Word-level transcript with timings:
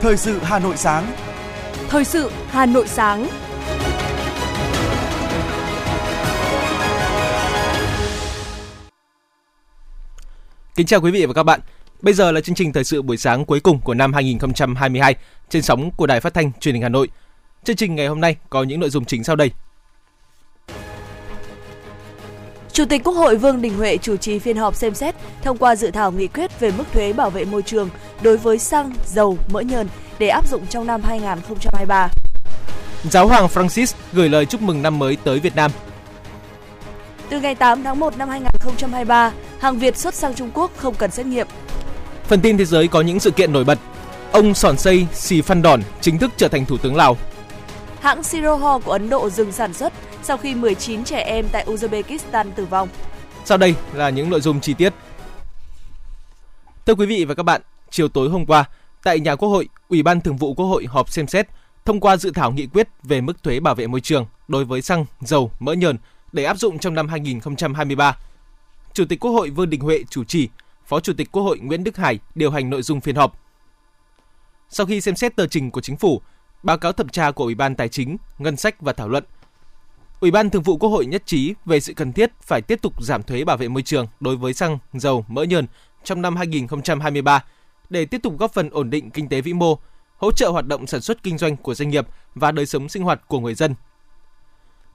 Thời 0.00 0.16
sự 0.16 0.38
Hà 0.42 0.58
Nội 0.58 0.76
sáng. 0.76 1.12
Thời 1.88 2.04
sự 2.04 2.30
Hà 2.48 2.66
Nội 2.66 2.88
sáng. 2.88 3.28
Kính 10.76 10.86
chào 10.86 11.00
quý 11.00 11.10
vị 11.10 11.26
và 11.26 11.32
các 11.32 11.42
bạn. 11.42 11.60
Bây 12.02 12.14
giờ 12.14 12.32
là 12.32 12.40
chương 12.40 12.54
trình 12.54 12.72
thời 12.72 12.84
sự 12.84 13.02
buổi 13.02 13.16
sáng 13.16 13.44
cuối 13.44 13.60
cùng 13.60 13.80
của 13.80 13.94
năm 13.94 14.12
2022 14.12 15.14
trên 15.48 15.62
sóng 15.62 15.90
của 15.96 16.06
Đài 16.06 16.20
Phát 16.20 16.34
thanh 16.34 16.52
Truyền 16.60 16.74
hình 16.74 16.82
Hà 16.82 16.88
Nội. 16.88 17.08
Chương 17.64 17.76
trình 17.76 17.94
ngày 17.94 18.06
hôm 18.06 18.20
nay 18.20 18.36
có 18.50 18.62
những 18.62 18.80
nội 18.80 18.90
dung 18.90 19.04
chính 19.04 19.24
sau 19.24 19.36
đây. 19.36 19.50
Chủ 22.78 22.84
tịch 22.84 23.04
Quốc 23.04 23.12
hội 23.14 23.36
Vương 23.36 23.62
Đình 23.62 23.78
Huệ 23.78 23.96
chủ 23.96 24.16
trì 24.16 24.38
phiên 24.38 24.56
họp 24.56 24.74
xem 24.74 24.94
xét 24.94 25.14
thông 25.42 25.58
qua 25.58 25.76
dự 25.76 25.90
thảo 25.90 26.12
nghị 26.12 26.26
quyết 26.26 26.60
về 26.60 26.70
mức 26.70 26.84
thuế 26.92 27.12
bảo 27.12 27.30
vệ 27.30 27.44
môi 27.44 27.62
trường 27.62 27.88
đối 28.22 28.36
với 28.36 28.58
xăng, 28.58 28.92
dầu, 29.06 29.38
mỡ 29.48 29.60
nhờn 29.60 29.88
để 30.18 30.28
áp 30.28 30.48
dụng 30.48 30.66
trong 30.66 30.86
năm 30.86 31.00
2023. 31.04 32.08
Giáo 33.10 33.28
hoàng 33.28 33.46
Francis 33.54 33.94
gửi 34.12 34.28
lời 34.28 34.46
chúc 34.46 34.62
mừng 34.62 34.82
năm 34.82 34.98
mới 34.98 35.16
tới 35.24 35.38
Việt 35.40 35.56
Nam. 35.56 35.70
Từ 37.28 37.40
ngày 37.40 37.54
8 37.54 37.82
tháng 37.82 38.00
1 38.00 38.16
năm 38.16 38.28
2023, 38.28 39.32
hàng 39.58 39.78
Việt 39.78 39.96
xuất 39.96 40.14
sang 40.14 40.34
Trung 40.34 40.50
Quốc 40.54 40.70
không 40.76 40.94
cần 40.94 41.10
xét 41.10 41.26
nghiệm. 41.26 41.46
Phần 42.24 42.40
tin 42.40 42.58
thế 42.58 42.64
giới 42.64 42.88
có 42.88 43.00
những 43.00 43.20
sự 43.20 43.30
kiện 43.30 43.52
nổi 43.52 43.64
bật. 43.64 43.78
Ông 44.32 44.54
Sòn 44.54 44.78
Xây 44.78 45.06
Sì 45.12 45.40
Phan 45.40 45.62
Đòn 45.62 45.82
chính 46.00 46.18
thức 46.18 46.30
trở 46.36 46.48
thành 46.48 46.64
thủ 46.64 46.76
tướng 46.76 46.96
Lào. 46.96 47.16
Hãng 48.00 48.22
Siroho 48.22 48.78
của 48.78 48.92
Ấn 48.92 49.10
Độ 49.10 49.30
dừng 49.30 49.52
sản 49.52 49.74
xuất 49.74 49.92
sau 50.22 50.36
khi 50.36 50.54
19 50.54 51.04
trẻ 51.04 51.20
em 51.20 51.48
tại 51.52 51.66
Uzbekistan 51.66 52.50
tử 52.50 52.64
vong. 52.64 52.88
Sau 53.44 53.58
đây 53.58 53.74
là 53.92 54.10
những 54.10 54.30
nội 54.30 54.40
dung 54.40 54.60
chi 54.60 54.74
tiết. 54.74 54.92
Thưa 56.86 56.94
quý 56.94 57.06
vị 57.06 57.24
và 57.24 57.34
các 57.34 57.42
bạn, 57.42 57.60
chiều 57.90 58.08
tối 58.08 58.28
hôm 58.28 58.46
qua, 58.46 58.64
tại 59.02 59.20
nhà 59.20 59.36
Quốc 59.36 59.48
hội, 59.48 59.68
Ủy 59.88 60.02
ban 60.02 60.20
Thường 60.20 60.36
vụ 60.36 60.54
Quốc 60.54 60.66
hội 60.66 60.86
họp 60.86 61.10
xem 61.10 61.26
xét 61.26 61.46
thông 61.84 62.00
qua 62.00 62.16
dự 62.16 62.30
thảo 62.30 62.52
nghị 62.52 62.66
quyết 62.66 62.88
về 63.02 63.20
mức 63.20 63.42
thuế 63.42 63.60
bảo 63.60 63.74
vệ 63.74 63.86
môi 63.86 64.00
trường 64.00 64.26
đối 64.48 64.64
với 64.64 64.82
xăng, 64.82 65.04
dầu, 65.20 65.50
mỡ 65.60 65.72
nhờn 65.72 65.96
để 66.32 66.44
áp 66.44 66.58
dụng 66.58 66.78
trong 66.78 66.94
năm 66.94 67.08
2023. 67.08 68.16
Chủ 68.92 69.04
tịch 69.04 69.20
Quốc 69.20 69.30
hội 69.30 69.50
Vương 69.50 69.70
Đình 69.70 69.80
Huệ 69.80 70.04
chủ 70.10 70.24
trì, 70.24 70.48
Phó 70.86 71.00
Chủ 71.00 71.12
tịch 71.16 71.32
Quốc 71.32 71.42
hội 71.42 71.58
Nguyễn 71.58 71.84
Đức 71.84 71.96
Hải 71.96 72.18
điều 72.34 72.50
hành 72.50 72.70
nội 72.70 72.82
dung 72.82 73.00
phiên 73.00 73.16
họp. 73.16 73.40
Sau 74.68 74.86
khi 74.86 75.00
xem 75.00 75.16
xét 75.16 75.36
tờ 75.36 75.46
trình 75.46 75.70
của 75.70 75.80
chính 75.80 75.96
phủ, 75.96 76.22
báo 76.62 76.78
cáo 76.78 76.92
thẩm 76.92 77.08
tra 77.08 77.30
của 77.30 77.44
Ủy 77.44 77.54
ban 77.54 77.74
Tài 77.74 77.88
chính, 77.88 78.16
Ngân 78.38 78.56
sách 78.56 78.80
và 78.80 78.92
thảo 78.92 79.08
luận, 79.08 79.24
Ủy 80.20 80.30
ban 80.30 80.50
Thường 80.50 80.62
vụ 80.62 80.76
Quốc 80.76 80.90
hội 80.90 81.06
nhất 81.06 81.22
trí 81.26 81.54
về 81.64 81.80
sự 81.80 81.94
cần 81.94 82.12
thiết 82.12 82.32
phải 82.42 82.62
tiếp 82.62 82.78
tục 82.82 83.02
giảm 83.02 83.22
thuế 83.22 83.44
bảo 83.44 83.56
vệ 83.56 83.68
môi 83.68 83.82
trường 83.82 84.06
đối 84.20 84.36
với 84.36 84.54
xăng, 84.54 84.78
dầu, 84.92 85.24
mỡ 85.28 85.42
nhờn 85.42 85.66
trong 86.04 86.22
năm 86.22 86.36
2023 86.36 87.44
để 87.90 88.04
tiếp 88.04 88.20
tục 88.22 88.38
góp 88.38 88.52
phần 88.52 88.70
ổn 88.70 88.90
định 88.90 89.10
kinh 89.10 89.28
tế 89.28 89.40
vĩ 89.40 89.52
mô, 89.52 89.78
hỗ 90.16 90.32
trợ 90.32 90.48
hoạt 90.48 90.66
động 90.66 90.86
sản 90.86 91.00
xuất 91.00 91.22
kinh 91.22 91.38
doanh 91.38 91.56
của 91.56 91.74
doanh 91.74 91.88
nghiệp 91.88 92.06
và 92.34 92.52
đời 92.52 92.66
sống 92.66 92.88
sinh 92.88 93.02
hoạt 93.02 93.28
của 93.28 93.40
người 93.40 93.54
dân. 93.54 93.74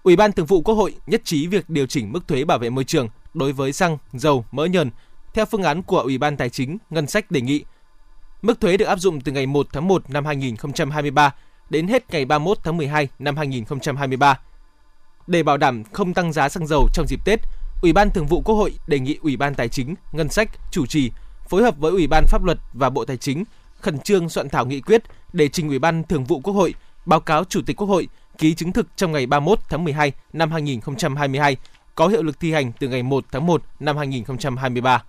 Ủy 0.03 0.15
ban 0.15 0.31
Thường 0.31 0.45
vụ 0.45 0.61
Quốc 0.61 0.75
hội 0.75 0.95
nhất 1.07 1.21
trí 1.25 1.47
việc 1.47 1.69
điều 1.69 1.85
chỉnh 1.85 2.11
mức 2.11 2.27
thuế 2.27 2.43
bảo 2.43 2.57
vệ 2.57 2.69
môi 2.69 2.83
trường 2.83 3.09
đối 3.33 3.51
với 3.51 3.73
xăng, 3.73 3.97
dầu, 4.13 4.45
mỡ 4.51 4.65
nhờn 4.65 4.89
theo 5.33 5.45
phương 5.45 5.63
án 5.63 5.83
của 5.83 5.99
Ủy 5.99 6.17
ban 6.17 6.37
Tài 6.37 6.49
chính, 6.49 6.77
Ngân 6.89 7.07
sách 7.07 7.31
đề 7.31 7.41
nghị. 7.41 7.63
Mức 8.41 8.61
thuế 8.61 8.77
được 8.77 8.85
áp 8.85 8.99
dụng 8.99 9.21
từ 9.21 9.31
ngày 9.31 9.45
1 9.45 9.67
tháng 9.73 9.87
1 9.87 10.09
năm 10.09 10.25
2023 10.25 11.33
đến 11.69 11.87
hết 11.87 12.11
ngày 12.11 12.25
31 12.25 12.57
tháng 12.63 12.77
12 12.77 13.07
năm 13.19 13.37
2023. 13.37 14.39
Để 15.27 15.43
bảo 15.43 15.57
đảm 15.57 15.83
không 15.93 16.13
tăng 16.13 16.33
giá 16.33 16.49
xăng 16.49 16.67
dầu 16.67 16.87
trong 16.93 17.07
dịp 17.07 17.25
Tết, 17.25 17.39
Ủy 17.81 17.93
ban 17.93 18.11
Thường 18.11 18.27
vụ 18.27 18.41
Quốc 18.41 18.55
hội 18.55 18.73
đề 18.87 18.99
nghị 18.99 19.17
Ủy 19.21 19.37
ban 19.37 19.55
Tài 19.55 19.69
chính, 19.69 19.95
Ngân 20.11 20.29
sách 20.29 20.49
chủ 20.71 20.85
trì 20.85 21.11
phối 21.49 21.63
hợp 21.63 21.77
với 21.77 21.91
Ủy 21.91 22.07
ban 22.07 22.25
Pháp 22.27 22.43
luật 22.43 22.57
và 22.73 22.89
Bộ 22.89 23.05
Tài 23.05 23.17
chính 23.17 23.43
khẩn 23.79 23.99
trương 23.99 24.29
soạn 24.29 24.49
thảo 24.49 24.65
nghị 24.65 24.81
quyết 24.81 25.03
để 25.33 25.47
trình 25.47 25.67
Ủy 25.67 25.79
ban 25.79 26.03
Thường 26.03 26.23
vụ 26.23 26.39
Quốc 26.39 26.53
hội 26.53 26.73
báo 27.05 27.19
cáo 27.19 27.43
Chủ 27.43 27.61
tịch 27.65 27.77
Quốc 27.77 27.87
hội 27.87 28.07
ký 28.37 28.55
chứng 28.55 28.71
thực 28.71 28.87
trong 28.95 29.11
ngày 29.11 29.25
31 29.25 29.59
tháng 29.69 29.83
12 29.83 30.11
năm 30.33 30.51
2022, 30.51 31.57
có 31.95 32.07
hiệu 32.07 32.23
lực 32.23 32.39
thi 32.39 32.53
hành 32.53 32.71
từ 32.79 32.87
ngày 32.87 33.03
1 33.03 33.25
tháng 33.31 33.47
1 33.47 33.63
năm 33.79 33.97
2023. 33.97 35.03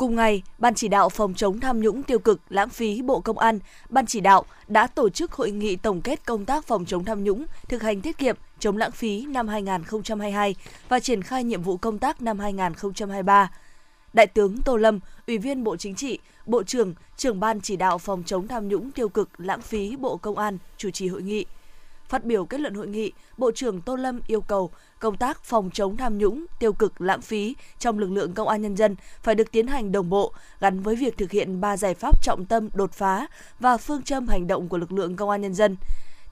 Cùng 0.00 0.16
ngày, 0.16 0.42
Ban 0.58 0.74
chỉ 0.74 0.88
đạo 0.88 1.08
phòng 1.08 1.34
chống 1.34 1.60
tham 1.60 1.80
nhũng 1.80 2.02
tiêu 2.02 2.18
cực 2.18 2.40
lãng 2.48 2.68
phí 2.68 3.02
Bộ 3.02 3.20
Công 3.20 3.38
an, 3.38 3.58
Ban 3.88 4.06
chỉ 4.06 4.20
đạo 4.20 4.44
đã 4.68 4.86
tổ 4.86 5.08
chức 5.08 5.32
hội 5.32 5.50
nghị 5.50 5.76
tổng 5.76 6.00
kết 6.00 6.26
công 6.26 6.44
tác 6.44 6.66
phòng 6.66 6.84
chống 6.84 7.04
tham 7.04 7.24
nhũng, 7.24 7.44
thực 7.68 7.82
hành 7.82 8.00
tiết 8.00 8.18
kiệm, 8.18 8.36
chống 8.58 8.76
lãng 8.76 8.90
phí 8.90 9.26
năm 9.26 9.48
2022 9.48 10.54
và 10.88 11.00
triển 11.00 11.22
khai 11.22 11.44
nhiệm 11.44 11.62
vụ 11.62 11.76
công 11.76 11.98
tác 11.98 12.22
năm 12.22 12.38
2023. 12.38 13.50
Đại 14.12 14.26
tướng 14.26 14.62
Tô 14.62 14.76
Lâm, 14.76 15.00
Ủy 15.26 15.38
viên 15.38 15.64
Bộ 15.64 15.76
Chính 15.76 15.94
trị, 15.94 16.18
Bộ 16.46 16.62
trưởng, 16.62 16.94
trưởng 17.16 17.40
Ban 17.40 17.60
chỉ 17.60 17.76
đạo 17.76 17.98
phòng 17.98 18.22
chống 18.26 18.48
tham 18.48 18.68
nhũng 18.68 18.90
tiêu 18.90 19.08
cực 19.08 19.28
lãng 19.40 19.62
phí 19.62 19.96
Bộ 19.96 20.16
Công 20.16 20.38
an 20.38 20.58
chủ 20.76 20.90
trì 20.90 21.08
hội 21.08 21.22
nghị. 21.22 21.44
Phát 22.08 22.24
biểu 22.24 22.44
kết 22.44 22.60
luận 22.60 22.74
hội 22.74 22.86
nghị, 22.86 23.12
Bộ 23.38 23.50
trưởng 23.52 23.80
Tô 23.80 23.96
Lâm 23.96 24.20
yêu 24.26 24.40
cầu 24.40 24.70
công 25.00 25.16
tác 25.16 25.44
phòng 25.44 25.70
chống 25.72 25.96
tham 25.96 26.18
nhũng, 26.18 26.44
tiêu 26.58 26.72
cực, 26.72 27.00
lãng 27.00 27.20
phí 27.20 27.56
trong 27.78 27.98
lực 27.98 28.10
lượng 28.10 28.32
công 28.32 28.48
an 28.48 28.62
nhân 28.62 28.76
dân 28.76 28.96
phải 29.22 29.34
được 29.34 29.52
tiến 29.52 29.66
hành 29.66 29.92
đồng 29.92 30.10
bộ, 30.10 30.32
gắn 30.60 30.80
với 30.80 30.96
việc 30.96 31.18
thực 31.18 31.30
hiện 31.30 31.60
ba 31.60 31.76
giải 31.76 31.94
pháp 31.94 32.22
trọng 32.22 32.44
tâm 32.44 32.68
đột 32.74 32.92
phá 32.92 33.26
và 33.60 33.76
phương 33.76 34.02
châm 34.02 34.28
hành 34.28 34.46
động 34.46 34.68
của 34.68 34.78
lực 34.78 34.92
lượng 34.92 35.16
công 35.16 35.30
an 35.30 35.40
nhân 35.40 35.54
dân. 35.54 35.76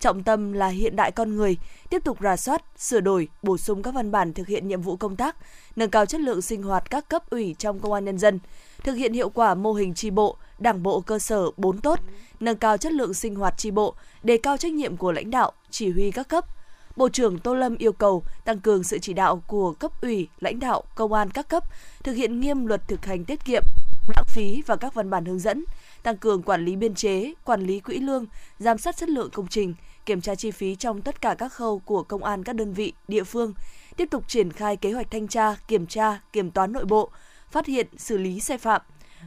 Trọng 0.01 0.23
tâm 0.23 0.53
là 0.53 0.69
hiện 0.69 0.97
đại 0.97 1.13
con 1.13 1.37
người, 1.37 1.57
tiếp 1.91 2.05
tục 2.05 2.19
rà 2.21 2.37
soát, 2.37 2.65
sửa 2.77 3.01
đổi, 3.01 3.29
bổ 3.43 3.59
sung 3.59 3.83
các 3.83 3.95
văn 3.95 4.11
bản 4.11 4.33
thực 4.33 4.47
hiện 4.47 4.69
nhiệm 4.69 4.83
vụ 4.83 4.97
công 4.97 5.17
tác, 5.17 5.37
nâng 5.77 5.91
cao 5.91 6.07
chất 6.07 6.21
lượng 6.21 6.43
sinh 6.43 6.63
hoạt 6.63 6.91
các 6.91 7.09
cấp 7.09 7.31
ủy 7.31 7.57
trong 7.59 7.81
công 7.81 7.93
an 7.93 8.05
nhân 8.05 8.19
dân, 8.19 8.39
thực 8.85 8.95
hiện 8.95 9.13
hiệu 9.13 9.29
quả 9.29 9.55
mô 9.55 9.73
hình 9.73 9.95
tri 9.95 10.11
bộ, 10.11 10.37
đảng 10.59 10.83
bộ 10.83 11.01
cơ 11.01 11.19
sở 11.19 11.51
4 11.57 11.79
tốt, 11.79 12.01
nâng 12.41 12.57
cao 12.57 12.77
chất 12.77 12.93
lượng 12.93 13.15
sinh 13.15 13.35
hoạt 13.35 13.59
tri 13.59 13.71
bộ, 13.71 13.95
đề 14.23 14.37
cao 14.37 14.57
trách 14.57 14.73
nhiệm 14.73 14.97
của 14.97 15.13
lãnh 15.13 15.31
đạo, 15.31 15.53
chỉ 15.71 15.91
huy 15.91 16.11
các 16.11 16.29
cấp. 16.29 16.58
Bộ 16.99 17.09
trưởng 17.09 17.39
Tô 17.39 17.55
Lâm 17.55 17.77
yêu 17.77 17.93
cầu 17.93 18.23
tăng 18.45 18.61
cường 18.61 18.85
sự 18.85 18.99
chỉ 18.99 19.13
đạo 19.13 19.43
của 19.47 19.73
cấp 19.73 19.93
ủy, 20.03 20.29
lãnh 20.41 20.61
đạo, 20.61 20.83
công 20.95 21.13
an 21.13 21.31
các 21.31 21.49
cấp, 21.49 21.65
thực 22.05 22.13
hiện 22.13 22.41
nghiêm 22.41 22.67
luật 22.67 22.89
thực 22.89 23.07
hành 23.07 23.25
tiết 23.25 23.45
kiệm, 23.45 23.63
lãng 24.09 24.25
phí 24.29 24.63
và 24.67 24.77
các 24.77 24.95
văn 24.95 25.11
bản 25.11 25.25
hướng 25.25 25.39
dẫn, 25.39 25.65
tăng 26.03 26.17
cường 26.17 26.43
quản 26.43 26.65
lý 26.65 26.77
biên 26.77 26.95
chế, 26.95 27.33
quản 27.45 27.61
lý 27.61 27.81
quỹ 27.81 27.99
lương, 27.99 28.27
giám 28.59 28.79
sát 28.79 28.97
chất 28.97 29.09
lượng 29.09 29.31
công 29.31 29.49
trình, 29.49 29.75
kiểm 30.07 30.21
tra 30.21 30.35
chi 30.35 30.51
phí 30.51 30.75
trong 30.75 31.03
tất 31.03 31.21
cả 31.21 31.35
các 31.35 31.53
khâu 31.53 31.79
của 31.79 32.03
công 32.03 32.25
an 32.25 32.45
các 32.45 32.53
đơn 32.53 32.73
vị, 32.73 32.93
địa 33.09 33.25
phương, 33.25 33.55
tiếp 33.97 34.09
tục 34.11 34.25
triển 34.29 34.53
khai 34.53 34.77
kế 34.77 34.93
hoạch 34.93 35.11
thanh 35.11 35.29
tra, 35.29 35.57
kiểm 35.69 35.87
tra, 35.87 36.21
kiểm 36.33 36.51
toán 36.51 36.73
nội 36.73 36.85
bộ, 36.85 37.11
phát 37.51 37.67
hiện, 37.67 37.87
xử 37.97 38.19
lý 38.19 38.41
sai 38.41 38.59
phạm. 38.59 38.83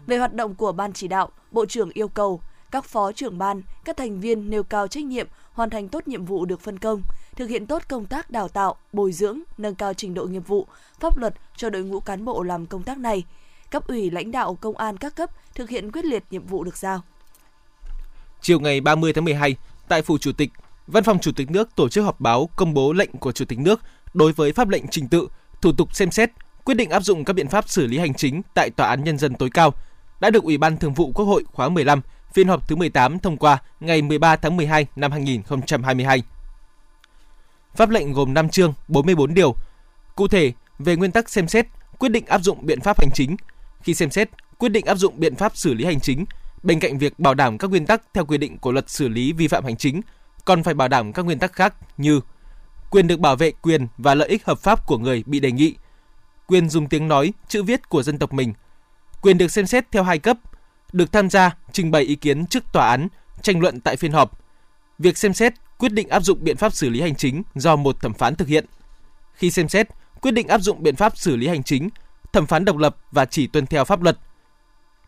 Về 0.07 0.17
hoạt 0.17 0.33
động 0.33 0.55
của 0.55 0.71
ban 0.71 0.93
chỉ 0.93 1.07
đạo, 1.07 1.29
Bộ 1.51 1.65
trưởng 1.65 1.89
yêu 1.93 2.07
cầu 2.07 2.41
các 2.71 2.85
phó 2.85 3.11
trưởng 3.11 3.37
ban, 3.37 3.61
các 3.85 3.97
thành 3.97 4.19
viên 4.19 4.49
nêu 4.49 4.63
cao 4.63 4.87
trách 4.87 5.03
nhiệm, 5.03 5.27
hoàn 5.53 5.69
thành 5.69 5.89
tốt 5.89 6.07
nhiệm 6.07 6.25
vụ 6.25 6.45
được 6.45 6.61
phân 6.61 6.79
công, 6.79 7.01
thực 7.35 7.49
hiện 7.49 7.67
tốt 7.67 7.83
công 7.87 8.05
tác 8.05 8.31
đào 8.31 8.47
tạo, 8.47 8.75
bồi 8.93 9.11
dưỡng, 9.11 9.39
nâng 9.57 9.75
cao 9.75 9.93
trình 9.93 10.13
độ 10.13 10.25
nghiệp 10.25 10.47
vụ, 10.47 10.67
pháp 10.99 11.17
luật 11.17 11.33
cho 11.55 11.69
đội 11.69 11.83
ngũ 11.83 11.99
cán 11.99 12.25
bộ 12.25 12.43
làm 12.43 12.65
công 12.65 12.83
tác 12.83 12.97
này. 12.97 13.23
Cấp 13.69 13.87
ủy 13.87 14.11
lãnh 14.11 14.31
đạo 14.31 14.55
công 14.55 14.77
an 14.77 14.97
các 14.97 15.15
cấp 15.15 15.29
thực 15.55 15.69
hiện 15.69 15.91
quyết 15.91 16.05
liệt 16.05 16.23
nhiệm 16.31 16.45
vụ 16.45 16.63
được 16.63 16.77
giao. 16.77 17.01
Chiều 18.41 18.59
ngày 18.59 18.81
30 18.81 19.13
tháng 19.13 19.25
12, 19.25 19.55
tại 19.87 20.01
phủ 20.01 20.17
Chủ 20.17 20.31
tịch, 20.31 20.49
Văn 20.87 21.03
phòng 21.03 21.19
Chủ 21.19 21.31
tịch 21.31 21.51
nước 21.51 21.75
tổ 21.75 21.89
chức 21.89 22.03
họp 22.03 22.19
báo 22.19 22.49
công 22.55 22.73
bố 22.73 22.93
lệnh 22.93 23.11
của 23.11 23.31
Chủ 23.31 23.45
tịch 23.45 23.59
nước 23.59 23.81
đối 24.13 24.31
với 24.31 24.53
pháp 24.53 24.69
lệnh 24.69 24.87
trình 24.87 25.07
tự, 25.07 25.27
thủ 25.61 25.71
tục 25.77 25.95
xem 25.95 26.11
xét, 26.11 26.31
quyết 26.65 26.75
định 26.75 26.89
áp 26.89 27.03
dụng 27.03 27.25
các 27.25 27.33
biện 27.33 27.47
pháp 27.47 27.69
xử 27.69 27.87
lý 27.87 27.97
hành 27.97 28.13
chính 28.13 28.41
tại 28.53 28.69
Tòa 28.69 28.87
án 28.87 29.03
Nhân 29.03 29.17
dân 29.17 29.33
tối 29.33 29.49
cao 29.53 29.73
đã 30.19 30.29
được 30.29 30.43
Ủy 30.43 30.57
ban 30.57 30.77
Thường 30.77 30.93
vụ 30.93 31.11
Quốc 31.15 31.25
hội 31.25 31.43
khóa 31.53 31.69
15 31.69 32.01
phiên 32.33 32.47
họp 32.47 32.67
thứ 32.67 32.75
18 32.75 33.19
thông 33.19 33.37
qua 33.37 33.57
ngày 33.79 34.01
13 34.01 34.35
tháng 34.35 34.57
12 34.57 34.87
năm 34.95 35.11
2022. 35.11 36.23
Pháp 37.75 37.89
lệnh 37.89 38.13
gồm 38.13 38.33
5 38.33 38.49
chương, 38.49 38.73
44 38.87 39.33
điều. 39.33 39.55
Cụ 40.15 40.27
thể, 40.27 40.51
về 40.79 40.95
nguyên 40.95 41.11
tắc 41.11 41.29
xem 41.29 41.47
xét, 41.47 41.67
quyết 41.99 42.09
định 42.09 42.25
áp 42.25 42.39
dụng 42.43 42.65
biện 42.65 42.81
pháp 42.81 42.99
hành 42.99 43.09
chính. 43.13 43.35
Khi 43.83 43.93
xem 43.93 44.11
xét, 44.11 44.29
quyết 44.57 44.69
định 44.69 44.85
áp 44.85 44.95
dụng 44.95 45.13
biện 45.17 45.35
pháp 45.35 45.57
xử 45.57 45.73
lý 45.73 45.85
hành 45.85 45.99
chính, 45.99 46.25
bên 46.63 46.79
cạnh 46.79 46.97
việc 46.97 47.19
bảo 47.19 47.33
đảm 47.33 47.57
các 47.57 47.69
nguyên 47.69 47.85
tắc 47.85 48.01
theo 48.13 48.25
quy 48.25 48.37
định 48.37 48.57
của 48.57 48.71
luật 48.71 48.89
xử 48.89 49.07
lý 49.07 49.33
vi 49.33 49.47
phạm 49.47 49.65
hành 49.65 49.77
chính, 49.77 50.01
còn 50.45 50.63
phải 50.63 50.73
bảo 50.73 50.87
đảm 50.87 51.13
các 51.13 51.25
nguyên 51.25 51.39
tắc 51.39 51.53
khác 51.53 51.73
như 51.97 52.21
quyền 52.91 53.07
được 53.07 53.19
bảo 53.19 53.35
vệ 53.35 53.51
quyền 53.51 53.87
và 53.97 54.15
lợi 54.15 54.29
ích 54.29 54.45
hợp 54.45 54.59
pháp 54.59 54.87
của 54.87 54.97
người 54.97 55.23
bị 55.25 55.39
đề 55.39 55.51
nghị, 55.51 55.75
quyền 56.47 56.69
dùng 56.69 56.87
tiếng 56.87 57.07
nói, 57.07 57.33
chữ 57.47 57.63
viết 57.63 57.89
của 57.89 58.03
dân 58.03 58.19
tộc 58.19 58.33
mình, 58.33 58.53
quyền 59.21 59.37
được 59.37 59.51
xem 59.51 59.67
xét 59.67 59.91
theo 59.91 60.03
hai 60.03 60.19
cấp, 60.19 60.37
được 60.93 61.11
tham 61.11 61.29
gia 61.29 61.55
trình 61.71 61.91
bày 61.91 62.03
ý 62.03 62.15
kiến 62.15 62.45
trước 62.45 62.63
tòa 62.73 62.89
án, 62.89 63.07
tranh 63.41 63.59
luận 63.59 63.79
tại 63.79 63.95
phiên 63.95 64.11
họp. 64.11 64.39
Việc 64.99 65.17
xem 65.17 65.33
xét, 65.33 65.53
quyết 65.77 65.91
định 65.91 66.09
áp 66.09 66.23
dụng 66.23 66.43
biện 66.43 66.57
pháp 66.57 66.73
xử 66.73 66.89
lý 66.89 67.01
hành 67.01 67.15
chính 67.15 67.43
do 67.55 67.75
một 67.75 68.01
thẩm 68.01 68.13
phán 68.13 68.35
thực 68.35 68.47
hiện. 68.47 68.65
Khi 69.33 69.51
xem 69.51 69.69
xét, 69.69 69.87
quyết 70.21 70.31
định 70.31 70.47
áp 70.47 70.61
dụng 70.61 70.83
biện 70.83 70.95
pháp 70.95 71.17
xử 71.17 71.35
lý 71.35 71.47
hành 71.47 71.63
chính, 71.63 71.89
thẩm 72.33 72.45
phán 72.45 72.65
độc 72.65 72.77
lập 72.77 72.97
và 73.11 73.25
chỉ 73.25 73.47
tuân 73.47 73.65
theo 73.65 73.85
pháp 73.85 74.01
luật. 74.01 74.17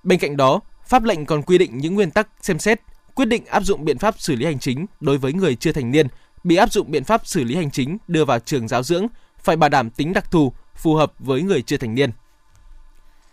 Bên 0.04 0.20
cạnh 0.20 0.38
đó, 0.38 0.60
pháp 0.88 1.04
lệnh 1.04 1.26
còn 1.26 1.42
quy 1.42 1.58
định 1.58 1.78
những 1.78 1.96
nguyên 1.96 2.12
tắc 2.12 2.28
xem 2.42 2.60
xét, 2.60 2.82
quyết 3.16 3.26
định 3.26 3.46
áp 3.46 3.64
dụng 3.64 3.86
biện 3.86 3.98
pháp 3.98 4.16
xử 4.20 4.36
lý 4.36 4.46
hành 4.46 4.60
chính 4.60 4.86
đối 5.00 5.18
với 5.18 5.34
người 5.34 5.56
chưa 5.56 5.72
thành 5.72 5.92
niên 5.92 6.08
bị 6.44 6.56
áp 6.56 6.72
dụng 6.72 6.92
biện 6.92 7.04
pháp 7.04 7.28
xử 7.28 7.44
lý 7.44 7.56
hành 7.56 7.72
chính 7.72 7.98
đưa 8.08 8.26
vào 8.26 8.40
trường 8.40 8.68
giáo 8.68 8.84
dưỡng 8.84 9.08
phải 9.40 9.56
bảo 9.56 9.70
đảm 9.70 9.90
tính 9.90 10.14
đặc 10.14 10.32
thù 10.32 10.54
phù 10.76 10.96
hợp 10.96 11.14
với 11.20 11.42
người 11.42 11.62
chưa 11.62 11.78
thành 11.78 11.96
niên. 11.96 12.12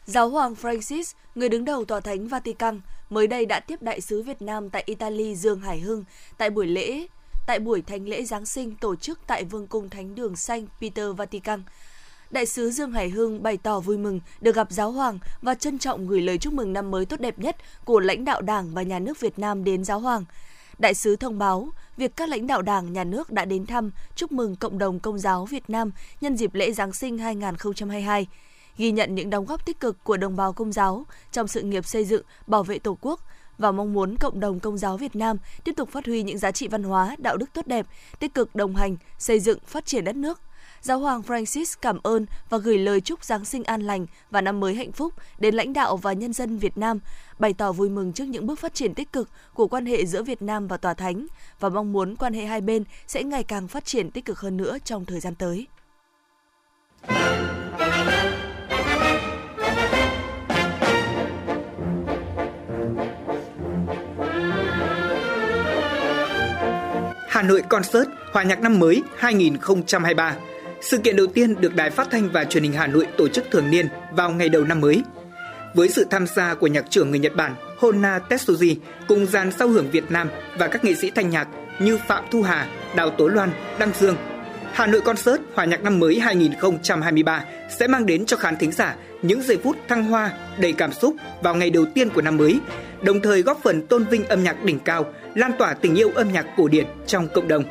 Giáo 0.07 0.29
hoàng 0.29 0.55
Francis, 0.63 1.15
người 1.35 1.49
đứng 1.49 1.65
đầu 1.65 1.85
tòa 1.85 2.01
thánh 2.01 2.29
Vatican, 2.29 2.81
mới 3.11 3.27
đây 3.27 3.47
đã 3.47 3.61
tiếp 3.61 3.83
đại 3.83 4.01
sứ 4.01 4.23
Việt 4.23 4.43
Nam 4.43 4.71
tại 4.71 4.83
Italy 4.87 5.35
Dương 5.35 5.61
Hải 5.61 5.81
Hưng 5.81 6.05
tại 6.39 6.51
buổi 6.51 6.67
lễ 6.67 7.07
tại 7.47 7.59
buổi 7.59 7.83
thánh 7.83 8.09
lễ 8.09 8.25
Giáng 8.25 8.47
sinh 8.47 8.77
tổ 8.77 8.97
chức 8.97 9.19
tại 9.27 9.45
Vương 9.45 9.67
cung 9.67 9.91
Thánh 9.91 10.15
đường 10.15 10.37
Xanh 10.37 10.67
Peter 10.81 11.17
Vatican. 11.17 11.63
Đại 12.31 12.47
sứ 12.47 12.71
Dương 12.71 12.93
Hải 12.93 13.09
Hưng 13.09 13.43
bày 13.43 13.57
tỏ 13.57 13.81
vui 13.81 13.99
mừng 13.99 14.21
được 14.41 14.55
gặp 14.55 14.71
giáo 14.71 14.91
hoàng 14.91 15.19
và 15.43 15.55
trân 15.55 15.79
trọng 15.79 16.07
gửi 16.07 16.21
lời 16.21 16.39
chúc 16.39 16.53
mừng 16.53 16.73
năm 16.73 16.91
mới 16.91 17.05
tốt 17.05 17.21
đẹp 17.21 17.39
nhất 17.39 17.57
của 17.85 18.01
lãnh 18.01 18.25
đạo 18.25 18.43
Đảng 18.43 18.75
và 18.75 18.83
nhà 18.83 18.99
nước 18.99 19.21
Việt 19.21 19.39
Nam 19.39 19.65
đến 19.65 19.85
giáo 19.85 19.99
hoàng. 19.99 20.25
Đại 20.79 20.95
sứ 20.95 21.17
thông 21.17 21.39
báo 21.39 21.69
việc 21.97 22.17
các 22.17 22.29
lãnh 22.29 22.47
đạo 22.47 22.63
Đảng, 22.63 22.93
nhà 22.93 23.05
nước 23.05 23.31
đã 23.31 23.45
đến 23.45 23.67
thăm, 23.67 23.91
chúc 24.15 24.33
mừng 24.33 24.57
cộng 24.57 24.79
đồng 24.79 25.01
công 25.01 25.19
giáo 25.19 25.47
Việt 25.47 25.71
Nam 25.71 25.91
nhân 26.21 26.37
dịp 26.37 26.55
lễ 26.55 26.73
Giáng 26.73 26.93
sinh 26.93 27.19
2022 27.19 28.27
ghi 28.81 28.91
nhận 28.91 29.15
những 29.15 29.31
đóng 29.31 29.45
góp 29.45 29.67
tích 29.67 29.81
cực 29.81 30.05
của 30.05 30.17
đồng 30.17 30.37
bào 30.37 30.53
công 30.53 30.73
giáo 30.73 31.05
trong 31.33 31.49
sự 31.49 31.63
nghiệp 31.63 31.87
xây 31.87 32.05
dựng, 32.05 32.23
bảo 32.47 32.63
vệ 32.63 32.79
Tổ 32.79 32.99
quốc 33.01 33.21
và 33.59 33.73
mong 33.73 33.93
muốn 33.93 34.17
cộng 34.17 34.41
đồng 34.41 34.61
công 34.61 34.79
giáo 34.79 34.97
Việt 34.97 35.17
Nam 35.17 35.37
tiếp 35.65 35.73
tục 35.77 35.89
phát 35.93 36.07
huy 36.07 36.23
những 36.23 36.39
giá 36.39 36.51
trị 36.51 36.69
văn 36.69 36.83
hóa, 36.83 37.17
đạo 37.19 37.37
đức 37.37 37.53
tốt 37.53 37.67
đẹp, 37.67 37.87
tích 38.19 38.35
cực 38.35 38.55
đồng 38.55 38.77
hành, 38.77 38.97
xây 39.19 39.41
dựng, 39.41 39.59
phát 39.67 39.87
triển 39.87 40.05
đất 40.05 40.17
nước. 40.17 40.41
Giáo 40.81 40.99
hoàng 40.99 41.23
Francis 41.23 41.77
cảm 41.83 41.99
ơn 42.03 42.27
và 42.49 42.59
gửi 42.59 42.79
lời 42.79 43.01
chúc 43.01 43.25
Giáng 43.25 43.45
sinh 43.45 43.65
an 43.65 43.83
lành 43.83 44.07
và 44.31 44.41
năm 44.41 44.61
mới 44.61 44.75
hạnh 44.75 44.93
phúc 44.93 45.15
đến 45.39 45.55
lãnh 45.55 45.73
đạo 45.73 45.97
và 45.97 46.13
nhân 46.13 46.33
dân 46.33 46.59
Việt 46.59 46.79
Nam, 46.79 47.01
bày 47.39 47.53
tỏ 47.53 47.73
vui 47.73 47.89
mừng 47.89 48.13
trước 48.13 48.25
những 48.25 48.47
bước 48.47 48.59
phát 48.59 48.75
triển 48.75 48.95
tích 48.95 49.13
cực 49.13 49.29
của 49.55 49.67
quan 49.69 49.87
hệ 49.87 50.07
giữa 50.07 50.23
Việt 50.23 50.43
Nam 50.43 50.69
và 50.69 50.77
Tòa 50.77 50.95
Thánh 50.95 51.27
và 51.61 51.69
mong 51.69 51.93
muốn 51.93 52.17
quan 52.17 52.33
hệ 52.33 52.45
hai 52.45 52.61
bên 52.61 52.85
sẽ 53.07 53.23
ngày 53.23 53.45
càng 53.45 53.69
phát 53.69 53.85
triển 53.85 54.11
tích 54.11 54.25
cực 54.25 54.41
hơn 54.41 54.57
nữa 54.57 54.79
trong 54.85 55.05
thời 55.05 55.21
gian 55.21 55.35
tới. 55.35 55.67
Hà 67.41 67.47
Nội 67.47 67.63
Concert 67.69 68.09
Hòa 68.33 68.43
nhạc 68.43 68.61
năm 68.61 68.79
mới 68.79 69.03
2023. 69.17 70.35
Sự 70.81 70.99
kiện 70.99 71.17
đầu 71.17 71.27
tiên 71.27 71.61
được 71.61 71.75
Đài 71.75 71.91
Phát 71.91 72.09
thanh 72.11 72.29
và 72.33 72.45
Truyền 72.45 72.63
hình 72.63 72.73
Hà 72.73 72.87
Nội 72.87 73.07
tổ 73.19 73.29
chức 73.29 73.45
thường 73.51 73.71
niên 73.71 73.89
vào 74.13 74.31
ngày 74.31 74.49
đầu 74.49 74.65
năm 74.65 74.81
mới. 74.81 75.03
Với 75.75 75.89
sự 75.89 76.07
tham 76.11 76.27
gia 76.27 76.55
của 76.55 76.67
nhạc 76.67 76.91
trưởng 76.91 77.11
người 77.11 77.19
Nhật 77.19 77.37
Bản 77.37 77.55
Hona 77.79 78.19
Tetsuji 78.29 78.77
cùng 79.09 79.27
dàn 79.27 79.53
sao 79.53 79.69
hưởng 79.69 79.91
Việt 79.91 80.11
Nam 80.11 80.29
và 80.59 80.69
các 80.69 80.85
nghệ 80.85 80.95
sĩ 80.95 81.11
thanh 81.11 81.31
nhạc 81.31 81.49
như 81.79 81.99
Phạm 82.09 82.25
Thu 82.31 82.43
Hà, 82.43 82.67
Đào 82.97 83.11
Tố 83.11 83.29
Loan, 83.29 83.51
Đăng 83.79 83.93
Dương, 84.01 84.17
Hà 84.73 84.87
Nội 84.87 85.01
Concert 85.01 85.41
Hòa 85.55 85.65
nhạc 85.65 85.83
năm 85.83 85.99
mới 85.99 86.21
2023 86.21 87.45
sẽ 87.69 87.87
mang 87.87 88.07
đến 88.07 88.27
cho 88.27 88.37
khán 88.37 88.57
thính 88.57 88.73
giả 88.73 88.97
những 89.23 89.43
giây 89.43 89.59
phút 89.63 89.77
thăng 89.89 90.05
hoa, 90.05 90.33
đầy 90.59 90.73
cảm 90.73 90.93
xúc 90.93 91.15
vào 91.43 91.55
ngày 91.55 91.71
đầu 91.71 91.87
tiên 91.95 92.11
của 92.11 92.23
năm 92.23 92.37
mới, 92.37 92.61
đồng 93.03 93.21
thời 93.21 93.43
góp 93.43 93.61
phần 93.63 93.87
tôn 93.87 94.05
vinh 94.05 94.25
âm 94.25 94.43
nhạc 94.43 94.65
đỉnh 94.65 94.79
cao, 94.79 95.07
lan 95.35 95.53
tỏa 95.59 95.75
tình 95.75 95.95
yêu 95.95 96.11
âm 96.15 96.33
nhạc 96.33 96.47
cổ 96.57 96.69
điển 96.69 96.87
trong 97.07 97.29
cộng 97.35 97.49
đồng. 97.49 97.65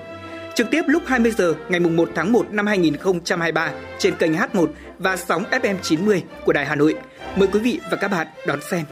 Trực 0.56 0.68
tiếp 0.72 0.82
lúc 0.88 1.04
20 1.06 1.32
giờ 1.32 1.54
ngày 1.70 1.80
1 1.80 2.10
tháng 2.16 2.32
1 2.32 2.46
năm 2.52 2.68
2023 2.68 3.72
trên 3.98 4.16
kênh 4.16 4.34
H1 4.34 4.68
và 5.00 5.18
sóng 5.18 5.44
FM 5.52 5.76
90 5.82 6.24
của 6.46 6.54
Đài 6.54 6.66
Hà 6.66 6.76
Nội. 6.76 6.96
Mời 7.36 7.48
quý 7.48 7.60
vị 7.60 7.80
và 7.92 7.98
các 7.98 8.08
bạn 8.08 8.28
đón 8.48 8.60
xem. 8.62 8.86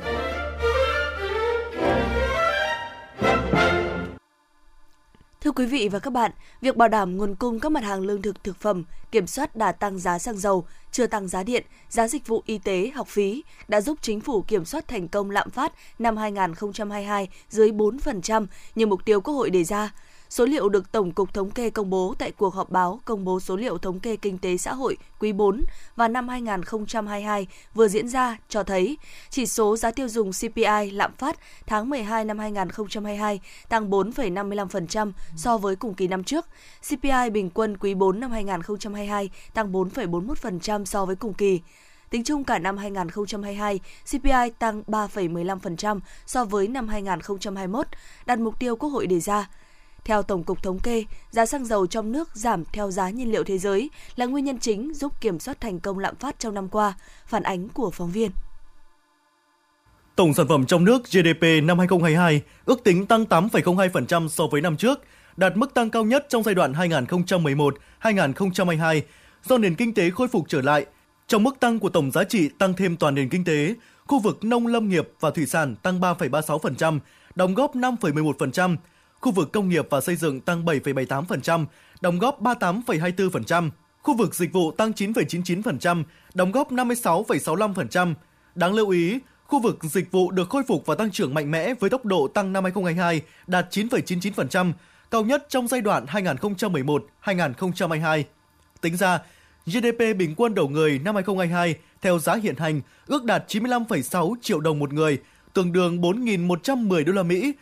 Quý 5.58 5.66
vị 5.66 5.90
và 5.92 6.00
các 6.00 6.14
bạn, 6.14 6.32
việc 6.62 6.76
bảo 6.76 6.88
đảm 6.88 7.18
nguồn 7.18 7.36
cung 7.36 7.60
các 7.60 7.72
mặt 7.72 7.84
hàng 7.84 8.02
lương 8.02 8.22
thực 8.22 8.44
thực 8.44 8.58
phẩm, 8.58 8.84
kiểm 9.12 9.28
soát 9.28 9.56
đà 9.56 9.72
tăng 9.72 10.00
giá 10.00 10.20
xăng 10.20 10.38
dầu, 10.38 10.66
chưa 10.92 11.08
tăng 11.08 11.28
giá 11.28 11.44
điện, 11.44 11.66
giá 11.90 12.08
dịch 12.08 12.28
vụ 12.28 12.44
y 12.46 12.58
tế, 12.58 12.92
học 12.96 13.08
phí 13.08 13.44
đã 13.68 13.82
giúp 13.82 13.98
chính 14.02 14.22
phủ 14.22 14.42
kiểm 14.42 14.66
soát 14.66 14.88
thành 14.88 15.08
công 15.08 15.32
lạm 15.32 15.50
phát 15.50 15.74
năm 16.00 16.18
2022 16.18 17.28
dưới 17.50 17.72
4% 17.72 18.46
như 18.76 18.86
mục 18.86 19.06
tiêu 19.06 19.22
Quốc 19.22 19.34
hội 19.34 19.50
đề 19.50 19.64
ra. 19.64 19.94
Số 20.30 20.46
liệu 20.46 20.70
được 20.70 20.92
Tổng 20.92 21.12
cục 21.12 21.34
Thống 21.34 21.52
kê 21.52 21.70
công 21.70 21.90
bố 21.90 22.16
tại 22.20 22.32
cuộc 22.32 22.54
họp 22.54 22.70
báo 22.70 23.00
công 23.06 23.26
bố 23.26 23.40
số 23.40 23.56
liệu 23.56 23.78
thống 23.78 24.00
kê 24.00 24.16
kinh 24.16 24.38
tế 24.38 24.58
xã 24.58 24.74
hội 24.74 24.98
quý 25.20 25.34
4 25.34 25.64
và 25.96 26.08
năm 26.08 26.28
2022 26.28 27.48
vừa 27.74 27.88
diễn 27.88 28.08
ra 28.08 28.38
cho 28.50 28.64
thấy 28.64 28.98
chỉ 29.30 29.46
số 29.46 29.78
giá 29.78 29.92
tiêu 29.92 30.08
dùng 30.08 30.32
CPI 30.32 30.92
lạm 30.92 31.14
phát 31.14 31.40
tháng 31.66 31.90
12 31.90 32.26
năm 32.26 32.40
2022 32.40 33.40
tăng 33.70 33.90
4,55% 33.90 35.12
so 35.36 35.58
với 35.58 35.76
cùng 35.76 35.94
kỳ 35.94 36.08
năm 36.08 36.24
trước. 36.24 36.46
CPI 36.90 37.30
bình 37.34 37.50
quân 37.50 37.78
quý 37.78 37.94
4 37.94 38.20
năm 38.20 38.32
2022 38.32 39.30
tăng 39.54 39.72
4,41% 39.72 40.86
so 40.86 41.06
với 41.06 41.16
cùng 41.16 41.34
kỳ. 41.34 41.62
Tính 42.10 42.24
chung 42.24 42.44
cả 42.44 42.60
năm 42.60 42.78
2022, 42.78 43.80
CPI 44.06 44.52
tăng 44.60 44.84
3,15% 44.88 46.00
so 46.26 46.46
với 46.46 46.68
năm 46.68 46.88
2021, 46.88 47.88
đạt 48.26 48.40
mục 48.40 48.60
tiêu 48.60 48.76
Quốc 48.76 48.90
hội 48.90 49.08
đề 49.08 49.20
ra. 49.20 49.50
Theo 50.08 50.24
Tổng 50.24 50.44
cục 50.44 50.64
Thống 50.64 50.80
kê, 50.80 51.04
giá 51.32 51.46
xăng 51.46 51.66
dầu 51.66 51.88
trong 51.88 52.12
nước 52.12 52.30
giảm 52.34 52.64
theo 52.74 52.92
giá 52.92 53.10
nhiên 53.10 53.32
liệu 53.32 53.44
thế 53.44 53.58
giới 53.58 53.90
là 54.16 54.26
nguyên 54.26 54.46
nhân 54.46 54.58
chính 54.60 54.94
giúp 54.94 55.22
kiểm 55.22 55.40
soát 55.40 55.62
thành 55.62 55.80
công 55.80 56.00
lạm 56.00 56.16
phát 56.16 56.40
trong 56.40 56.54
năm 56.54 56.70
qua, 56.70 56.94
phản 57.26 57.44
ánh 57.44 57.70
của 57.70 57.92
phóng 57.92 58.12
viên. 58.12 58.32
Tổng 60.16 60.34
sản 60.34 60.48
phẩm 60.48 60.66
trong 60.66 60.86
nước 60.86 61.04
GDP 61.12 61.44
năm 61.64 61.80
2022 61.80 62.42
ước 62.66 62.84
tính 62.84 63.06
tăng 63.06 63.24
8,02% 63.24 64.28
so 64.28 64.48
với 64.52 64.62
năm 64.62 64.78
trước, 64.78 65.00
đạt 65.38 65.58
mức 65.58 65.74
tăng 65.74 65.90
cao 65.90 66.04
nhất 66.04 66.26
trong 66.30 66.44
giai 66.44 66.56
đoạn 66.56 66.74
2011-2022 68.02 69.02
do 69.44 69.58
nền 69.58 69.76
kinh 69.76 69.94
tế 69.94 70.10
khôi 70.10 70.28
phục 70.28 70.46
trở 70.50 70.62
lại. 70.62 70.86
Trong 71.28 71.44
mức 71.44 71.60
tăng 71.60 71.80
của 71.80 71.90
tổng 71.90 72.12
giá 72.12 72.24
trị 72.24 72.50
tăng 72.50 72.74
thêm 72.74 72.98
toàn 72.98 73.16
nền 73.16 73.30
kinh 73.30 73.44
tế, 73.44 73.76
khu 74.06 74.20
vực 74.20 74.44
nông 74.44 74.68
lâm 74.68 74.90
nghiệp 74.90 75.10
và 75.20 75.30
thủy 75.30 75.46
sản 75.46 75.76
tăng 75.76 76.00
3,36%, 76.00 77.00
đóng 77.36 77.54
góp 77.54 77.76
5,11%, 77.76 78.76
khu 79.22 79.32
vực 79.32 79.52
công 79.54 79.70
nghiệp 79.70 79.88
và 79.90 80.02
xây 80.02 80.16
dựng 80.16 80.42
tăng 80.42 80.66
7,78%, 80.66 81.66
đóng 82.02 82.20
góp 82.20 82.42
38,24%, 82.42 83.70
khu 84.02 84.18
vực 84.18 84.36
dịch 84.36 84.54
vụ 84.54 84.72
tăng 84.72 84.92
9,99%, 84.92 86.04
đóng 86.34 86.52
góp 86.52 86.72
56,65%. 86.72 88.14
Đáng 88.56 88.74
lưu 88.74 88.90
ý, 88.90 89.20
khu 89.48 89.62
vực 89.62 89.84
dịch 89.84 90.12
vụ 90.12 90.32
được 90.32 90.50
khôi 90.50 90.64
phục 90.68 90.86
và 90.86 90.96
tăng 90.96 91.12
trưởng 91.12 91.34
mạnh 91.34 91.52
mẽ 91.52 91.74
với 91.80 91.90
tốc 91.90 92.06
độ 92.06 92.28
tăng 92.28 92.54
năm 92.54 92.64
2022 92.64 93.22
đạt 93.48 93.68
9,99%, 93.72 94.72
cao 95.12 95.24
nhất 95.24 95.46
trong 95.50 95.68
giai 95.68 95.82
đoạn 95.82 96.06
2011-2022. 96.06 98.24
Tính 98.82 98.98
ra, 98.98 99.20
GDP 99.66 100.18
bình 100.18 100.34
quân 100.38 100.56
đầu 100.56 100.70
người 100.70 101.00
năm 101.00 101.16
2022 101.16 101.76
theo 102.02 102.20
giá 102.20 102.36
hiện 102.36 102.56
hành 102.56 102.82
ước 103.08 103.24
đạt 103.24 103.44
95,6 103.48 104.36
triệu 104.42 104.60
đồng 104.60 104.80
một 104.80 104.94
người, 104.94 105.18
tương 105.54 105.72
đương 105.72 106.02
4.110 106.02 107.06
đô 107.06 107.14
la 107.14 107.24
Mỹ, 107.24 107.54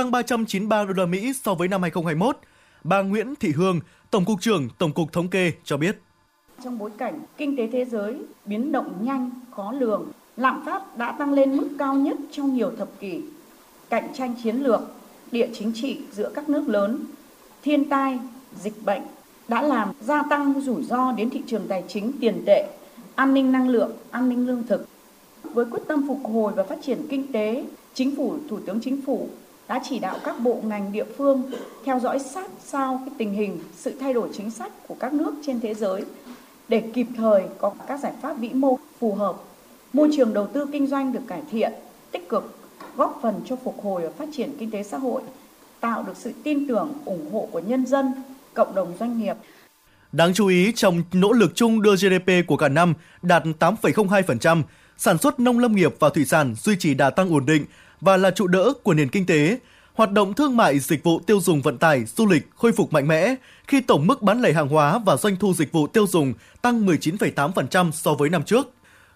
tăng 0.00 0.10
393 0.10 0.84
đô 0.84 0.92
la 0.92 1.06
Mỹ 1.06 1.32
so 1.32 1.54
với 1.54 1.68
năm 1.68 1.82
2021. 1.82 2.36
Bà 2.84 3.02
Nguyễn 3.02 3.34
Thị 3.34 3.52
Hương, 3.56 3.80
Tổng 4.10 4.24
cục 4.24 4.40
trưởng 4.40 4.68
Tổng 4.78 4.92
cục 4.92 5.12
Thống 5.12 5.28
kê 5.28 5.52
cho 5.64 5.76
biết. 5.76 6.00
Trong 6.64 6.78
bối 6.78 6.90
cảnh 6.98 7.20
kinh 7.36 7.56
tế 7.56 7.68
thế 7.72 7.84
giới 7.84 8.16
biến 8.44 8.72
động 8.72 8.94
nhanh, 9.00 9.30
khó 9.50 9.72
lường, 9.72 10.10
lạm 10.36 10.62
phát 10.66 10.96
đã 10.96 11.12
tăng 11.12 11.32
lên 11.32 11.56
mức 11.56 11.68
cao 11.78 11.94
nhất 11.94 12.16
trong 12.30 12.54
nhiều 12.54 12.72
thập 12.78 12.88
kỷ. 13.00 13.20
Cạnh 13.90 14.08
tranh 14.14 14.34
chiến 14.44 14.56
lược, 14.56 14.80
địa 15.32 15.48
chính 15.52 15.72
trị 15.74 15.98
giữa 16.12 16.30
các 16.34 16.48
nước 16.48 16.68
lớn, 16.68 17.04
thiên 17.62 17.88
tai, 17.88 18.18
dịch 18.62 18.84
bệnh 18.84 19.02
đã 19.48 19.62
làm 19.62 19.88
gia 20.00 20.22
tăng 20.22 20.60
rủi 20.60 20.82
ro 20.82 21.12
đến 21.12 21.30
thị 21.30 21.42
trường 21.46 21.68
tài 21.68 21.84
chính 21.88 22.12
tiền 22.20 22.42
tệ, 22.46 22.68
an 23.14 23.34
ninh 23.34 23.52
năng 23.52 23.68
lượng, 23.68 23.92
an 24.10 24.28
ninh 24.28 24.46
lương 24.46 24.62
thực. 24.66 24.86
Với 25.42 25.64
quyết 25.64 25.82
tâm 25.88 26.08
phục 26.08 26.20
hồi 26.24 26.52
và 26.56 26.64
phát 26.64 26.78
triển 26.82 27.06
kinh 27.10 27.32
tế, 27.32 27.64
Chính 27.94 28.16
phủ, 28.16 28.36
Thủ 28.48 28.58
tướng 28.66 28.80
Chính 28.80 29.02
phủ 29.02 29.28
đã 29.70 29.80
chỉ 29.88 29.98
đạo 29.98 30.18
các 30.24 30.40
bộ 30.40 30.60
ngành 30.64 30.92
địa 30.92 31.04
phương 31.18 31.50
theo 31.84 32.00
dõi 32.00 32.18
sát 32.18 32.50
sao 32.64 33.02
cái 33.06 33.14
tình 33.18 33.32
hình, 33.32 33.58
sự 33.76 33.94
thay 34.00 34.12
đổi 34.12 34.28
chính 34.36 34.50
sách 34.50 34.72
của 34.88 34.94
các 35.00 35.12
nước 35.12 35.34
trên 35.46 35.60
thế 35.60 35.74
giới 35.74 36.04
để 36.68 36.80
kịp 36.94 37.06
thời 37.16 37.42
có 37.58 37.72
các 37.88 38.00
giải 38.00 38.12
pháp 38.22 38.34
vĩ 38.38 38.48
mô 38.48 38.78
phù 38.98 39.14
hợp. 39.14 39.36
Môi 39.92 40.08
trường 40.16 40.34
đầu 40.34 40.46
tư 40.46 40.66
kinh 40.72 40.86
doanh 40.86 41.12
được 41.12 41.20
cải 41.28 41.42
thiện, 41.50 41.72
tích 42.10 42.28
cực, 42.28 42.58
góp 42.96 43.18
phần 43.22 43.40
cho 43.46 43.56
phục 43.64 43.82
hồi 43.82 44.02
và 44.02 44.10
phát 44.18 44.28
triển 44.32 44.50
kinh 44.58 44.70
tế 44.70 44.82
xã 44.82 44.98
hội, 44.98 45.22
tạo 45.80 46.02
được 46.02 46.16
sự 46.16 46.32
tin 46.42 46.68
tưởng, 46.68 46.92
ủng 47.04 47.32
hộ 47.32 47.48
của 47.52 47.60
nhân 47.60 47.86
dân, 47.86 48.12
cộng 48.54 48.74
đồng 48.74 48.94
doanh 49.00 49.18
nghiệp. 49.18 49.36
Đáng 50.12 50.34
chú 50.34 50.46
ý, 50.46 50.72
trong 50.74 51.02
nỗ 51.12 51.32
lực 51.32 51.52
chung 51.54 51.82
đưa 51.82 51.96
GDP 51.96 52.46
của 52.46 52.56
cả 52.56 52.68
năm 52.68 52.94
đạt 53.22 53.44
8,02%, 53.44 54.62
sản 54.96 55.18
xuất 55.18 55.40
nông 55.40 55.58
lâm 55.58 55.74
nghiệp 55.74 55.94
và 55.98 56.08
thủy 56.08 56.24
sản 56.24 56.54
duy 56.54 56.76
trì 56.78 56.94
đà 56.94 57.10
tăng 57.10 57.34
ổn 57.34 57.46
định 57.46 57.64
và 58.00 58.16
là 58.16 58.30
trụ 58.30 58.46
đỡ 58.46 58.72
của 58.82 58.94
nền 58.94 59.08
kinh 59.08 59.26
tế. 59.26 59.58
Hoạt 59.94 60.12
động 60.12 60.34
thương 60.34 60.56
mại, 60.56 60.78
dịch 60.78 61.04
vụ 61.04 61.20
tiêu 61.20 61.40
dùng 61.40 61.62
vận 61.62 61.78
tải, 61.78 62.04
du 62.04 62.26
lịch 62.26 62.50
khôi 62.56 62.72
phục 62.72 62.92
mạnh 62.92 63.08
mẽ 63.08 63.34
khi 63.66 63.80
tổng 63.80 64.06
mức 64.06 64.22
bán 64.22 64.42
lẻ 64.42 64.52
hàng 64.52 64.68
hóa 64.68 64.98
và 64.98 65.16
doanh 65.16 65.36
thu 65.36 65.54
dịch 65.54 65.72
vụ 65.72 65.86
tiêu 65.86 66.06
dùng 66.06 66.34
tăng 66.62 66.86
19,8% 66.86 67.90
so 67.90 68.14
với 68.14 68.28
năm 68.28 68.42
trước. 68.42 68.70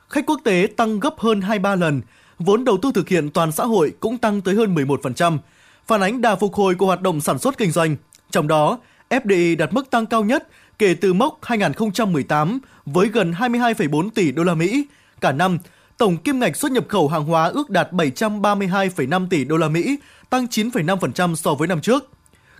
Khách 0.08 0.26
quốc 0.26 0.40
tế 0.44 0.68
tăng 0.76 1.00
gấp 1.00 1.14
hơn 1.18 1.40
23 1.40 1.74
lần, 1.74 2.02
vốn 2.38 2.64
đầu 2.64 2.78
tư 2.82 2.92
thực 2.94 3.08
hiện 3.08 3.30
toàn 3.30 3.52
xã 3.52 3.64
hội 3.64 3.92
cũng 4.00 4.18
tăng 4.18 4.40
tới 4.40 4.54
hơn 4.54 4.74
11%, 4.74 5.38
phản 5.86 6.00
ánh 6.00 6.20
đà 6.20 6.36
phục 6.36 6.54
hồi 6.54 6.74
của 6.74 6.86
hoạt 6.86 7.00
động 7.00 7.20
sản 7.20 7.38
xuất 7.38 7.58
kinh 7.58 7.70
doanh. 7.70 7.96
Trong 8.30 8.48
đó, 8.48 8.78
FDI 9.10 9.56
đạt 9.56 9.72
mức 9.72 9.90
tăng 9.90 10.06
cao 10.06 10.24
nhất 10.24 10.48
kể 10.78 10.94
từ 10.94 11.12
mốc 11.12 11.38
2018 11.42 12.58
với 12.86 13.08
gần 13.08 13.32
22,4 13.32 14.10
tỷ 14.10 14.32
đô 14.32 14.44
la 14.44 14.54
Mỹ. 14.54 14.86
Cả 15.20 15.32
năm, 15.32 15.58
tổng 15.98 16.16
kim 16.16 16.38
ngạch 16.38 16.56
xuất 16.56 16.72
nhập 16.72 16.84
khẩu 16.88 17.08
hàng 17.08 17.24
hóa 17.24 17.46
ước 17.46 17.70
đạt 17.70 17.92
732,5 17.92 19.28
tỷ 19.28 19.44
đô 19.44 19.56
la 19.56 19.68
Mỹ, 19.68 19.98
tăng 20.30 20.46
9,5% 20.46 21.34
so 21.34 21.54
với 21.54 21.68
năm 21.68 21.80
trước. 21.80 22.10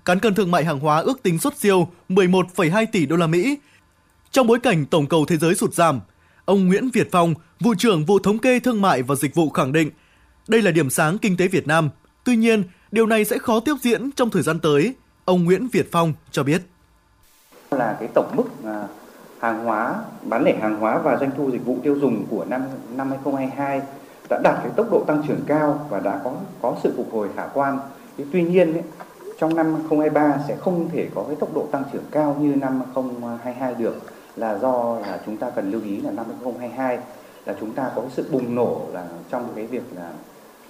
Cán 0.05 0.19
cân 0.19 0.35
thương 0.35 0.51
mại 0.51 0.65
hàng 0.65 0.81
hóa 0.81 0.99
ước 0.99 1.23
tính 1.23 1.39
xuất 1.39 1.57
siêu 1.57 1.89
11,2 2.09 2.87
tỷ 2.93 3.07
đô 3.07 3.17
la 3.17 3.27
Mỹ. 3.27 3.59
Trong 4.31 4.47
bối 4.47 4.61
cảnh 4.61 4.87
tổng 4.87 5.07
cầu 5.07 5.25
thế 5.25 5.37
giới 5.37 5.55
sụt 5.55 5.75
giảm, 5.75 6.01
ông 6.45 6.69
Nguyễn 6.69 6.91
Việt 6.91 7.09
Phong, 7.13 7.35
vụ 7.61 7.75
trưởng 7.79 8.05
vụ 8.05 8.19
thống 8.19 8.39
kê 8.39 8.61
thương 8.61 8.83
mại 8.83 9.03
và 9.03 9.15
dịch 9.15 9.35
vụ 9.35 9.51
khẳng 9.51 9.73
định, 9.73 9.91
đây 10.49 10.63
là 10.63 10.71
điểm 10.71 10.91
sáng 10.91 11.19
kinh 11.19 11.37
tế 11.37 11.49
Việt 11.49 11.67
Nam. 11.67 11.91
Tuy 12.25 12.37
nhiên, 12.37 12.63
điều 12.93 13.07
này 13.07 13.25
sẽ 13.25 13.39
khó 13.39 13.61
tiếp 13.61 13.75
diễn 13.83 14.11
trong 14.13 14.31
thời 14.31 14.43
gian 14.43 14.59
tới, 14.61 14.95
ông 15.25 15.45
Nguyễn 15.45 15.69
Việt 15.69 15.89
Phong 15.93 16.13
cho 16.31 16.43
biết. 16.43 16.63
Là 17.71 17.97
cái 18.01 18.09
tổng 18.15 18.37
mức 18.37 18.45
à, 18.65 18.87
hàng 19.45 19.65
hóa, 19.65 19.95
bán 20.23 20.45
lẻ 20.45 20.57
hàng 20.61 20.81
hóa 20.81 20.99
và 20.99 21.17
doanh 21.17 21.31
thu 21.37 21.51
dịch 21.51 21.67
vụ 21.67 21.77
tiêu 21.83 21.97
dùng 22.01 22.25
của 22.31 22.45
năm 22.49 22.63
năm 22.97 23.11
2022 23.11 23.81
đã 24.31 24.41
đạt 24.45 24.55
cái 24.63 24.73
tốc 24.77 24.87
độ 24.91 25.05
tăng 25.07 25.23
trưởng 25.29 25.41
cao 25.47 25.87
và 25.89 26.01
đã 26.01 26.21
có 26.25 26.33
có 26.63 26.77
sự 26.83 26.93
phục 26.97 27.13
hồi 27.13 27.29
khả 27.37 27.47
quan. 27.55 27.79
Thế 28.19 28.25
tuy 28.33 28.43
nhiên 28.43 28.73
ấy, 28.73 28.83
trong 29.39 29.57
năm 29.57 29.67
2023 29.67 30.39
sẽ 30.49 30.57
không 30.57 30.89
thể 30.93 31.09
có 31.15 31.25
cái 31.27 31.37
tốc 31.37 31.55
độ 31.55 31.67
tăng 31.71 31.83
trưởng 31.93 32.05
cao 32.11 32.37
như 32.41 32.57
năm 32.57 32.83
2022 32.95 33.75
được 33.75 33.97
là 34.37 34.59
do 34.59 34.99
là 35.01 35.21
chúng 35.27 35.37
ta 35.37 35.51
cần 35.51 35.71
lưu 35.71 35.81
ý 35.85 36.01
là 36.01 36.11
năm 36.11 36.27
2022 36.29 36.99
là 37.47 37.55
chúng 37.61 37.73
ta 37.73 37.91
có 37.97 38.03
sự 38.11 38.29
bùng 38.33 38.55
nổ 38.55 38.81
là 38.93 39.07
trong 39.31 39.49
cái 39.57 39.67
việc 39.67 39.83
là 39.97 40.11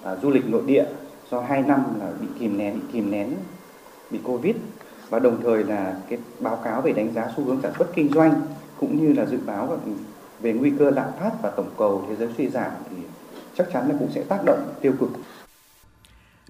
à, 0.03 0.15
du 0.21 0.29
lịch 0.29 0.49
nội 0.49 0.63
địa 0.65 0.85
do 1.31 1.41
hai 1.41 1.61
năm 1.61 1.83
là 1.99 2.07
bị 2.21 2.27
kìm 2.39 2.57
nén 2.57 2.73
bị 2.73 2.85
kìm 2.93 3.11
nén 3.11 3.33
bị 4.11 4.19
covid 4.23 4.55
và 5.09 5.19
đồng 5.19 5.41
thời 5.43 5.63
là 5.63 5.95
cái 6.09 6.19
báo 6.39 6.55
cáo 6.55 6.81
về 6.81 6.91
đánh 6.91 7.13
giá 7.13 7.27
xu 7.37 7.43
hướng 7.43 7.61
sản 7.61 7.71
xuất 7.77 7.87
kinh 7.95 8.09
doanh 8.13 8.41
cũng 8.79 9.05
như 9.05 9.13
là 9.13 9.25
dự 9.25 9.37
báo 9.45 9.79
về 10.39 10.53
nguy 10.53 10.71
cơ 10.79 10.89
lạm 10.89 11.09
phát 11.19 11.31
và 11.41 11.51
tổng 11.57 11.69
cầu 11.77 12.05
thế 12.09 12.15
giới 12.15 12.29
suy 12.37 12.47
giảm 12.47 12.71
thì 12.89 12.95
chắc 13.57 13.67
chắn 13.73 13.89
là 13.89 13.95
cũng 13.99 14.11
sẽ 14.15 14.23
tác 14.23 14.39
động 14.45 14.73
tiêu 14.81 14.93
cực. 14.99 15.09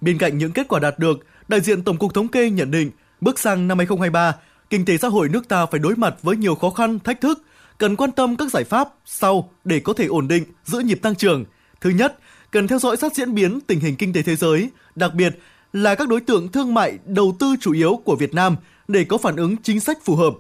Bên 0.02 0.18
cạnh 0.18 0.38
những 0.38 0.52
kết 0.52 0.68
quả 0.68 0.80
đạt 0.80 1.00
được, 1.00 1.26
đại 1.48 1.62
diện 1.62 1.84
Tổng 1.84 1.98
cục 1.98 2.14
Thống 2.14 2.28
kê 2.28 2.50
nhận 2.50 2.72
định 2.72 2.92
bước 3.22 3.40
sang 3.40 3.68
năm 3.68 3.78
2023, 3.78 4.36
kinh 4.70 4.86
tế 4.86 4.98
xã 4.98 5.08
hội 5.08 5.30
nước 5.30 5.48
ta 5.48 5.66
phải 5.66 5.80
đối 5.80 5.96
mặt 5.96 6.16
với 6.22 6.38
nhiều 6.38 6.56
khó 6.56 6.70
khăn, 6.70 7.00
thách 7.00 7.22
thức, 7.22 7.44
cần 7.78 7.96
quan 7.96 8.12
tâm 8.12 8.36
các 8.36 8.52
giải 8.52 8.64
pháp 8.64 8.90
sau 9.06 9.50
để 9.64 9.80
có 9.80 9.94
thể 9.94 10.06
ổn 10.06 10.28
định, 10.28 10.44
giữ 10.66 10.80
nhịp 10.80 11.00
tăng 11.02 11.16
trưởng. 11.16 11.46
Thứ 11.82 11.90
nhất, 11.90 12.18
cần 12.52 12.68
theo 12.68 12.80
dõi 12.80 12.98
sát 12.98 13.16
diễn 13.16 13.34
biến 13.34 13.60
tình 13.62 13.80
hình 13.80 13.96
kinh 13.96 14.14
tế 14.14 14.22
thế 14.22 14.36
giới, 14.36 14.70
đặc 14.96 15.14
biệt 15.14 15.40
là 15.74 15.96
các 15.96 16.08
đối 16.08 16.22
tượng 16.22 16.52
thương 16.52 16.74
mại 16.74 16.98
đầu 17.06 17.36
tư 17.40 17.56
chủ 17.62 17.74
yếu 17.74 18.02
của 18.06 18.16
Việt 18.16 18.34
Nam 18.34 18.56
để 18.88 19.04
có 19.04 19.18
phản 19.18 19.36
ứng 19.36 19.56
chính 19.64 19.80
sách 19.80 19.98
phù 20.04 20.16
hợp. 20.16 20.34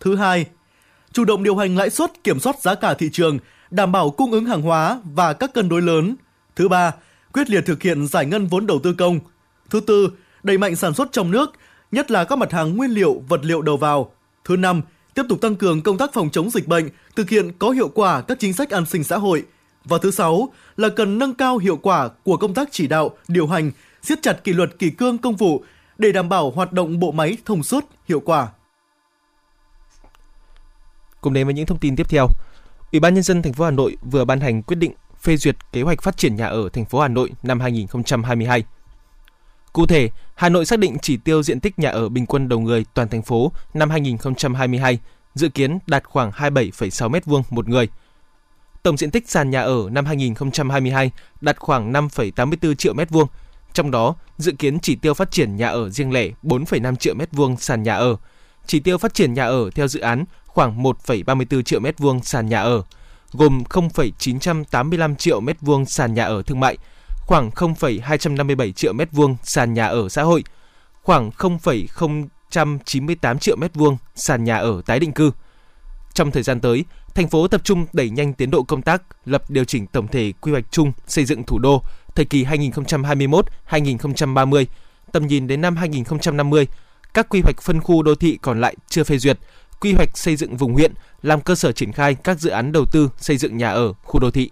Thứ 0.00 0.16
hai, 0.16 0.46
chủ 1.12 1.24
động 1.24 1.42
điều 1.42 1.56
hành 1.56 1.76
lãi 1.76 1.90
suất 1.90 2.24
kiểm 2.24 2.40
soát 2.40 2.60
giá 2.60 2.74
cả 2.74 2.94
thị 2.94 3.10
trường, 3.12 3.38
đảm 3.70 3.92
bảo 3.92 4.10
cung 4.10 4.32
ứng 4.32 4.44
hàng 4.44 4.62
hóa 4.62 5.00
và 5.04 5.32
các 5.32 5.54
cân 5.54 5.68
đối 5.68 5.82
lớn. 5.82 6.16
Thứ 6.56 6.68
ba, 6.68 6.92
quyết 7.32 7.50
liệt 7.50 7.66
thực 7.66 7.82
hiện 7.82 8.06
giải 8.06 8.26
ngân 8.26 8.46
vốn 8.46 8.66
đầu 8.66 8.78
tư 8.82 8.94
công. 8.98 9.20
Thứ 9.70 9.80
tư, 9.80 10.10
đẩy 10.42 10.58
mạnh 10.58 10.76
sản 10.76 10.94
xuất 10.94 11.12
trong 11.12 11.30
nước, 11.30 11.52
nhất 11.92 12.10
là 12.10 12.24
các 12.24 12.36
mặt 12.36 12.52
hàng 12.52 12.76
nguyên 12.76 12.90
liệu, 12.90 13.22
vật 13.28 13.44
liệu 13.44 13.62
đầu 13.62 13.76
vào. 13.76 14.12
Thứ 14.44 14.56
năm, 14.56 14.82
tiếp 15.14 15.22
tục 15.28 15.40
tăng 15.40 15.56
cường 15.56 15.82
công 15.82 15.98
tác 15.98 16.12
phòng 16.12 16.30
chống 16.32 16.50
dịch 16.50 16.68
bệnh, 16.68 16.88
thực 17.16 17.30
hiện 17.30 17.52
có 17.58 17.70
hiệu 17.70 17.88
quả 17.88 18.20
các 18.20 18.40
chính 18.40 18.52
sách 18.52 18.70
an 18.70 18.86
sinh 18.86 19.04
xã 19.04 19.16
hội. 19.16 19.44
Và 19.84 19.98
thứ 19.98 20.10
sáu 20.10 20.52
là 20.76 20.88
cần 20.88 21.18
nâng 21.18 21.34
cao 21.34 21.58
hiệu 21.58 21.76
quả 21.76 22.08
của 22.08 22.36
công 22.36 22.54
tác 22.54 22.68
chỉ 22.70 22.86
đạo, 22.86 23.10
điều 23.28 23.46
hành, 23.46 23.70
siết 24.02 24.22
chặt 24.22 24.44
kỷ 24.44 24.52
luật 24.52 24.78
kỷ 24.78 24.90
cương 24.90 25.18
công 25.18 25.36
vụ 25.36 25.64
để 25.98 26.12
đảm 26.12 26.28
bảo 26.28 26.50
hoạt 26.50 26.72
động 26.72 27.00
bộ 27.00 27.12
máy 27.12 27.36
thông 27.44 27.62
suốt, 27.62 27.84
hiệu 28.08 28.20
quả. 28.20 28.48
Cùng 31.22 31.32
đến 31.32 31.46
với 31.46 31.54
những 31.54 31.66
thông 31.66 31.78
tin 31.78 31.96
tiếp 31.96 32.06
theo, 32.08 32.28
Ủy 32.92 33.00
ban 33.00 33.14
nhân 33.14 33.22
dân 33.22 33.42
thành 33.42 33.52
phố 33.52 33.64
Hà 33.64 33.70
Nội 33.70 33.96
vừa 34.02 34.24
ban 34.24 34.40
hành 34.40 34.62
quyết 34.62 34.76
định 34.76 34.92
phê 35.20 35.36
duyệt 35.36 35.56
kế 35.72 35.82
hoạch 35.82 36.02
phát 36.02 36.16
triển 36.16 36.36
nhà 36.36 36.46
ở 36.46 36.68
thành 36.68 36.84
phố 36.84 37.00
Hà 37.00 37.08
Nội 37.08 37.30
năm 37.42 37.60
2022. 37.60 38.64
Cụ 39.72 39.86
thể, 39.86 40.10
Hà 40.34 40.48
Nội 40.48 40.66
xác 40.66 40.78
định 40.78 40.96
chỉ 41.02 41.16
tiêu 41.16 41.42
diện 41.42 41.60
tích 41.60 41.78
nhà 41.78 41.90
ở 41.90 42.08
bình 42.08 42.26
quân 42.26 42.48
đầu 42.48 42.60
người 42.60 42.84
toàn 42.94 43.08
thành 43.08 43.22
phố 43.22 43.52
năm 43.74 43.90
2022 43.90 44.98
dự 45.34 45.48
kiến 45.48 45.78
đạt 45.86 46.04
khoảng 46.04 46.30
27,6 46.30 47.10
m2 47.10 47.42
một 47.50 47.68
người. 47.68 47.88
Tổng 48.82 48.96
diện 48.96 49.10
tích 49.10 49.30
sàn 49.30 49.50
nhà 49.50 49.62
ở 49.62 49.88
năm 49.90 50.06
2022 50.06 51.10
đạt 51.40 51.58
khoảng 51.58 51.92
5,84 51.92 52.74
triệu 52.74 52.94
m2, 52.94 53.26
trong 53.72 53.90
đó 53.90 54.14
dự 54.38 54.52
kiến 54.52 54.78
chỉ 54.80 54.96
tiêu 54.96 55.14
phát 55.14 55.30
triển 55.30 55.56
nhà 55.56 55.68
ở 55.68 55.90
riêng 55.90 56.12
lẻ 56.12 56.28
4,5 56.42 56.96
triệu 56.96 57.14
m2 57.14 57.56
sàn 57.56 57.82
nhà 57.82 57.94
ở, 57.94 58.16
chỉ 58.66 58.80
tiêu 58.80 58.98
phát 58.98 59.14
triển 59.14 59.34
nhà 59.34 59.44
ở 59.44 59.70
theo 59.74 59.88
dự 59.88 60.00
án 60.00 60.24
khoảng 60.54 60.82
1,34 60.82 61.62
triệu 61.62 61.80
m2 61.80 62.20
sàn 62.20 62.48
nhà 62.48 62.62
ở, 62.62 62.82
gồm 63.32 63.64
0,985 63.64 65.16
triệu 65.16 65.40
m2 65.40 65.84
sàn 65.84 66.14
nhà 66.14 66.24
ở 66.24 66.42
thương 66.42 66.60
mại, 66.60 66.78
khoảng 67.26 67.50
0,257 67.50 68.72
triệu 68.72 68.92
m2 68.92 69.36
sàn 69.42 69.74
nhà 69.74 69.86
ở 69.86 70.08
xã 70.08 70.22
hội, 70.22 70.44
khoảng 71.02 71.30
0,098 71.30 73.38
triệu 73.38 73.56
m2 73.56 73.96
sàn 74.14 74.44
nhà 74.44 74.56
ở 74.56 74.82
tái 74.86 75.00
định 75.00 75.12
cư. 75.12 75.30
Trong 76.14 76.30
thời 76.30 76.42
gian 76.42 76.60
tới, 76.60 76.84
thành 77.14 77.28
phố 77.28 77.48
tập 77.48 77.60
trung 77.64 77.86
đẩy 77.92 78.10
nhanh 78.10 78.32
tiến 78.32 78.50
độ 78.50 78.62
công 78.62 78.82
tác 78.82 79.02
lập 79.24 79.50
điều 79.50 79.64
chỉnh 79.64 79.86
tổng 79.86 80.08
thể 80.08 80.32
quy 80.40 80.52
hoạch 80.52 80.64
chung 80.70 80.92
xây 81.06 81.24
dựng 81.24 81.44
thủ 81.44 81.58
đô 81.58 81.82
thời 82.14 82.24
kỳ 82.24 82.44
2021-2030, 82.44 84.64
tầm 85.12 85.26
nhìn 85.26 85.46
đến 85.46 85.60
năm 85.60 85.76
2050. 85.76 86.66
Các 87.14 87.28
quy 87.28 87.40
hoạch 87.40 87.62
phân 87.62 87.80
khu 87.80 88.02
đô 88.02 88.14
thị 88.14 88.38
còn 88.42 88.60
lại 88.60 88.76
chưa 88.88 89.04
phê 89.04 89.18
duyệt, 89.18 89.38
quy 89.82 89.92
hoạch 89.92 90.18
xây 90.18 90.36
dựng 90.36 90.56
vùng 90.56 90.72
huyện 90.72 90.92
làm 91.22 91.40
cơ 91.40 91.54
sở 91.54 91.72
triển 91.72 91.92
khai 91.92 92.14
các 92.14 92.40
dự 92.40 92.50
án 92.50 92.72
đầu 92.72 92.84
tư 92.92 93.10
xây 93.18 93.36
dựng 93.36 93.56
nhà 93.56 93.70
ở, 93.70 93.92
khu 94.02 94.20
đô 94.20 94.30
thị. 94.30 94.50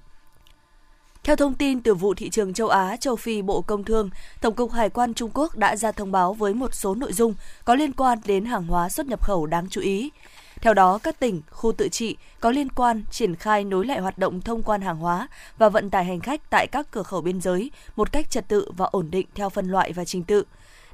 Theo 1.24 1.36
thông 1.36 1.54
tin 1.54 1.80
từ 1.82 1.94
vụ 1.94 2.14
thị 2.14 2.30
trường 2.30 2.54
châu 2.54 2.68
Á, 2.68 2.96
châu 2.96 3.16
Phi 3.16 3.42
Bộ 3.42 3.60
Công 3.60 3.84
Thương, 3.84 4.10
Tổng 4.40 4.54
cục 4.54 4.72
Hải 4.72 4.90
quan 4.90 5.14
Trung 5.14 5.30
Quốc 5.34 5.56
đã 5.56 5.76
ra 5.76 5.92
thông 5.92 6.12
báo 6.12 6.34
với 6.34 6.54
một 6.54 6.74
số 6.74 6.94
nội 6.94 7.12
dung 7.12 7.34
có 7.64 7.74
liên 7.74 7.92
quan 7.92 8.18
đến 8.24 8.44
hàng 8.44 8.66
hóa 8.66 8.88
xuất 8.88 9.06
nhập 9.06 9.24
khẩu 9.24 9.46
đáng 9.46 9.68
chú 9.70 9.80
ý. 9.80 10.10
Theo 10.60 10.74
đó, 10.74 10.98
các 10.98 11.20
tỉnh, 11.20 11.42
khu 11.50 11.72
tự 11.72 11.88
trị 11.88 12.16
có 12.40 12.50
liên 12.50 12.68
quan 12.68 13.04
triển 13.10 13.36
khai 13.36 13.64
nối 13.64 13.86
lại 13.86 14.00
hoạt 14.00 14.18
động 14.18 14.40
thông 14.40 14.62
quan 14.62 14.80
hàng 14.80 14.96
hóa 14.96 15.28
và 15.58 15.68
vận 15.68 15.90
tải 15.90 16.04
hành 16.04 16.20
khách 16.20 16.50
tại 16.50 16.66
các 16.66 16.86
cửa 16.90 17.02
khẩu 17.02 17.20
biên 17.20 17.40
giới 17.40 17.70
một 17.96 18.12
cách 18.12 18.30
trật 18.30 18.48
tự 18.48 18.70
và 18.76 18.86
ổn 18.86 19.10
định 19.10 19.26
theo 19.34 19.50
phân 19.50 19.68
loại 19.68 19.92
và 19.92 20.04
trình 20.04 20.24
tự. 20.24 20.44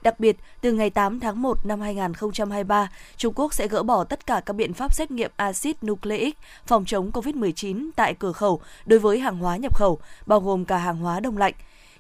Đặc 0.07 0.21
biệt, 0.21 0.37
từ 0.61 0.73
ngày 0.73 0.91
8 0.91 1.21
tháng 1.21 1.43
1 1.43 1.67
năm 1.67 1.81
2023, 1.81 2.91
Trung 3.17 3.33
Quốc 3.37 3.55
sẽ 3.55 3.69
gỡ 3.69 3.83
bỏ 3.83 4.05
tất 4.05 4.27
cả 4.27 4.41
các 4.47 4.53
biện 4.53 4.75
pháp 4.75 4.95
xét 4.95 5.11
nghiệm 5.11 5.31
axit 5.37 5.85
nucleic 5.87 6.39
phòng 6.67 6.85
chống 6.85 7.11
COVID-19 7.11 7.91
tại 7.97 8.15
cửa 8.15 8.33
khẩu 8.33 8.61
đối 8.87 8.99
với 8.99 9.19
hàng 9.19 9.39
hóa 9.39 9.57
nhập 9.57 9.77
khẩu, 9.77 9.99
bao 10.27 10.41
gồm 10.41 10.65
cả 10.65 10.79
hàng 10.79 10.97
hóa 10.97 11.21
đông 11.21 11.39
lạnh. 11.39 11.55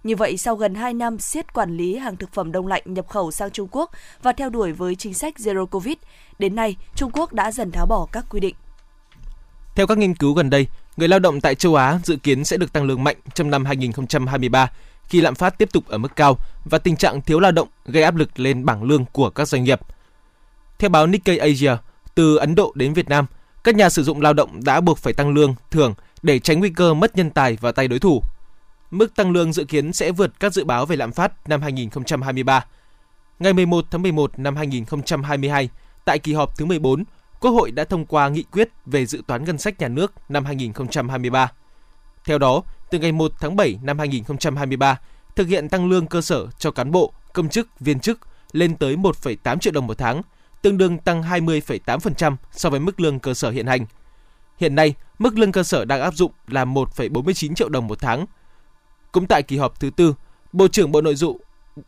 Như 0.04 0.16
vậy, 0.16 0.36
sau 0.36 0.56
gần 0.56 0.74
2 0.74 0.94
năm 0.94 1.18
siết 1.18 1.54
quản 1.54 1.76
lý 1.76 1.96
hàng 1.96 2.16
thực 2.16 2.32
phẩm 2.32 2.52
đông 2.52 2.66
lạnh 2.66 2.82
nhập 2.84 3.08
khẩu 3.08 3.30
sang 3.30 3.50
Trung 3.50 3.68
Quốc 3.70 3.90
và 4.22 4.32
theo 4.32 4.50
đuổi 4.50 4.72
với 4.72 4.94
chính 4.94 5.14
sách 5.14 5.34
Zero 5.36 5.66
Covid, 5.66 5.96
đến 6.38 6.54
nay 6.54 6.76
Trung 6.94 7.10
Quốc 7.12 7.32
đã 7.32 7.52
dần 7.52 7.70
tháo 7.70 7.86
bỏ 7.86 8.06
các 8.12 8.24
quy 8.30 8.40
định. 8.40 8.54
Theo 9.74 9.86
các 9.86 9.98
nghiên 9.98 10.14
cứu 10.14 10.34
gần 10.34 10.50
đây, 10.50 10.66
người 10.96 11.08
lao 11.08 11.18
động 11.18 11.40
tại 11.40 11.54
châu 11.54 11.74
Á 11.74 11.98
dự 12.04 12.16
kiến 12.16 12.44
sẽ 12.44 12.56
được 12.56 12.72
tăng 12.72 12.84
lương 12.84 13.04
mạnh 13.04 13.16
trong 13.34 13.50
năm 13.50 13.64
2023 13.64 14.70
khi 15.08 15.20
lạm 15.20 15.34
phát 15.34 15.58
tiếp 15.58 15.68
tục 15.72 15.86
ở 15.88 15.98
mức 15.98 16.16
cao 16.16 16.38
và 16.64 16.78
tình 16.78 16.96
trạng 16.96 17.20
thiếu 17.20 17.40
lao 17.40 17.52
động 17.52 17.68
gây 17.84 18.02
áp 18.02 18.16
lực 18.16 18.40
lên 18.40 18.64
bảng 18.64 18.82
lương 18.82 19.04
của 19.04 19.30
các 19.30 19.48
doanh 19.48 19.64
nghiệp. 19.64 19.80
Theo 20.78 20.90
báo 20.90 21.06
Nikkei 21.06 21.38
Asia, 21.38 21.76
từ 22.14 22.36
Ấn 22.36 22.54
Độ 22.54 22.72
đến 22.74 22.94
Việt 22.94 23.08
Nam, 23.08 23.26
các 23.64 23.74
nhà 23.74 23.88
sử 23.88 24.02
dụng 24.02 24.20
lao 24.20 24.32
động 24.32 24.64
đã 24.64 24.80
buộc 24.80 24.98
phải 24.98 25.12
tăng 25.12 25.34
lương 25.34 25.54
thường 25.70 25.94
để 26.22 26.38
tránh 26.38 26.60
nguy 26.60 26.70
cơ 26.70 26.94
mất 26.94 27.16
nhân 27.16 27.30
tài 27.30 27.56
vào 27.60 27.72
tay 27.72 27.88
đối 27.88 27.98
thủ. 27.98 28.22
Mức 28.90 29.16
tăng 29.16 29.30
lương 29.30 29.52
dự 29.52 29.64
kiến 29.64 29.92
sẽ 29.92 30.12
vượt 30.12 30.40
các 30.40 30.52
dự 30.52 30.64
báo 30.64 30.86
về 30.86 30.96
lạm 30.96 31.12
phát 31.12 31.48
năm 31.48 31.62
2023. 31.62 32.64
Ngày 33.38 33.52
11 33.52 33.84
tháng 33.90 34.02
11 34.02 34.38
năm 34.38 34.56
2022, 34.56 35.68
tại 36.04 36.18
kỳ 36.18 36.34
họp 36.34 36.56
thứ 36.58 36.64
14, 36.64 37.04
Quốc 37.40 37.50
hội 37.50 37.70
đã 37.70 37.84
thông 37.84 38.06
qua 38.06 38.28
nghị 38.28 38.42
quyết 38.42 38.68
về 38.86 39.06
dự 39.06 39.22
toán 39.26 39.44
ngân 39.44 39.58
sách 39.58 39.80
nhà 39.80 39.88
nước 39.88 40.12
năm 40.28 40.44
2023. 40.44 41.52
Theo 42.24 42.38
đó, 42.38 42.62
từ 42.90 42.98
ngày 42.98 43.12
1 43.12 43.32
tháng 43.40 43.56
7 43.56 43.78
năm 43.82 43.98
2023, 43.98 45.00
thực 45.36 45.48
hiện 45.48 45.68
tăng 45.68 45.88
lương 45.88 46.06
cơ 46.06 46.20
sở 46.20 46.46
cho 46.58 46.70
cán 46.70 46.90
bộ, 46.90 47.12
công 47.32 47.48
chức, 47.48 47.80
viên 47.80 48.00
chức 48.00 48.18
lên 48.52 48.76
tới 48.76 48.96
1,8 48.96 49.58
triệu 49.58 49.72
đồng 49.72 49.86
một 49.86 49.98
tháng, 49.98 50.22
tương 50.62 50.78
đương 50.78 50.98
tăng 50.98 51.22
20,8% 51.22 52.36
so 52.52 52.70
với 52.70 52.80
mức 52.80 53.00
lương 53.00 53.18
cơ 53.18 53.34
sở 53.34 53.50
hiện 53.50 53.66
hành. 53.66 53.86
Hiện 54.58 54.74
nay, 54.74 54.94
mức 55.18 55.38
lương 55.38 55.52
cơ 55.52 55.62
sở 55.62 55.84
đang 55.84 56.00
áp 56.00 56.14
dụng 56.14 56.32
là 56.48 56.64
1,49 56.64 57.54
triệu 57.54 57.68
đồng 57.68 57.86
một 57.86 57.98
tháng. 58.00 58.26
Cũng 59.12 59.26
tại 59.26 59.42
kỳ 59.42 59.56
họp 59.56 59.80
thứ 59.80 59.90
tư, 59.90 60.14
Bộ 60.52 60.68
trưởng 60.68 60.92
Bộ 60.92 61.00
Nội 61.00 61.14
vụ 61.14 61.40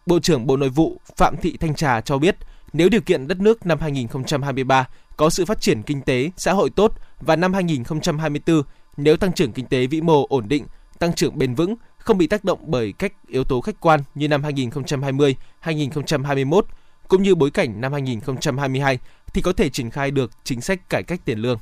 Bộ 0.06 0.20
trưởng 0.20 0.46
Bộ 0.46 0.56
Nội 0.56 0.68
vụ 0.68 1.00
Phạm 1.16 1.36
Thị 1.36 1.56
Thanh 1.60 1.74
Trà 1.74 2.00
cho 2.00 2.18
biết, 2.18 2.36
nếu 2.72 2.88
điều 2.88 3.00
kiện 3.00 3.28
đất 3.28 3.40
nước 3.40 3.66
năm 3.66 3.78
2023 3.80 4.88
có 5.16 5.30
sự 5.30 5.44
phát 5.44 5.60
triển 5.60 5.82
kinh 5.82 6.02
tế, 6.02 6.30
xã 6.36 6.52
hội 6.52 6.70
tốt 6.70 6.92
và 7.20 7.36
năm 7.36 7.54
2024 7.54 8.62
nếu 8.96 9.16
tăng 9.16 9.32
trưởng 9.32 9.52
kinh 9.52 9.66
tế 9.66 9.86
vĩ 9.86 10.00
mô 10.00 10.26
ổn 10.26 10.48
định, 10.48 10.66
tăng 10.98 11.14
trưởng 11.14 11.38
bền 11.38 11.54
vững, 11.54 11.74
không 11.98 12.18
bị 12.18 12.26
tác 12.26 12.44
động 12.44 12.58
bởi 12.62 12.92
các 12.92 13.12
yếu 13.28 13.44
tố 13.44 13.60
khách 13.60 13.80
quan 13.80 14.00
như 14.14 14.28
năm 14.28 14.42
2020, 14.42 15.36
2021 15.60 16.66
cũng 17.08 17.22
như 17.22 17.34
bối 17.34 17.50
cảnh 17.50 17.80
năm 17.80 17.92
2022 17.92 18.98
thì 19.34 19.42
có 19.42 19.52
thể 19.52 19.68
triển 19.68 19.90
khai 19.90 20.10
được 20.10 20.30
chính 20.44 20.60
sách 20.60 20.88
cải 20.88 21.02
cách 21.02 21.20
tiền 21.24 21.38
lương. 21.38 21.58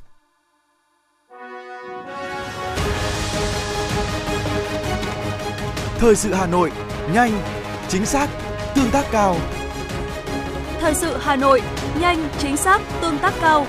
Thời 5.98 6.16
sự 6.16 6.34
Hà 6.34 6.46
Nội, 6.46 6.72
nhanh, 7.12 7.32
chính 7.88 8.06
xác, 8.06 8.30
tương 8.74 8.90
tác 8.90 9.04
cao. 9.10 9.36
Thời 10.80 10.94
sự 10.94 11.16
Hà 11.20 11.36
Nội, 11.36 11.62
nhanh, 12.00 12.28
chính 12.38 12.56
xác, 12.56 12.80
tương 13.00 13.18
tác 13.18 13.34
cao. 13.40 13.66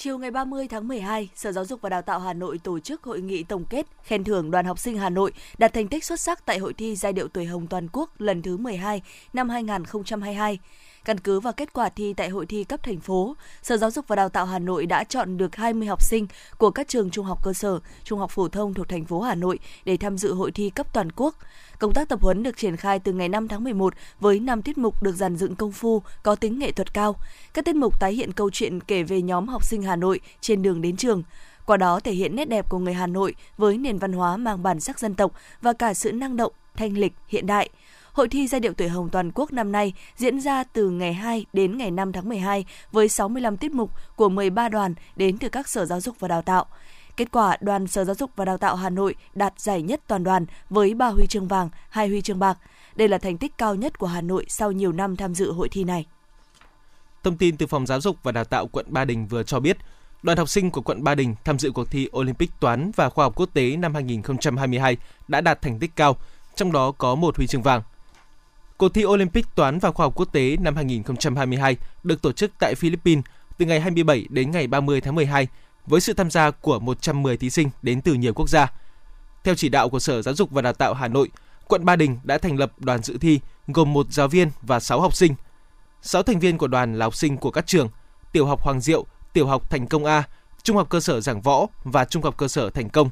Chiều 0.00 0.18
ngày 0.18 0.30
30 0.30 0.68
tháng 0.68 0.88
12, 0.88 1.28
Sở 1.34 1.52
Giáo 1.52 1.64
dục 1.64 1.80
và 1.80 1.88
Đào 1.88 2.02
tạo 2.02 2.20
Hà 2.20 2.32
Nội 2.32 2.58
tổ 2.58 2.78
chức 2.78 3.04
hội 3.04 3.20
nghị 3.20 3.42
tổng 3.42 3.64
kết 3.70 3.86
khen 4.02 4.24
thưởng 4.24 4.50
đoàn 4.50 4.64
học 4.64 4.78
sinh 4.78 4.98
Hà 4.98 5.10
Nội 5.10 5.32
đạt 5.58 5.72
thành 5.72 5.88
tích 5.88 6.04
xuất 6.04 6.20
sắc 6.20 6.46
tại 6.46 6.58
hội 6.58 6.72
thi 6.72 6.96
giai 6.96 7.12
điệu 7.12 7.28
tuổi 7.28 7.44
hồng 7.44 7.66
toàn 7.66 7.88
quốc 7.92 8.20
lần 8.20 8.42
thứ 8.42 8.56
12 8.56 9.02
năm 9.32 9.48
2022. 9.48 10.58
Căn 11.04 11.20
cứ 11.20 11.40
vào 11.40 11.52
kết 11.52 11.72
quả 11.72 11.88
thi 11.88 12.14
tại 12.14 12.28
hội 12.28 12.46
thi 12.46 12.64
cấp 12.64 12.82
thành 12.82 13.00
phố, 13.00 13.36
Sở 13.62 13.76
Giáo 13.76 13.90
dục 13.90 14.04
và 14.08 14.16
Đào 14.16 14.28
tạo 14.28 14.46
Hà 14.46 14.58
Nội 14.58 14.86
đã 14.86 15.04
chọn 15.04 15.36
được 15.36 15.56
20 15.56 15.88
học 15.88 16.02
sinh 16.02 16.26
của 16.58 16.70
các 16.70 16.88
trường 16.88 17.10
trung 17.10 17.26
học 17.26 17.38
cơ 17.44 17.52
sở, 17.52 17.78
trung 18.04 18.18
học 18.18 18.30
phổ 18.30 18.48
thông 18.48 18.74
thuộc 18.74 18.88
thành 18.88 19.04
phố 19.04 19.20
Hà 19.20 19.34
Nội 19.34 19.58
để 19.84 19.96
tham 19.96 20.18
dự 20.18 20.34
hội 20.34 20.50
thi 20.52 20.70
cấp 20.70 20.92
toàn 20.92 21.12
quốc. 21.16 21.34
Công 21.78 21.94
tác 21.94 22.08
tập 22.08 22.20
huấn 22.22 22.42
được 22.42 22.56
triển 22.56 22.76
khai 22.76 22.98
từ 22.98 23.12
ngày 23.12 23.28
5 23.28 23.48
tháng 23.48 23.64
11 23.64 23.94
với 24.20 24.40
5 24.40 24.62
tiết 24.62 24.78
mục 24.78 25.02
được 25.02 25.12
dàn 25.12 25.36
dựng 25.36 25.56
công 25.56 25.72
phu, 25.72 26.02
có 26.22 26.34
tính 26.34 26.58
nghệ 26.58 26.72
thuật 26.72 26.94
cao. 26.94 27.16
Các 27.54 27.64
tiết 27.64 27.76
mục 27.76 28.00
tái 28.00 28.12
hiện 28.12 28.32
câu 28.32 28.50
chuyện 28.50 28.80
kể 28.80 29.02
về 29.02 29.22
nhóm 29.22 29.48
học 29.48 29.64
sinh 29.64 29.82
Hà 29.82 29.96
Nội 29.96 30.20
trên 30.40 30.62
đường 30.62 30.82
đến 30.82 30.96
trường. 30.96 31.22
Qua 31.66 31.76
đó 31.76 32.00
thể 32.00 32.12
hiện 32.12 32.36
nét 32.36 32.44
đẹp 32.44 32.70
của 32.70 32.78
người 32.78 32.94
Hà 32.94 33.06
Nội 33.06 33.34
với 33.56 33.78
nền 33.78 33.98
văn 33.98 34.12
hóa 34.12 34.36
mang 34.36 34.62
bản 34.62 34.80
sắc 34.80 34.98
dân 34.98 35.14
tộc 35.14 35.32
và 35.62 35.72
cả 35.72 35.94
sự 35.94 36.12
năng 36.12 36.36
động, 36.36 36.52
thanh 36.76 36.98
lịch, 36.98 37.12
hiện 37.28 37.46
đại. 37.46 37.70
Hội 38.12 38.28
thi 38.28 38.46
giai 38.46 38.60
điệu 38.60 38.72
tuổi 38.72 38.88
hồng 38.88 39.08
toàn 39.08 39.30
quốc 39.34 39.52
năm 39.52 39.72
nay 39.72 39.92
diễn 40.16 40.40
ra 40.40 40.64
từ 40.64 40.90
ngày 40.90 41.14
2 41.14 41.46
đến 41.52 41.78
ngày 41.78 41.90
5 41.90 42.12
tháng 42.12 42.28
12 42.28 42.64
với 42.92 43.08
65 43.08 43.56
tiết 43.56 43.72
mục 43.72 43.90
của 44.16 44.28
13 44.28 44.68
đoàn 44.68 44.94
đến 45.16 45.38
từ 45.38 45.48
các 45.48 45.68
sở 45.68 45.84
giáo 45.84 46.00
dục 46.00 46.16
và 46.20 46.28
đào 46.28 46.42
tạo. 46.42 46.66
Kết 47.16 47.30
quả, 47.32 47.56
đoàn 47.60 47.86
Sở 47.86 48.04
Giáo 48.04 48.14
dục 48.14 48.30
và 48.36 48.44
Đào 48.44 48.58
tạo 48.58 48.76
Hà 48.76 48.90
Nội 48.90 49.14
đạt 49.34 49.60
giải 49.60 49.82
nhất 49.82 50.00
toàn 50.06 50.24
đoàn 50.24 50.46
với 50.70 50.94
3 50.94 51.08
huy 51.08 51.26
chương 51.26 51.48
vàng, 51.48 51.68
2 51.90 52.08
huy 52.08 52.20
chương 52.20 52.38
bạc. 52.38 52.58
Đây 52.96 53.08
là 53.08 53.18
thành 53.18 53.38
tích 53.38 53.58
cao 53.58 53.74
nhất 53.74 53.98
của 53.98 54.06
Hà 54.06 54.20
Nội 54.20 54.44
sau 54.48 54.72
nhiều 54.72 54.92
năm 54.92 55.16
tham 55.16 55.34
dự 55.34 55.52
hội 55.52 55.68
thi 55.68 55.84
này. 55.84 56.06
Thông 57.22 57.36
tin 57.36 57.56
từ 57.56 57.66
Phòng 57.66 57.86
Giáo 57.86 58.00
dục 58.00 58.16
và 58.22 58.32
Đào 58.32 58.44
tạo 58.44 58.66
quận 58.66 58.86
Ba 58.88 59.04
Đình 59.04 59.26
vừa 59.26 59.42
cho 59.42 59.60
biết, 59.60 59.76
đoàn 60.22 60.38
học 60.38 60.48
sinh 60.48 60.70
của 60.70 60.80
quận 60.80 61.04
Ba 61.04 61.14
Đình 61.14 61.34
tham 61.44 61.58
dự 61.58 61.70
cuộc 61.70 61.90
thi 61.90 62.08
Olympic 62.16 62.50
toán 62.60 62.90
và 62.96 63.10
khoa 63.10 63.24
học 63.24 63.32
quốc 63.36 63.50
tế 63.52 63.76
năm 63.76 63.94
2022 63.94 64.96
đã 65.28 65.40
đạt 65.40 65.62
thành 65.62 65.78
tích 65.78 65.96
cao, 65.96 66.16
trong 66.54 66.72
đó 66.72 66.92
có 66.92 67.14
một 67.14 67.36
huy 67.36 67.46
chương 67.46 67.62
vàng. 67.62 67.82
Cuộc 68.78 68.94
thi 68.94 69.04
Olympic 69.04 69.46
toán 69.54 69.78
và 69.78 69.90
khoa 69.90 70.06
học 70.06 70.12
quốc 70.16 70.32
tế 70.32 70.56
năm 70.60 70.76
2022 70.76 71.76
được 72.02 72.22
tổ 72.22 72.32
chức 72.32 72.50
tại 72.58 72.74
Philippines 72.74 73.24
từ 73.58 73.66
ngày 73.66 73.80
27 73.80 74.26
đến 74.30 74.50
ngày 74.50 74.66
30 74.66 75.00
tháng 75.00 75.14
12 75.14 75.48
với 75.86 76.00
sự 76.00 76.12
tham 76.12 76.30
gia 76.30 76.50
của 76.50 76.78
110 76.78 77.36
thí 77.36 77.50
sinh 77.50 77.70
đến 77.82 78.00
từ 78.00 78.14
nhiều 78.14 78.34
quốc 78.34 78.48
gia. 78.48 78.72
Theo 79.44 79.54
chỉ 79.54 79.68
đạo 79.68 79.88
của 79.88 79.98
Sở 79.98 80.22
Giáo 80.22 80.34
dục 80.34 80.50
và 80.50 80.62
Đào 80.62 80.72
tạo 80.72 80.94
Hà 80.94 81.08
Nội, 81.08 81.28
quận 81.68 81.84
Ba 81.84 81.96
Đình 81.96 82.18
đã 82.22 82.38
thành 82.38 82.58
lập 82.58 82.72
đoàn 82.78 83.02
dự 83.02 83.18
thi 83.18 83.40
gồm 83.66 83.92
một 83.92 84.06
giáo 84.12 84.28
viên 84.28 84.50
và 84.62 84.80
6 84.80 85.00
học 85.00 85.16
sinh. 85.16 85.34
6 86.02 86.22
thành 86.22 86.38
viên 86.38 86.58
của 86.58 86.66
đoàn 86.66 86.98
là 86.98 87.06
học 87.06 87.14
sinh 87.14 87.36
của 87.36 87.50
các 87.50 87.66
trường 87.66 87.88
Tiểu 88.32 88.46
học 88.46 88.62
Hoàng 88.62 88.80
Diệu, 88.80 89.06
Tiểu 89.32 89.46
học 89.46 89.70
Thành 89.70 89.86
Công 89.86 90.04
A, 90.04 90.22
Trung 90.62 90.76
học 90.76 90.88
cơ 90.88 91.00
sở 91.00 91.20
Giảng 91.20 91.40
Võ 91.40 91.66
và 91.84 92.04
Trung 92.04 92.22
học 92.22 92.36
cơ 92.36 92.48
sở 92.48 92.70
Thành 92.70 92.88
Công. 92.88 93.10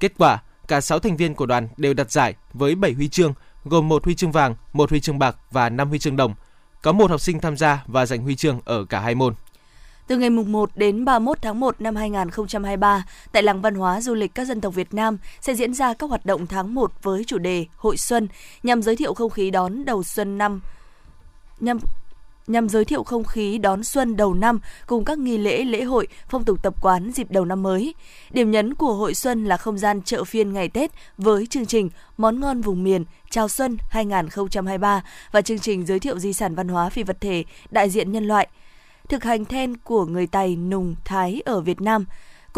Kết 0.00 0.12
quả, 0.18 0.42
cả 0.68 0.80
6 0.80 0.98
thành 0.98 1.16
viên 1.16 1.34
của 1.34 1.46
đoàn 1.46 1.68
đều 1.76 1.94
đạt 1.94 2.10
giải 2.10 2.34
với 2.52 2.74
7 2.74 2.92
huy 2.92 3.08
chương, 3.08 3.34
gồm 3.64 3.88
một 3.88 4.04
huy 4.04 4.14
chương 4.14 4.32
vàng, 4.32 4.54
một 4.72 4.90
huy 4.90 5.00
chương 5.00 5.18
bạc 5.18 5.36
và 5.50 5.68
5 5.68 5.88
huy 5.88 5.98
chương 5.98 6.16
đồng. 6.16 6.34
Có 6.82 6.92
một 6.92 7.10
học 7.10 7.20
sinh 7.20 7.40
tham 7.40 7.56
gia 7.56 7.84
và 7.86 8.06
giành 8.06 8.22
huy 8.22 8.36
chương 8.36 8.60
ở 8.64 8.84
cả 8.84 9.00
hai 9.00 9.14
môn. 9.14 9.34
Từ 10.06 10.18
ngày 10.18 10.30
1 10.30 10.70
đến 10.74 11.04
31 11.04 11.38
tháng 11.42 11.60
1 11.60 11.80
năm 11.80 11.96
2023, 11.96 13.04
tại 13.32 13.42
Làng 13.42 13.60
Văn 13.60 13.74
hóa 13.74 14.00
Du 14.00 14.14
lịch 14.14 14.34
các 14.34 14.44
dân 14.44 14.60
tộc 14.60 14.74
Việt 14.74 14.94
Nam 14.94 15.18
sẽ 15.40 15.54
diễn 15.54 15.74
ra 15.74 15.94
các 15.94 16.10
hoạt 16.10 16.26
động 16.26 16.46
tháng 16.46 16.74
1 16.74 16.92
với 17.02 17.24
chủ 17.24 17.38
đề 17.38 17.66
Hội 17.76 17.96
Xuân 17.96 18.28
nhằm 18.62 18.82
giới 18.82 18.96
thiệu 18.96 19.14
không 19.14 19.30
khí 19.30 19.50
đón 19.50 19.84
đầu 19.84 20.02
xuân 20.02 20.38
năm 20.38 20.60
nhằm 21.60 21.78
nhằm 22.48 22.68
giới 22.68 22.84
thiệu 22.84 23.02
không 23.02 23.24
khí 23.24 23.58
đón 23.58 23.84
xuân 23.84 24.16
đầu 24.16 24.34
năm 24.34 24.60
cùng 24.86 25.04
các 25.04 25.18
nghi 25.18 25.38
lễ, 25.38 25.64
lễ 25.64 25.82
hội, 25.82 26.06
phong 26.28 26.44
tục 26.44 26.62
tập 26.62 26.74
quán 26.80 27.10
dịp 27.14 27.30
đầu 27.30 27.44
năm 27.44 27.62
mới. 27.62 27.94
Điểm 28.30 28.50
nhấn 28.50 28.74
của 28.74 28.92
hội 28.92 29.14
xuân 29.14 29.44
là 29.44 29.56
không 29.56 29.78
gian 29.78 30.02
chợ 30.02 30.24
phiên 30.24 30.52
ngày 30.52 30.68
Tết 30.68 30.90
với 31.18 31.46
chương 31.46 31.66
trình 31.66 31.90
Món 32.16 32.40
ngon 32.40 32.60
vùng 32.60 32.84
miền 32.84 33.04
Chào 33.30 33.48
xuân 33.48 33.76
2023 33.90 35.02
và 35.32 35.40
chương 35.40 35.58
trình 35.58 35.86
giới 35.86 35.98
thiệu 35.98 36.18
di 36.18 36.32
sản 36.32 36.54
văn 36.54 36.68
hóa 36.68 36.88
phi 36.88 37.02
vật 37.02 37.20
thể 37.20 37.44
đại 37.70 37.90
diện 37.90 38.12
nhân 38.12 38.24
loại– 38.24 38.48
thực 39.08 39.24
hành 39.24 39.44
then 39.44 39.76
của 39.76 40.06
người 40.06 40.26
Tày 40.26 40.56
Nùng 40.56 40.94
Thái 41.04 41.42
ở 41.44 41.60
Việt 41.60 41.80
Nam. 41.80 42.04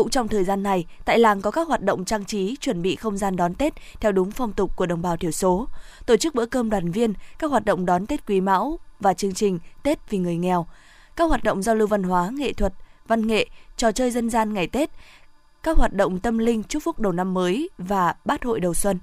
Cũng 0.00 0.10
trong 0.10 0.28
thời 0.28 0.44
gian 0.44 0.62
này, 0.62 0.86
tại 1.04 1.18
làng 1.18 1.40
có 1.40 1.50
các 1.50 1.68
hoạt 1.68 1.82
động 1.82 2.04
trang 2.04 2.24
trí, 2.24 2.56
chuẩn 2.60 2.82
bị 2.82 2.96
không 2.96 3.16
gian 3.16 3.36
đón 3.36 3.54
Tết 3.54 3.74
theo 4.00 4.12
đúng 4.12 4.30
phong 4.30 4.52
tục 4.52 4.76
của 4.76 4.86
đồng 4.86 5.02
bào 5.02 5.16
thiểu 5.16 5.30
số, 5.30 5.68
tổ 6.06 6.16
chức 6.16 6.34
bữa 6.34 6.46
cơm 6.46 6.70
đoàn 6.70 6.90
viên, 6.90 7.12
các 7.38 7.50
hoạt 7.50 7.64
động 7.64 7.86
đón 7.86 8.06
Tết 8.06 8.26
Quý 8.26 8.40
Mão 8.40 8.78
và 9.00 9.14
chương 9.14 9.34
trình 9.34 9.58
Tết 9.82 10.10
vì 10.10 10.18
người 10.18 10.36
nghèo, 10.36 10.66
các 11.16 11.24
hoạt 11.24 11.44
động 11.44 11.62
giao 11.62 11.74
lưu 11.74 11.88
văn 11.88 12.02
hóa, 12.02 12.30
nghệ 12.32 12.52
thuật, 12.52 12.72
văn 13.06 13.26
nghệ, 13.26 13.46
trò 13.76 13.92
chơi 13.92 14.10
dân 14.10 14.30
gian 14.30 14.54
ngày 14.54 14.66
Tết, 14.66 14.90
các 15.62 15.76
hoạt 15.76 15.92
động 15.92 16.20
tâm 16.20 16.38
linh 16.38 16.62
chúc 16.62 16.82
phúc 16.82 17.00
đầu 17.00 17.12
năm 17.12 17.34
mới 17.34 17.70
và 17.78 18.14
bát 18.24 18.44
hội 18.44 18.60
đầu 18.60 18.74
xuân. 18.74 18.98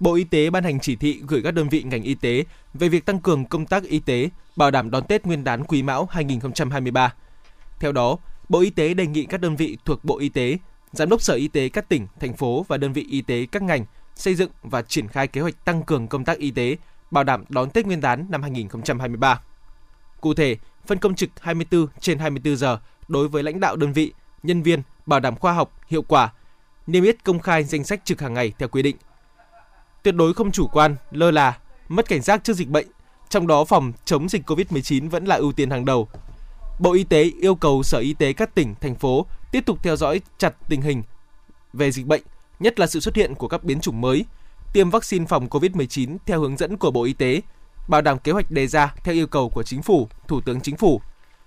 Bộ 0.00 0.14
Y 0.14 0.24
tế 0.24 0.50
ban 0.50 0.64
hành 0.64 0.80
chỉ 0.80 0.96
thị 0.96 1.22
gửi 1.28 1.42
các 1.44 1.50
đơn 1.50 1.68
vị 1.68 1.82
ngành 1.82 2.02
y 2.02 2.14
tế 2.14 2.44
về 2.74 2.88
việc 2.88 3.06
tăng 3.06 3.20
cường 3.20 3.44
công 3.44 3.66
tác 3.66 3.82
y 3.82 3.98
tế, 3.98 4.28
bảo 4.56 4.70
đảm 4.70 4.90
đón 4.90 5.04
Tết 5.04 5.26
Nguyên 5.26 5.44
đán 5.44 5.64
Quý 5.64 5.82
Mão 5.82 6.08
2023. 6.10 7.14
Theo 7.80 7.92
đó, 7.92 8.16
Bộ 8.48 8.60
Y 8.60 8.70
tế 8.70 8.94
đề 8.94 9.06
nghị 9.06 9.24
các 9.24 9.40
đơn 9.40 9.56
vị 9.56 9.78
thuộc 9.84 10.04
Bộ 10.04 10.18
Y 10.18 10.28
tế, 10.28 10.58
Giám 10.92 11.08
đốc 11.08 11.22
Sở 11.22 11.34
Y 11.34 11.48
tế 11.48 11.68
các 11.68 11.88
tỉnh, 11.88 12.06
thành 12.20 12.36
phố 12.36 12.64
và 12.68 12.76
đơn 12.76 12.92
vị 12.92 13.06
y 13.10 13.22
tế 13.22 13.46
các 13.52 13.62
ngành 13.62 13.84
xây 14.14 14.34
dựng 14.34 14.50
và 14.62 14.82
triển 14.82 15.08
khai 15.08 15.28
kế 15.28 15.40
hoạch 15.40 15.64
tăng 15.64 15.82
cường 15.82 16.08
công 16.08 16.24
tác 16.24 16.38
y 16.38 16.50
tế, 16.50 16.76
bảo 17.10 17.24
đảm 17.24 17.44
đón 17.48 17.70
Tết 17.70 17.86
Nguyên 17.86 18.00
đán 18.00 18.26
năm 18.28 18.42
2023. 18.42 19.40
Cụ 20.20 20.34
thể, 20.34 20.56
phân 20.86 20.98
công 20.98 21.14
trực 21.14 21.30
24 21.40 21.86
trên 22.00 22.18
24 22.18 22.56
giờ 22.56 22.78
đối 23.08 23.28
với 23.28 23.42
lãnh 23.42 23.60
đạo 23.60 23.76
đơn 23.76 23.92
vị, 23.92 24.12
nhân 24.42 24.62
viên, 24.62 24.82
bảo 25.06 25.20
đảm 25.20 25.36
khoa 25.36 25.52
học, 25.52 25.80
hiệu 25.88 26.02
quả, 26.02 26.32
niêm 26.86 27.04
yết 27.04 27.24
công 27.24 27.38
khai 27.38 27.64
danh 27.64 27.84
sách 27.84 28.04
trực 28.04 28.20
hàng 28.20 28.34
ngày 28.34 28.52
theo 28.58 28.68
quy 28.68 28.82
định– 28.82 28.96
tuyệt 30.04 30.14
đối 30.14 30.34
không 30.34 30.52
chủ 30.52 30.66
quan, 30.66 30.96
lơ 31.10 31.30
là, 31.30 31.58
mất 31.88 32.08
cảnh 32.08 32.22
giác 32.22 32.44
trước 32.44 32.52
dịch 32.52 32.68
bệnh, 32.68 32.86
trong 33.28 33.46
đó 33.46 33.64
phòng 33.64 33.92
chống 34.04 34.28
dịch 34.28 34.50
COVID-19 34.50 35.10
vẫn 35.10 35.24
là 35.24 35.36
ưu 35.36 35.52
tiên 35.52 35.70
hàng 35.70 35.84
đầu. 35.84 36.08
Bộ 36.78 36.92
Y 36.92 37.04
tế 37.04 37.22
yêu 37.40 37.54
cầu 37.54 37.82
Sở 37.82 37.98
Y 37.98 38.14
tế 38.14 38.32
các 38.32 38.54
tỉnh, 38.54 38.74
thành 38.80 38.94
phố 38.94 39.26
tiếp 39.52 39.66
tục 39.66 39.78
theo 39.82 39.96
dõi 39.96 40.20
chặt 40.38 40.54
tình 40.68 40.82
hình 40.82 41.02
về 41.72 41.90
dịch 41.90 42.06
bệnh, 42.06 42.22
nhất 42.60 42.80
là 42.80 42.86
sự 42.86 43.00
xuất 43.00 43.16
hiện 43.16 43.34
của 43.34 43.48
các 43.48 43.64
biến 43.64 43.80
chủng 43.80 44.00
mới, 44.00 44.24
tiêm 44.72 44.90
vaccine 44.90 45.26
phòng 45.26 45.48
COVID-19 45.48 46.16
theo 46.26 46.40
hướng 46.40 46.56
dẫn 46.56 46.76
của 46.76 46.90
Bộ 46.90 47.04
Y 47.04 47.12
tế, 47.12 47.40
bảo 47.88 48.00
đảm 48.00 48.18
kế 48.18 48.32
hoạch 48.32 48.50
đề 48.50 48.66
ra 48.66 48.94
theo 49.04 49.14
yêu 49.14 49.26
cầu 49.26 49.48
của 49.48 49.62
Chính 49.62 49.82
phủ, 49.82 50.08
Thủ 50.28 50.40
tướng 50.40 50.60
Chính 50.60 50.76
phủ, 50.76 51.00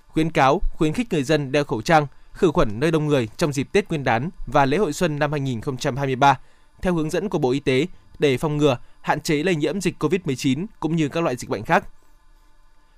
khuyến 0.08 0.32
cáo, 0.32 0.62
khuyến 0.74 0.94
khích 0.94 1.08
người 1.12 1.24
dân 1.24 1.52
đeo 1.52 1.64
khẩu 1.64 1.82
trang, 1.82 2.08
khử 2.34 2.52
khuẩn 2.52 2.80
nơi 2.80 2.92
đông 2.92 3.08
người 3.08 3.28
trong 3.38 3.54
dịp 3.54 3.68
Tết 3.72 3.90
Nguyên 3.90 4.04
đán 4.04 4.30
và 4.48 4.66
lễ 4.66 4.78
hội 4.78 4.94
xuân 4.94 5.20
năm 5.20 5.32
2023 5.32 6.40
theo 6.82 6.94
hướng 6.94 7.10
dẫn 7.10 7.30
của 7.30 7.40
Bộ 7.40 7.52
Y 7.52 7.60
tế 7.60 7.88
để 8.20 8.38
phòng 8.38 8.58
ngừa, 8.58 8.78
hạn 9.02 9.22
chế 9.22 9.44
lây 9.44 9.56
nhiễm 9.56 9.82
dịch 9.82 10.04
COVID-19 10.04 10.66
cũng 10.80 10.96
như 10.96 11.10
các 11.10 11.24
loại 11.24 11.36
dịch 11.36 11.50
bệnh 11.50 11.64
khác. 11.64 11.88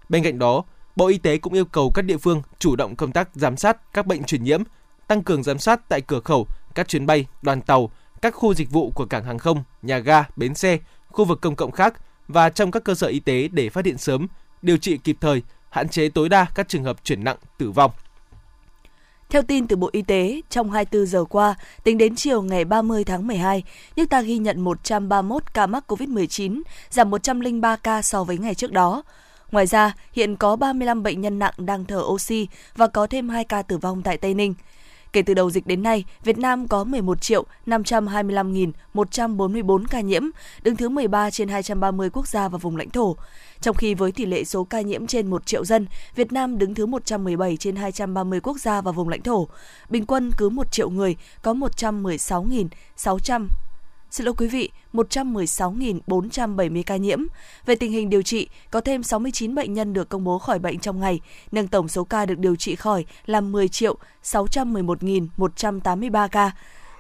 Bên 0.10 0.24
cạnh 0.24 0.40
đó, 0.40 0.64
Bộ 0.96 1.08
Y 1.08 1.18
tế 1.18 1.38
cũng 1.38 1.54
yêu 1.54 1.66
cầu 1.66 1.92
các 1.92 2.02
địa 2.02 2.18
phương 2.18 2.42
chủ 2.60 2.76
động 2.76 2.96
công 2.96 3.12
tác 3.12 3.30
giám 3.34 3.58
sát 3.58 3.94
các 3.94 4.08
bệnh 4.08 4.24
truyền 4.24 4.44
nhiễm, 4.44 4.64
tăng 5.08 5.24
cường 5.24 5.44
giám 5.44 5.60
sát 5.60 5.90
tại 5.90 6.02
cửa 6.02 6.20
khẩu, 6.20 6.48
các 6.76 6.88
chuyến 6.88 7.06
bay, 7.06 7.26
đoàn 7.42 7.62
tàu, 7.62 7.92
các 8.22 8.36
khu 8.36 8.54
dịch 8.54 8.72
vụ 8.72 8.92
của 8.92 9.06
cảng 9.06 9.24
hàng 9.24 9.40
không, 9.40 9.64
nhà 9.82 9.98
ga, 9.98 10.24
bến 10.36 10.56
xe, 10.56 10.80
khu 11.08 11.26
vực 11.26 11.42
công 11.42 11.56
cộng 11.56 11.72
khác 11.72 11.94
và 12.28 12.50
trong 12.50 12.72
các 12.72 12.84
cơ 12.84 12.96
sở 12.96 13.08
y 13.08 13.20
tế 13.20 13.48
để 13.48 13.70
phát 13.70 13.86
hiện 13.86 13.98
sớm, 13.98 14.28
điều 14.62 14.78
trị 14.78 14.98
kịp 14.98 15.18
thời, 15.22 15.42
hạn 15.70 15.90
chế 15.90 16.10
tối 16.10 16.30
đa 16.30 16.46
các 16.56 16.70
trường 16.70 16.84
hợp 16.84 17.04
chuyển 17.04 17.24
nặng, 17.24 17.38
tử 17.58 17.72
vong. 17.72 17.92
Theo 19.30 19.42
tin 19.42 19.68
từ 19.68 19.76
Bộ 19.76 19.90
Y 19.92 20.02
tế, 20.02 20.42
trong 20.50 20.72
24 20.72 21.08
giờ 21.08 21.24
qua, 21.24 21.56
tính 21.84 21.98
đến 21.98 22.16
chiều 22.16 22.42
ngày 22.42 22.66
30 22.66 23.04
tháng 23.04 23.28
12, 23.28 23.64
nước 23.96 24.10
ta 24.10 24.22
ghi 24.22 24.38
nhận 24.38 24.62
131 24.62 25.54
ca 25.54 25.68
mắc 25.68 25.92
COVID-19, 25.92 26.62
giảm 26.90 27.10
103 27.10 27.76
ca 27.76 28.02
so 28.02 28.24
với 28.24 28.38
ngày 28.38 28.56
trước 28.56 28.72
đó. 28.72 29.04
Ngoài 29.52 29.68
ra, 29.68 29.94
hiện 30.14 30.36
có 30.36 30.56
35 30.56 31.04
bệnh 31.04 31.22
nhân 31.22 31.40
nặng 31.40 31.54
đang 31.58 31.86
thở 31.86 32.00
oxy 32.00 32.48
và 32.76 32.88
có 32.88 33.08
thêm 33.08 33.30
2 33.30 33.44
ca 33.44 33.62
tử 33.62 33.78
vong 33.78 34.02
tại 34.02 34.18
Tây 34.18 34.34
Ninh. 34.34 34.54
Kể 35.14 35.22
từ 35.22 35.34
đầu 35.34 35.52
dịch 35.52 35.68
đến 35.68 35.84
nay, 35.84 36.04
Việt 36.24 36.38
Nam 36.38 36.68
có 36.68 36.84
11 36.84 37.22
triệu 37.22 37.46
525.144 37.66 39.86
ca 39.90 40.02
nhiễm, 40.02 40.24
đứng 40.64 40.76
thứ 40.76 40.90
13 40.90 41.30
trên 41.30 41.48
230 41.48 42.10
quốc 42.10 42.28
gia 42.28 42.48
và 42.48 42.58
vùng 42.58 42.78
lãnh 42.78 42.90
thổ. 42.90 43.16
Trong 43.62 43.76
khi 43.76 43.94
với 43.94 44.12
tỷ 44.12 44.26
lệ 44.26 44.44
số 44.44 44.64
ca 44.64 44.82
nhiễm 44.82 45.08
trên 45.08 45.28
1 45.28 45.46
triệu 45.46 45.66
dân, 45.66 45.88
Việt 46.16 46.32
Nam 46.32 46.58
đứng 46.58 46.74
thứ 46.74 46.86
117 46.86 47.58
trên 47.58 47.76
230 47.76 48.40
quốc 48.40 48.58
gia 48.58 48.82
và 48.82 48.92
vùng 48.92 49.10
lãnh 49.10 49.22
thổ. 49.22 49.48
Bình 49.90 50.06
quân 50.06 50.32
cứ 50.38 50.50
1 50.50 50.72
triệu 50.72 50.90
người 50.90 51.16
có 51.42 51.54
116.600 51.54 53.48
xin 54.12 54.26
lỗi 54.26 54.34
quý 54.38 54.48
vị, 54.48 54.70
116.470 54.94 56.84
ca 56.86 56.96
nhiễm. 56.96 57.20
Về 57.66 57.76
tình 57.76 57.92
hình 57.92 58.10
điều 58.10 58.22
trị, 58.22 58.48
có 58.72 58.82
thêm 58.82 59.04
69 59.04 59.56
bệnh 59.56 59.74
nhân 59.74 59.94
được 59.94 60.10
công 60.10 60.24
bố 60.24 60.40
khỏi 60.40 60.60
bệnh 60.60 60.80
trong 60.80 61.00
ngày, 61.00 61.20
nâng 61.52 61.68
tổng 61.68 61.88
số 61.88 62.04
ca 62.04 62.26
được 62.26 62.40
điều 62.40 62.56
trị 62.56 62.76
khỏi 62.76 63.06
là 63.26 63.42
10 63.42 63.68
triệu 63.68 63.96
611.183 64.24 66.28
ca. 66.28 66.52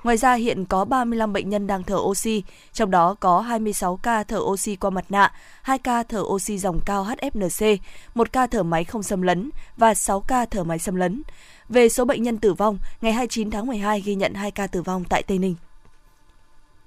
Ngoài 0.03 0.17
ra 0.17 0.33
hiện 0.33 0.65
có 0.65 0.85
35 0.85 1.33
bệnh 1.33 1.49
nhân 1.49 1.67
đang 1.67 1.83
thở 1.83 1.95
oxy, 1.95 2.43
trong 2.73 2.91
đó 2.91 3.15
có 3.19 3.39
26 3.39 3.97
ca 3.97 4.23
thở 4.23 4.39
oxy 4.39 4.75
qua 4.75 4.89
mặt 4.89 5.05
nạ, 5.09 5.33
2 5.61 5.77
ca 5.77 6.03
thở 6.03 6.21
oxy 6.21 6.57
dòng 6.57 6.79
cao 6.85 7.05
HFNC, 7.05 7.77
1 8.15 8.33
ca 8.33 8.47
thở 8.47 8.63
máy 8.63 8.83
không 8.83 9.03
xâm 9.03 9.21
lấn 9.21 9.49
và 9.77 9.93
6 9.93 10.21
ca 10.21 10.45
thở 10.45 10.63
máy 10.63 10.79
xâm 10.79 10.95
lấn. 10.95 11.21
Về 11.69 11.89
số 11.89 12.05
bệnh 12.05 12.23
nhân 12.23 12.37
tử 12.37 12.53
vong, 12.53 12.77
ngày 13.01 13.13
29 13.13 13.51
tháng 13.51 13.67
12 13.67 14.01
ghi 14.01 14.15
nhận 14.15 14.33
2 14.33 14.51
ca 14.51 14.67
tử 14.67 14.81
vong 14.81 15.03
tại 15.09 15.23
Tây 15.23 15.39
Ninh. 15.39 15.55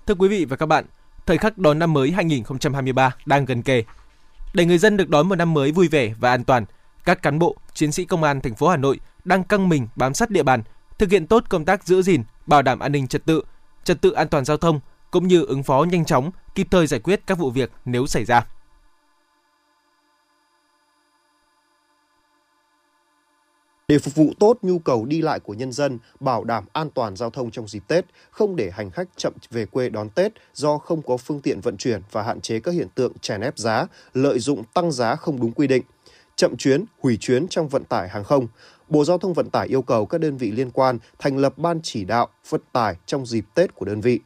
Thưa 0.06 0.14
quý 0.14 0.28
vị 0.28 0.44
và 0.44 0.56
các 0.56 0.66
bạn, 0.66 0.84
thời 1.26 1.38
khắc 1.38 1.58
đón 1.58 1.78
năm 1.78 1.92
mới 1.92 2.10
2023 2.10 3.14
đang 3.26 3.44
gần 3.44 3.62
kề. 3.62 3.84
Để 4.54 4.64
người 4.64 4.78
dân 4.78 4.96
được 4.96 5.08
đón 5.08 5.28
một 5.28 5.34
năm 5.36 5.54
mới 5.54 5.72
vui 5.72 5.88
vẻ 5.88 6.14
và 6.20 6.30
an 6.30 6.44
toàn, 6.44 6.64
các 7.04 7.22
cán 7.22 7.38
bộ, 7.38 7.56
chiến 7.74 7.92
sĩ 7.92 8.04
công 8.04 8.22
an 8.22 8.40
thành 8.40 8.54
phố 8.54 8.68
Hà 8.68 8.76
Nội 8.76 9.00
đang 9.24 9.44
căng 9.44 9.68
mình 9.68 9.88
bám 9.96 10.14
sát 10.14 10.30
địa 10.30 10.42
bàn, 10.42 10.62
thực 10.98 11.10
hiện 11.10 11.26
tốt 11.26 11.44
công 11.48 11.64
tác 11.64 11.84
giữ 11.84 12.02
gìn, 12.02 12.22
bảo 12.46 12.62
đảm 12.62 12.78
an 12.78 12.92
ninh 12.92 13.06
trật 13.06 13.24
tự, 13.24 13.42
trật 13.84 14.00
tự 14.00 14.10
an 14.10 14.28
toàn 14.28 14.44
giao 14.44 14.56
thông 14.56 14.80
cũng 15.10 15.28
như 15.28 15.44
ứng 15.44 15.62
phó 15.62 15.84
nhanh 15.84 16.04
chóng, 16.04 16.30
kịp 16.54 16.66
thời 16.70 16.86
giải 16.86 17.00
quyết 17.00 17.26
các 17.26 17.38
vụ 17.38 17.50
việc 17.50 17.72
nếu 17.84 18.06
xảy 18.06 18.24
ra. 18.24 18.46
Để 23.92 23.98
phục 23.98 24.14
vụ 24.14 24.33
tốt 24.38 24.59
nhu 24.62 24.78
cầu 24.78 25.05
đi 25.05 25.22
lại 25.22 25.40
của 25.40 25.55
nhân 25.55 25.72
dân, 25.72 25.98
bảo 26.20 26.44
đảm 26.44 26.64
an 26.72 26.90
toàn 26.90 27.16
giao 27.16 27.31
thông 27.31 27.50
trong 27.50 27.68
dịp 27.68 27.83
Tết, 27.88 28.05
không 28.31 28.57
để 28.57 28.70
hành 28.70 28.90
khách 28.90 29.09
chậm 29.16 29.33
về 29.50 29.66
quê 29.66 29.88
đón 29.88 30.11
Tết 30.11 30.33
do 30.55 30.78
không 30.78 31.02
có 31.02 31.16
phương 31.16 31.40
tiện 31.40 31.61
vận 31.61 31.76
chuyển 31.76 32.02
và 32.12 32.22
hạn 32.22 32.40
chế 32.40 32.61
các 32.61 32.74
hiện 32.74 32.88
tượng 32.94 33.12
chèn 33.20 33.40
ép 33.40 33.59
giá, 33.59 33.87
lợi 34.14 34.38
dụng 34.38 34.64
tăng 34.74 34.92
giá 34.92 35.16
không 35.16 35.40
đúng 35.40 35.52
quy 35.52 35.66
định, 35.66 35.83
chậm 36.37 36.57
chuyến, 36.57 36.85
hủy 37.02 37.16
chuyến 37.20 37.48
trong 37.48 37.68
vận 37.68 37.85
tải 37.85 38.09
hàng 38.09 38.24
không. 38.24 38.46
Bộ 38.88 39.05
Giao 39.05 39.18
thông 39.18 39.33
Vận 39.33 39.50
tải 39.50 39.68
yêu 39.68 39.83
cầu 39.83 40.07
các 40.07 40.20
đơn 40.20 40.37
vị 40.37 40.50
liên 40.50 40.70
quan 40.70 40.98
thành 41.18 41.37
lập 41.37 41.59
ban 41.59 41.81
chỉ 41.83 42.05
đạo 42.05 42.28
vận 42.48 42.61
tải 42.72 42.96
trong 43.07 43.26
dịp 43.26 43.44
Tết 43.55 43.74
của 43.74 43.85
đơn 43.85 44.00
vị 44.00 44.20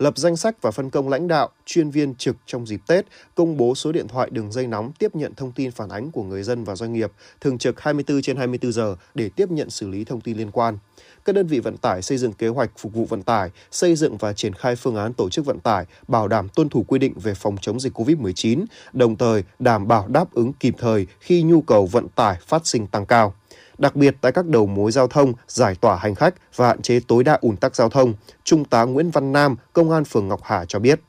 lập 0.00 0.18
danh 0.18 0.36
sách 0.36 0.62
và 0.62 0.70
phân 0.70 0.90
công 0.90 1.08
lãnh 1.08 1.28
đạo, 1.28 1.48
chuyên 1.66 1.90
viên 1.90 2.14
trực 2.14 2.36
trong 2.46 2.66
dịp 2.66 2.80
Tết, 2.86 3.06
công 3.34 3.56
bố 3.56 3.74
số 3.74 3.92
điện 3.92 4.08
thoại 4.08 4.28
đường 4.30 4.52
dây 4.52 4.66
nóng 4.66 4.92
tiếp 4.98 5.14
nhận 5.14 5.34
thông 5.34 5.52
tin 5.52 5.70
phản 5.70 5.88
ánh 5.88 6.10
của 6.10 6.22
người 6.22 6.42
dân 6.42 6.64
và 6.64 6.76
doanh 6.76 6.92
nghiệp, 6.92 7.12
thường 7.40 7.58
trực 7.58 7.80
24 7.80 8.22
trên 8.22 8.36
24 8.36 8.72
giờ 8.72 8.96
để 9.14 9.30
tiếp 9.36 9.50
nhận 9.50 9.70
xử 9.70 9.88
lý 9.88 10.04
thông 10.04 10.20
tin 10.20 10.36
liên 10.36 10.50
quan. 10.50 10.78
Các 11.24 11.34
đơn 11.34 11.46
vị 11.46 11.60
vận 11.60 11.76
tải 11.76 12.02
xây 12.02 12.18
dựng 12.18 12.32
kế 12.32 12.48
hoạch 12.48 12.70
phục 12.78 12.92
vụ 12.92 13.04
vận 13.04 13.22
tải, 13.22 13.50
xây 13.70 13.94
dựng 13.94 14.16
và 14.16 14.32
triển 14.32 14.54
khai 14.54 14.76
phương 14.76 14.96
án 14.96 15.12
tổ 15.12 15.28
chức 15.30 15.44
vận 15.44 15.60
tải, 15.60 15.86
bảo 16.08 16.28
đảm 16.28 16.48
tuân 16.48 16.68
thủ 16.68 16.84
quy 16.88 16.98
định 16.98 17.12
về 17.16 17.34
phòng 17.34 17.56
chống 17.60 17.80
dịch 17.80 17.98
COVID-19, 17.98 18.64
đồng 18.92 19.16
thời 19.16 19.44
đảm 19.58 19.88
bảo 19.88 20.08
đáp 20.08 20.32
ứng 20.32 20.52
kịp 20.52 20.74
thời 20.78 21.06
khi 21.20 21.42
nhu 21.42 21.62
cầu 21.62 21.86
vận 21.86 22.08
tải 22.08 22.36
phát 22.46 22.66
sinh 22.66 22.86
tăng 22.86 23.06
cao 23.06 23.34
đặc 23.80 23.96
biệt 23.96 24.14
tại 24.20 24.32
các 24.32 24.46
đầu 24.46 24.66
mối 24.66 24.92
giao 24.92 25.08
thông, 25.08 25.32
giải 25.46 25.74
tỏa 25.80 25.96
hành 25.96 26.14
khách 26.14 26.34
và 26.56 26.66
hạn 26.66 26.82
chế 26.82 27.00
tối 27.08 27.24
đa 27.24 27.38
ùn 27.40 27.56
tắc 27.56 27.76
giao 27.76 27.88
thông. 27.88 28.14
Trung 28.44 28.64
tá 28.64 28.84
Nguyễn 28.84 29.10
Văn 29.10 29.32
Nam, 29.32 29.56
Công 29.72 29.90
an 29.90 30.04
phường 30.04 30.28
Ngọc 30.28 30.40
Hà 30.42 30.64
cho 30.64 30.78
biết. 30.78 31.00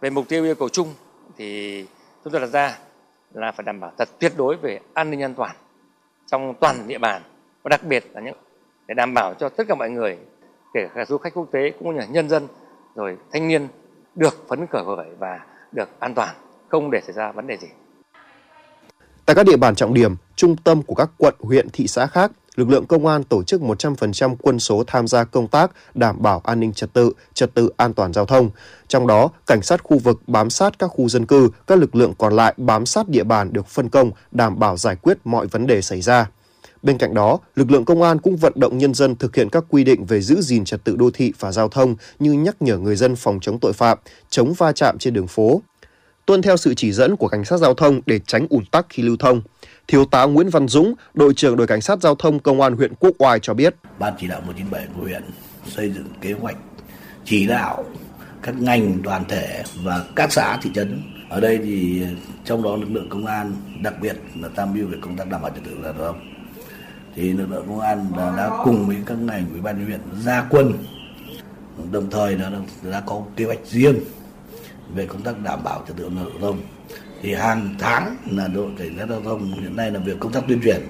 Về 0.00 0.10
mục 0.10 0.28
tiêu 0.28 0.44
yêu 0.44 0.54
cầu 0.54 0.68
chung 0.68 0.94
thì 1.36 1.84
chúng 2.24 2.32
tôi 2.32 2.40
đặt 2.40 2.46
ra 2.46 2.78
là 3.34 3.52
phải 3.52 3.64
đảm 3.64 3.80
bảo 3.80 3.92
thật 3.98 4.08
tuyệt 4.18 4.32
đối 4.36 4.56
về 4.56 4.80
an 4.94 5.10
ninh 5.10 5.22
an 5.22 5.34
toàn 5.34 5.56
trong 6.26 6.54
toàn 6.60 6.88
địa 6.88 6.98
bàn 6.98 7.22
và 7.62 7.68
đặc 7.68 7.84
biệt 7.84 8.04
là 8.12 8.20
những 8.20 8.36
để 8.86 8.94
đảm 8.94 9.14
bảo 9.14 9.34
cho 9.34 9.48
tất 9.48 9.64
cả 9.68 9.74
mọi 9.74 9.90
người 9.90 10.18
kể 10.74 10.88
cả 10.94 11.04
du 11.04 11.18
khách 11.18 11.34
quốc 11.34 11.48
tế 11.52 11.70
cũng 11.78 11.92
như 11.92 12.00
là 12.00 12.06
nhân 12.06 12.28
dân 12.28 12.46
rồi 12.94 13.16
thanh 13.32 13.48
niên 13.48 13.68
được 14.14 14.48
phấn 14.48 14.66
khởi 14.66 14.84
bởi 14.96 15.08
và 15.18 15.40
được 15.72 15.88
an 15.98 16.14
toàn 16.14 16.34
không 16.68 16.90
để 16.90 17.00
xảy 17.00 17.12
ra 17.12 17.32
vấn 17.32 17.46
đề 17.46 17.56
gì 17.56 17.68
Tại 19.30 19.36
các 19.36 19.46
địa 19.46 19.56
bàn 19.56 19.74
trọng 19.74 19.94
điểm, 19.94 20.16
trung 20.40 20.56
tâm 20.56 20.82
của 20.82 20.94
các 20.94 21.10
quận, 21.18 21.34
huyện, 21.40 21.68
thị 21.72 21.86
xã 21.86 22.06
khác, 22.06 22.32
lực 22.56 22.68
lượng 22.68 22.86
công 22.86 23.06
an 23.06 23.24
tổ 23.24 23.42
chức 23.42 23.60
100% 23.60 24.36
quân 24.42 24.58
số 24.58 24.84
tham 24.86 25.06
gia 25.08 25.24
công 25.24 25.48
tác 25.48 25.70
đảm 25.94 26.22
bảo 26.22 26.40
an 26.44 26.60
ninh 26.60 26.72
trật 26.72 26.92
tự, 26.92 27.12
trật 27.34 27.54
tự 27.54 27.70
an 27.76 27.94
toàn 27.94 28.12
giao 28.12 28.26
thông. 28.26 28.50
Trong 28.88 29.06
đó, 29.06 29.30
cảnh 29.46 29.62
sát 29.62 29.82
khu 29.82 29.98
vực 29.98 30.20
bám 30.26 30.50
sát 30.50 30.78
các 30.78 30.86
khu 30.86 31.08
dân 31.08 31.26
cư, 31.26 31.50
các 31.66 31.78
lực 31.78 31.94
lượng 31.94 32.12
còn 32.18 32.36
lại 32.36 32.54
bám 32.56 32.86
sát 32.86 33.08
địa 33.08 33.24
bàn 33.24 33.52
được 33.52 33.66
phân 33.66 33.88
công 33.88 34.10
đảm 34.30 34.58
bảo 34.58 34.76
giải 34.76 34.96
quyết 34.96 35.18
mọi 35.24 35.46
vấn 35.46 35.66
đề 35.66 35.82
xảy 35.82 36.00
ra. 36.00 36.30
Bên 36.82 36.98
cạnh 36.98 37.14
đó, 37.14 37.38
lực 37.54 37.70
lượng 37.70 37.84
công 37.84 38.02
an 38.02 38.20
cũng 38.20 38.36
vận 38.36 38.52
động 38.56 38.78
nhân 38.78 38.94
dân 38.94 39.16
thực 39.16 39.36
hiện 39.36 39.48
các 39.50 39.64
quy 39.68 39.84
định 39.84 40.04
về 40.04 40.20
giữ 40.20 40.40
gìn 40.40 40.64
trật 40.64 40.84
tự 40.84 40.96
đô 40.96 41.10
thị 41.10 41.32
và 41.38 41.52
giao 41.52 41.68
thông 41.68 41.96
như 42.18 42.32
nhắc 42.32 42.56
nhở 42.60 42.78
người 42.78 42.96
dân 42.96 43.16
phòng 43.16 43.38
chống 43.40 43.60
tội 43.60 43.72
phạm, 43.72 43.98
chống 44.30 44.52
va 44.58 44.72
chạm 44.72 44.98
trên 44.98 45.14
đường 45.14 45.26
phố, 45.26 45.62
tuân 46.30 46.42
theo 46.42 46.56
sự 46.56 46.74
chỉ 46.74 46.92
dẫn 46.92 47.16
của 47.16 47.28
cảnh 47.28 47.44
sát 47.44 47.56
giao 47.56 47.74
thông 47.74 48.00
để 48.06 48.20
tránh 48.26 48.46
ùn 48.50 48.64
tắc 48.64 48.86
khi 48.88 49.02
lưu 49.02 49.16
thông. 49.16 49.42
Thiếu 49.88 50.04
tá 50.04 50.24
Nguyễn 50.24 50.50
Văn 50.50 50.68
Dũng, 50.68 50.94
đội 51.14 51.34
trưởng 51.34 51.56
đội 51.56 51.66
cảnh 51.66 51.80
sát 51.80 51.98
giao 52.02 52.14
thông 52.14 52.38
công 52.38 52.60
an 52.60 52.76
huyện 52.76 52.94
Quốc 52.94 53.14
Oai 53.18 53.38
cho 53.42 53.54
biết. 53.54 53.74
Ban 53.98 54.14
chỉ 54.18 54.26
đạo 54.26 54.40
197 54.40 54.86
của 54.96 55.02
huyện 55.02 55.22
xây 55.66 55.90
dựng 55.90 56.06
kế 56.20 56.32
hoạch 56.32 56.56
chỉ 57.24 57.46
đạo 57.46 57.84
các 58.42 58.54
ngành 58.60 59.02
đoàn 59.02 59.24
thể 59.28 59.62
và 59.82 60.04
các 60.16 60.32
xã 60.32 60.58
thị 60.62 60.70
trấn. 60.74 61.02
Ở 61.28 61.40
đây 61.40 61.58
thì 61.64 62.02
trong 62.44 62.62
đó 62.62 62.76
lực 62.76 62.90
lượng 62.90 63.08
công 63.08 63.26
an 63.26 63.52
đặc 63.82 63.94
biệt 64.00 64.16
là 64.40 64.48
tham 64.56 64.74
mưu 64.74 64.86
về 64.86 64.98
công 65.02 65.16
tác 65.16 65.30
đảm 65.30 65.42
bảo 65.42 65.50
trật 65.50 65.64
tự 65.64 65.70
giao 65.82 65.92
thông. 65.92 66.20
Thì 67.14 67.32
lực 67.32 67.50
lượng 67.50 67.64
công 67.68 67.80
an 67.80 68.06
đã, 68.16 68.34
đã 68.36 68.50
cùng 68.64 68.86
với 68.86 68.96
các 69.06 69.18
ngành 69.18 69.44
ủy 69.52 69.60
ban 69.60 69.84
huyện 69.84 70.00
ra 70.24 70.46
quân. 70.50 70.72
Đồng 71.92 72.10
thời 72.10 72.36
đã, 72.36 72.50
đã 72.90 73.02
có 73.06 73.22
kế 73.36 73.44
hoạch 73.44 73.66
riêng 73.66 73.96
về 74.94 75.06
công 75.06 75.22
tác 75.22 75.42
đảm 75.44 75.64
bảo 75.64 75.84
trật 75.88 75.96
tự 75.96 76.10
giao 76.16 76.30
thông 76.40 76.60
thì 77.22 77.34
hàng 77.34 77.74
tháng 77.78 78.16
là 78.30 78.48
đội 78.48 78.70
cảnh 78.78 78.96
sát 78.98 79.06
giao 79.08 79.20
thông 79.22 79.52
hiện 79.52 79.76
nay 79.76 79.90
là 79.90 80.00
việc 80.00 80.20
công 80.20 80.32
tác 80.32 80.40
tuyên 80.48 80.60
truyền. 80.64 80.80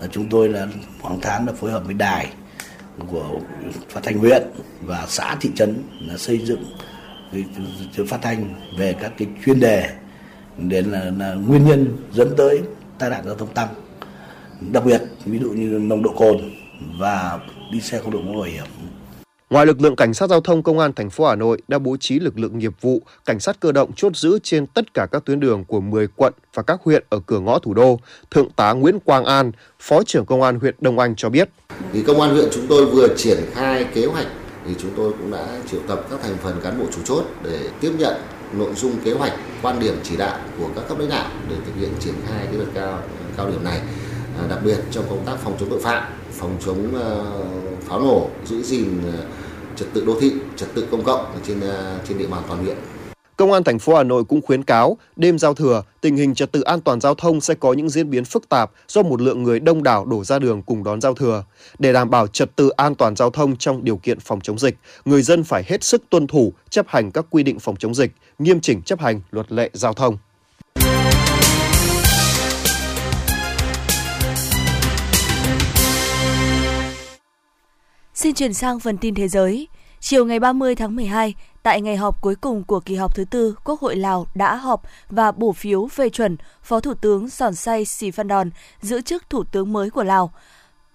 Là 0.00 0.06
chúng 0.12 0.28
tôi 0.28 0.48
là 0.48 0.66
hàng 1.02 1.18
tháng 1.22 1.46
là 1.46 1.52
phối 1.52 1.70
hợp 1.70 1.84
với 1.84 1.94
đài 1.94 2.28
của 3.06 3.40
phát 3.88 4.00
thanh 4.02 4.18
huyện 4.18 4.42
và 4.82 5.06
xã 5.08 5.36
thị 5.40 5.50
trấn 5.54 5.82
là 6.00 6.16
xây 6.16 6.38
dựng 6.38 6.64
cái 7.32 7.44
phát 8.08 8.18
thanh 8.22 8.54
về 8.78 8.92
các 8.92 9.12
cái 9.18 9.28
chuyên 9.46 9.60
đề 9.60 9.90
để 10.58 10.82
là, 10.82 11.04
là 11.18 11.34
nguyên 11.34 11.64
nhân 11.66 11.96
dẫn 12.12 12.34
tới 12.36 12.60
tai 12.98 13.10
nạn 13.10 13.22
giao 13.26 13.34
thông 13.34 13.54
tăng. 13.54 13.68
Đặc 14.72 14.84
biệt 14.84 15.02
ví 15.24 15.38
dụ 15.38 15.50
như 15.50 15.66
nồng 15.66 16.02
độ 16.02 16.12
cồn 16.16 16.36
và 16.98 17.38
đi 17.72 17.80
xe 17.80 17.98
không 17.98 18.10
đội 18.10 18.22
mũ 18.22 18.32
bảo 18.32 18.42
hiểm. 18.42 18.64
Ngoài 19.50 19.66
lực 19.66 19.80
lượng 19.80 19.96
cảnh 19.96 20.14
sát 20.14 20.30
giao 20.30 20.40
thông 20.40 20.62
công 20.62 20.78
an 20.78 20.92
thành 20.92 21.10
phố 21.10 21.26
Hà 21.26 21.34
Nội 21.34 21.62
đã 21.68 21.78
bố 21.78 21.96
trí 21.96 22.18
lực 22.18 22.38
lượng 22.38 22.58
nghiệp 22.58 22.72
vụ, 22.80 23.02
cảnh 23.24 23.40
sát 23.40 23.60
cơ 23.60 23.72
động 23.72 23.92
chốt 23.96 24.16
giữ 24.16 24.38
trên 24.42 24.66
tất 24.66 24.94
cả 24.94 25.06
các 25.12 25.24
tuyến 25.24 25.40
đường 25.40 25.64
của 25.64 25.80
10 25.80 26.06
quận 26.16 26.32
và 26.54 26.62
các 26.62 26.80
huyện 26.84 27.04
ở 27.08 27.20
cửa 27.26 27.40
ngõ 27.40 27.58
thủ 27.58 27.74
đô, 27.74 28.00
Thượng 28.30 28.50
tá 28.50 28.72
Nguyễn 28.72 29.00
Quang 29.00 29.24
An, 29.24 29.52
Phó 29.80 30.02
trưởng 30.02 30.26
công 30.26 30.42
an 30.42 30.60
huyện 30.60 30.74
Đông 30.80 30.98
Anh 30.98 31.14
cho 31.16 31.28
biết. 31.28 31.48
Thì 31.92 32.02
công 32.02 32.20
an 32.20 32.30
huyện 32.30 32.48
chúng 32.52 32.66
tôi 32.66 32.86
vừa 32.86 33.08
triển 33.16 33.38
khai 33.54 33.86
kế 33.94 34.06
hoạch 34.06 34.26
thì 34.66 34.74
chúng 34.78 34.90
tôi 34.96 35.12
cũng 35.12 35.30
đã 35.30 35.46
triệu 35.70 35.80
tập 35.88 36.06
các 36.10 36.20
thành 36.22 36.36
phần 36.42 36.60
cán 36.62 36.78
bộ 36.80 36.84
chủ 36.94 37.00
chốt 37.04 37.24
để 37.44 37.58
tiếp 37.80 37.92
nhận 37.98 38.14
nội 38.52 38.74
dung 38.74 38.92
kế 39.04 39.12
hoạch, 39.12 39.32
quan 39.62 39.80
điểm 39.80 39.94
chỉ 40.02 40.16
đạo 40.16 40.38
của 40.58 40.68
các 40.74 40.88
cấp 40.88 40.98
lãnh 40.98 41.08
đạo 41.08 41.30
để 41.50 41.56
thực 41.66 41.80
hiện 41.80 41.90
triển 42.00 42.14
khai 42.28 42.46
cái 42.46 42.56
đợt 42.58 42.70
cao 42.74 43.02
cao 43.36 43.50
điểm 43.50 43.64
này. 43.64 43.80
À, 44.38 44.46
đặc 44.50 44.58
biệt 44.64 44.78
trong 44.90 45.04
công 45.10 45.24
tác 45.26 45.36
phòng 45.38 45.56
chống 45.60 45.70
tội 45.70 45.80
phạm, 45.82 46.12
phòng 46.32 46.56
chống 46.66 46.94
ờ, 46.94 47.26
pháo 47.82 48.00
nổ, 48.00 48.28
giữ 48.44 48.62
gìn 48.62 49.02
ờ, 49.16 49.24
trật 49.76 49.88
tự 49.94 50.04
đô 50.04 50.20
thị, 50.20 50.32
trật 50.56 50.68
tự 50.74 50.86
công 50.90 51.04
cộng 51.04 51.24
trên 51.46 51.60
ờ, 51.60 51.98
trên 52.08 52.18
địa 52.18 52.26
bàn 52.26 52.42
toàn 52.48 52.64
huyện. 52.64 52.76
Công 53.36 53.52
an 53.52 53.64
thành 53.64 53.78
phố 53.78 53.96
Hà 53.96 54.02
Nội 54.02 54.24
cũng 54.24 54.40
khuyến 54.42 54.64
cáo, 54.64 54.96
đêm 55.16 55.38
giao 55.38 55.54
thừa, 55.54 55.82
tình 56.00 56.16
hình 56.16 56.34
trật 56.34 56.52
tự 56.52 56.60
an 56.60 56.80
toàn 56.80 57.00
giao 57.00 57.14
thông 57.14 57.40
sẽ 57.40 57.54
có 57.54 57.72
những 57.72 57.88
diễn 57.88 58.10
biến 58.10 58.24
phức 58.24 58.48
tạp 58.48 58.70
do 58.88 59.02
một 59.02 59.20
lượng 59.20 59.42
người 59.42 59.60
đông 59.60 59.82
đảo 59.82 60.04
đổ 60.04 60.24
ra 60.24 60.38
đường 60.38 60.62
cùng 60.62 60.84
đón 60.84 61.00
giao 61.00 61.14
thừa. 61.14 61.44
Để 61.78 61.92
đảm 61.92 62.10
bảo 62.10 62.26
trật 62.26 62.56
tự 62.56 62.68
an 62.68 62.94
toàn 62.94 63.16
giao 63.16 63.30
thông 63.30 63.56
trong 63.56 63.84
điều 63.84 63.96
kiện 63.96 64.20
phòng 64.20 64.40
chống 64.40 64.58
dịch, 64.58 64.76
người 65.04 65.22
dân 65.22 65.44
phải 65.44 65.64
hết 65.66 65.84
sức 65.84 66.02
tuân 66.10 66.26
thủ, 66.26 66.52
chấp 66.70 66.86
hành 66.88 67.10
các 67.10 67.24
quy 67.30 67.42
định 67.42 67.58
phòng 67.58 67.76
chống 67.76 67.94
dịch, 67.94 68.12
nghiêm 68.38 68.60
chỉnh 68.60 68.82
chấp 68.82 69.00
hành 69.00 69.20
luật 69.30 69.52
lệ 69.52 69.70
giao 69.72 69.92
thông. 69.92 70.18
Xin 78.20 78.34
chuyển 78.34 78.54
sang 78.54 78.80
phần 78.80 78.98
tin 78.98 79.14
thế 79.14 79.28
giới. 79.28 79.68
Chiều 80.00 80.24
ngày 80.24 80.40
30 80.40 80.74
tháng 80.74 80.96
12, 80.96 81.34
tại 81.62 81.80
ngày 81.80 81.96
họp 81.96 82.20
cuối 82.20 82.34
cùng 82.34 82.64
của 82.64 82.80
kỳ 82.80 82.94
họp 82.94 83.14
thứ 83.14 83.24
tư, 83.24 83.54
Quốc 83.64 83.80
hội 83.80 83.96
Lào 83.96 84.26
đã 84.34 84.56
họp 84.56 84.82
và 85.08 85.32
bổ 85.32 85.52
phiếu 85.52 85.88
phê 85.88 86.08
chuẩn 86.08 86.36
Phó 86.62 86.80
Thủ 86.80 86.94
tướng 86.94 87.30
Sòn 87.30 87.54
Say 87.54 87.84
Sì 87.84 88.10
Phan 88.10 88.28
Đòn 88.28 88.50
giữ 88.80 89.00
chức 89.00 89.30
Thủ 89.30 89.44
tướng 89.44 89.72
mới 89.72 89.90
của 89.90 90.02
Lào. 90.02 90.32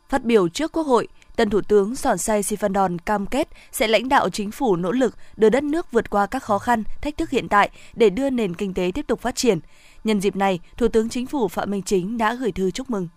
Phát 0.10 0.24
biểu 0.24 0.50
trước 0.50 0.72
Quốc 0.72 0.84
hội, 0.84 1.08
tân 1.36 1.50
Thủ 1.50 1.62
tướng 1.62 1.96
Sòn 1.96 2.18
Say 2.18 2.44
Sì 2.44 2.56
Phan 2.56 2.74
Đòn 2.74 3.00
cam 3.00 3.26
kết 3.26 3.48
sẽ 3.72 3.88
lãnh 3.88 4.10
đạo 4.10 4.30
chính 4.30 4.52
phủ 4.52 4.76
nỗ 4.76 4.92
lực 4.92 5.16
đưa 5.36 5.50
đất 5.50 5.64
nước 5.64 5.92
vượt 5.92 6.10
qua 6.10 6.26
các 6.26 6.44
khó 6.44 6.60
khăn, 6.60 6.84
thách 7.02 7.18
thức 7.18 7.30
hiện 7.30 7.50
tại 7.50 7.70
để 7.94 8.10
đưa 8.10 8.30
nền 8.30 8.56
kinh 8.56 8.74
tế 8.74 8.92
tiếp 8.94 9.08
tục 9.08 9.22
phát 9.22 9.36
triển. 9.36 9.60
Nhân 10.04 10.22
dịp 10.22 10.36
này, 10.36 10.60
Thủ 10.78 10.88
tướng 10.88 11.10
Chính 11.10 11.28
phủ 11.28 11.48
Phạm 11.48 11.72
Minh 11.72 11.84
Chính 11.84 12.18
đã 12.18 12.36
gửi 12.36 12.52
thư 12.52 12.72
chúc 12.72 12.90
mừng. 12.90 13.08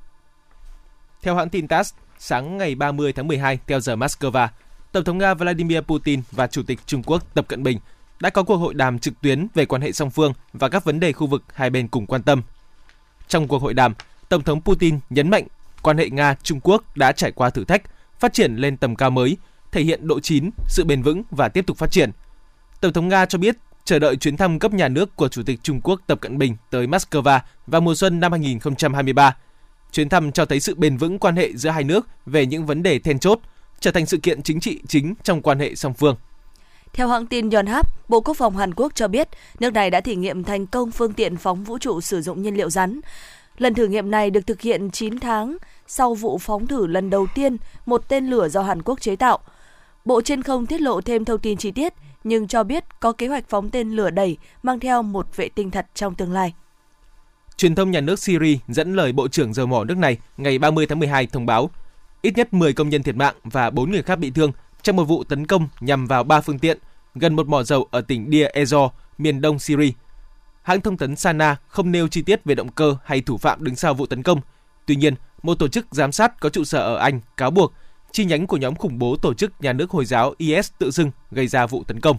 Theo 1.22 1.36
hãng 1.36 1.48
tin 1.48 1.68
TASS, 1.68 1.94
sáng 2.18 2.58
ngày 2.58 2.74
30 2.74 3.12
tháng 3.12 3.28
12 3.28 3.58
theo 3.66 3.80
giờ 3.80 3.96
Moscow, 3.96 4.48
Tổng 4.92 5.04
thống 5.04 5.18
Nga 5.18 5.34
Vladimir 5.34 5.80
Putin 5.80 6.22
và 6.30 6.46
Chủ 6.46 6.62
tịch 6.62 6.78
Trung 6.86 7.02
Quốc 7.02 7.34
Tập 7.34 7.48
Cận 7.48 7.62
Bình 7.62 7.78
đã 8.20 8.30
có 8.30 8.42
cuộc 8.42 8.56
hội 8.56 8.74
đàm 8.74 8.98
trực 8.98 9.14
tuyến 9.20 9.46
về 9.54 9.66
quan 9.66 9.82
hệ 9.82 9.92
song 9.92 10.10
phương 10.10 10.32
và 10.52 10.68
các 10.68 10.84
vấn 10.84 11.00
đề 11.00 11.12
khu 11.12 11.26
vực 11.26 11.42
hai 11.54 11.70
bên 11.70 11.88
cùng 11.88 12.06
quan 12.06 12.22
tâm. 12.22 12.42
Trong 13.28 13.48
cuộc 13.48 13.62
hội 13.62 13.74
đàm, 13.74 13.94
Tổng 14.28 14.42
thống 14.42 14.62
Putin 14.62 14.98
nhấn 15.10 15.30
mạnh 15.30 15.44
quan 15.82 15.98
hệ 15.98 16.10
Nga-Trung 16.10 16.60
Quốc 16.62 16.96
đã 16.96 17.12
trải 17.12 17.32
qua 17.32 17.50
thử 17.50 17.64
thách, 17.64 17.82
phát 18.18 18.32
triển 18.32 18.56
lên 18.56 18.76
tầm 18.76 18.96
cao 18.96 19.10
mới, 19.10 19.36
thể 19.72 19.82
hiện 19.82 20.08
độ 20.08 20.20
chín, 20.20 20.50
sự 20.68 20.84
bền 20.84 21.02
vững 21.02 21.22
và 21.30 21.48
tiếp 21.48 21.66
tục 21.66 21.76
phát 21.76 21.90
triển. 21.90 22.10
Tổng 22.80 22.92
thống 22.92 23.08
Nga 23.08 23.26
cho 23.26 23.38
biết 23.38 23.56
chờ 23.84 23.98
đợi 23.98 24.16
chuyến 24.16 24.36
thăm 24.36 24.58
cấp 24.58 24.72
nhà 24.72 24.88
nước 24.88 25.16
của 25.16 25.28
Chủ 25.28 25.42
tịch 25.42 25.60
Trung 25.62 25.80
Quốc 25.80 26.00
Tập 26.06 26.20
Cận 26.20 26.38
Bình 26.38 26.56
tới 26.70 26.86
Moscow 26.86 27.40
vào 27.66 27.80
mùa 27.80 27.94
xuân 27.94 28.20
năm 28.20 28.32
2023. 28.32 29.36
Chuyến 29.92 30.08
thăm 30.08 30.32
cho 30.32 30.44
thấy 30.44 30.60
sự 30.60 30.74
bền 30.74 30.96
vững 30.96 31.18
quan 31.18 31.36
hệ 31.36 31.52
giữa 31.54 31.70
hai 31.70 31.84
nước 31.84 32.06
về 32.26 32.46
những 32.46 32.66
vấn 32.66 32.82
đề 32.82 32.98
then 32.98 33.18
chốt, 33.18 33.40
trở 33.80 33.90
thành 33.90 34.06
sự 34.06 34.16
kiện 34.16 34.42
chính 34.42 34.60
trị 34.60 34.80
chính 34.88 35.14
trong 35.22 35.42
quan 35.42 35.58
hệ 35.58 35.74
song 35.74 35.94
phương. 35.94 36.16
Theo 36.92 37.08
hãng 37.08 37.26
tin 37.26 37.50
Yonhap, 37.50 38.08
Bộ 38.08 38.20
Quốc 38.20 38.34
phòng 38.34 38.56
Hàn 38.56 38.74
Quốc 38.74 38.92
cho 38.94 39.08
biết 39.08 39.28
nước 39.60 39.72
này 39.72 39.90
đã 39.90 40.00
thử 40.00 40.12
nghiệm 40.12 40.44
thành 40.44 40.66
công 40.66 40.90
phương 40.90 41.12
tiện 41.12 41.36
phóng 41.36 41.64
vũ 41.64 41.78
trụ 41.78 42.00
sử 42.00 42.22
dụng 42.22 42.42
nhiên 42.42 42.56
liệu 42.56 42.70
rắn. 42.70 43.00
Lần 43.58 43.74
thử 43.74 43.86
nghiệm 43.86 44.10
này 44.10 44.30
được 44.30 44.46
thực 44.46 44.60
hiện 44.60 44.90
9 44.90 45.20
tháng 45.20 45.56
sau 45.86 46.14
vụ 46.14 46.38
phóng 46.38 46.66
thử 46.66 46.86
lần 46.86 47.10
đầu 47.10 47.26
tiên 47.34 47.56
một 47.86 48.08
tên 48.08 48.26
lửa 48.26 48.48
do 48.48 48.62
Hàn 48.62 48.82
Quốc 48.82 49.00
chế 49.00 49.16
tạo. 49.16 49.38
Bộ 50.04 50.20
trên 50.22 50.42
không 50.42 50.66
tiết 50.66 50.80
lộ 50.80 51.00
thêm 51.00 51.24
thông 51.24 51.40
tin 51.40 51.56
chi 51.56 51.70
tiết, 51.70 51.92
nhưng 52.24 52.48
cho 52.48 52.64
biết 52.64 52.84
có 53.00 53.12
kế 53.12 53.26
hoạch 53.26 53.48
phóng 53.48 53.70
tên 53.70 53.90
lửa 53.90 54.10
đẩy 54.10 54.36
mang 54.62 54.80
theo 54.80 55.02
một 55.02 55.36
vệ 55.36 55.48
tinh 55.48 55.70
thật 55.70 55.86
trong 55.94 56.14
tương 56.14 56.32
lai. 56.32 56.54
Truyền 57.58 57.74
thông 57.74 57.90
nhà 57.90 58.00
nước 58.00 58.18
Syria 58.18 58.58
dẫn 58.68 58.94
lời 58.94 59.12
Bộ 59.12 59.28
trưởng 59.28 59.54
dầu 59.54 59.66
mỏ 59.66 59.84
nước 59.84 59.96
này 59.98 60.16
ngày 60.36 60.58
30 60.58 60.86
tháng 60.86 60.98
12 60.98 61.26
thông 61.26 61.46
báo 61.46 61.70
ít 62.22 62.36
nhất 62.36 62.52
10 62.52 62.72
công 62.72 62.88
nhân 62.88 63.02
thiệt 63.02 63.16
mạng 63.16 63.34
và 63.44 63.70
4 63.70 63.90
người 63.90 64.02
khác 64.02 64.18
bị 64.18 64.30
thương 64.30 64.52
trong 64.82 64.96
một 64.96 65.04
vụ 65.04 65.24
tấn 65.24 65.46
công 65.46 65.68
nhằm 65.80 66.06
vào 66.06 66.24
ba 66.24 66.40
phương 66.40 66.58
tiện 66.58 66.78
gần 67.14 67.36
một 67.36 67.48
mỏ 67.48 67.62
dầu 67.62 67.88
ở 67.90 68.00
tỉnh 68.00 68.30
Deir 68.32 68.46
Ezzor, 68.46 68.88
miền 69.18 69.40
đông 69.40 69.58
Syria. 69.58 69.90
Hãng 70.62 70.80
thông 70.80 70.96
tấn 70.96 71.16
Sana 71.16 71.56
không 71.68 71.92
nêu 71.92 72.08
chi 72.08 72.22
tiết 72.22 72.44
về 72.44 72.54
động 72.54 72.72
cơ 72.72 72.96
hay 73.04 73.20
thủ 73.20 73.38
phạm 73.38 73.64
đứng 73.64 73.76
sau 73.76 73.94
vụ 73.94 74.06
tấn 74.06 74.22
công. 74.22 74.40
Tuy 74.86 74.96
nhiên, 74.96 75.14
một 75.42 75.54
tổ 75.54 75.68
chức 75.68 75.86
giám 75.90 76.12
sát 76.12 76.40
có 76.40 76.48
trụ 76.48 76.64
sở 76.64 76.78
ở 76.78 76.96
Anh 76.96 77.20
cáo 77.36 77.50
buộc 77.50 77.72
chi 78.12 78.24
nhánh 78.24 78.46
của 78.46 78.56
nhóm 78.56 78.74
khủng 78.74 78.98
bố 78.98 79.16
tổ 79.16 79.34
chức 79.34 79.52
nhà 79.60 79.72
nước 79.72 79.90
Hồi 79.90 80.04
giáo 80.04 80.34
IS 80.38 80.70
tự 80.78 80.90
xưng 80.90 81.10
gây 81.30 81.46
ra 81.46 81.66
vụ 81.66 81.84
tấn 81.84 82.00
công. 82.00 82.16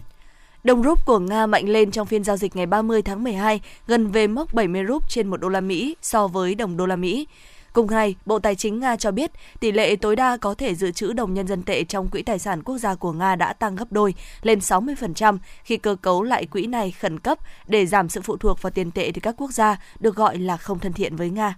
Đồng 0.64 0.82
rúp 0.82 1.06
của 1.06 1.18
Nga 1.18 1.46
mạnh 1.46 1.68
lên 1.68 1.90
trong 1.90 2.06
phiên 2.06 2.24
giao 2.24 2.36
dịch 2.36 2.56
ngày 2.56 2.66
30 2.66 3.02
tháng 3.02 3.24
12, 3.24 3.60
gần 3.86 4.10
về 4.10 4.26
mốc 4.26 4.54
70 4.54 4.84
rúp 4.88 5.08
trên 5.08 5.28
1 5.28 5.36
đô 5.36 5.48
la 5.48 5.60
Mỹ 5.60 5.96
so 6.02 6.26
với 6.26 6.54
đồng 6.54 6.76
đô 6.76 6.86
la 6.86 6.96
Mỹ. 6.96 7.26
Cùng 7.72 7.86
ngày, 7.86 8.14
Bộ 8.26 8.38
Tài 8.38 8.54
chính 8.54 8.80
Nga 8.80 8.96
cho 8.96 9.10
biết 9.10 9.30
tỷ 9.60 9.72
lệ 9.72 9.96
tối 9.96 10.16
đa 10.16 10.36
có 10.36 10.54
thể 10.54 10.74
dự 10.74 10.90
trữ 10.90 11.12
đồng 11.12 11.34
nhân 11.34 11.46
dân 11.46 11.62
tệ 11.62 11.84
trong 11.84 12.08
quỹ 12.08 12.22
tài 12.22 12.38
sản 12.38 12.62
quốc 12.62 12.78
gia 12.78 12.94
của 12.94 13.12
Nga 13.12 13.36
đã 13.36 13.52
tăng 13.52 13.76
gấp 13.76 13.92
đôi 13.92 14.14
lên 14.42 14.58
60% 14.58 15.38
khi 15.64 15.76
cơ 15.76 15.96
cấu 16.02 16.22
lại 16.22 16.46
quỹ 16.46 16.66
này 16.66 16.90
khẩn 16.90 17.18
cấp 17.18 17.38
để 17.68 17.86
giảm 17.86 18.08
sự 18.08 18.20
phụ 18.20 18.36
thuộc 18.36 18.62
vào 18.62 18.70
tiền 18.70 18.90
tệ 18.90 19.10
từ 19.14 19.20
các 19.20 19.34
quốc 19.38 19.50
gia 19.50 19.80
được 20.00 20.16
gọi 20.16 20.38
là 20.38 20.56
không 20.56 20.78
thân 20.78 20.92
thiện 20.92 21.16
với 21.16 21.30
Nga. 21.30 21.54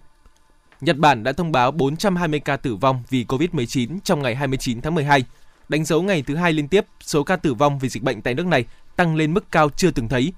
Nhật 0.80 0.96
Bản 0.96 1.22
đã 1.22 1.32
thông 1.32 1.52
báo 1.52 1.70
420 1.70 2.40
ca 2.40 2.56
tử 2.56 2.76
vong 2.76 3.02
vì 3.10 3.24
COVID-19 3.28 3.98
trong 4.04 4.22
ngày 4.22 4.34
29 4.34 4.80
tháng 4.80 4.94
12, 4.94 5.24
đánh 5.68 5.84
dấu 5.84 6.02
ngày 6.02 6.22
thứ 6.26 6.36
hai 6.36 6.52
liên 6.52 6.68
tiếp 6.68 6.86
số 7.00 7.24
ca 7.24 7.36
tử 7.36 7.54
vong 7.54 7.78
vì 7.78 7.88
dịch 7.88 8.02
bệnh 8.02 8.22
tại 8.22 8.34
nước 8.34 8.46
này 8.46 8.64
tăng 8.96 9.16
lên 9.16 9.34
mức 9.34 9.52
cao 9.52 9.70
chưa 9.76 9.90
từng 9.90 10.08
thấy. 10.08 10.32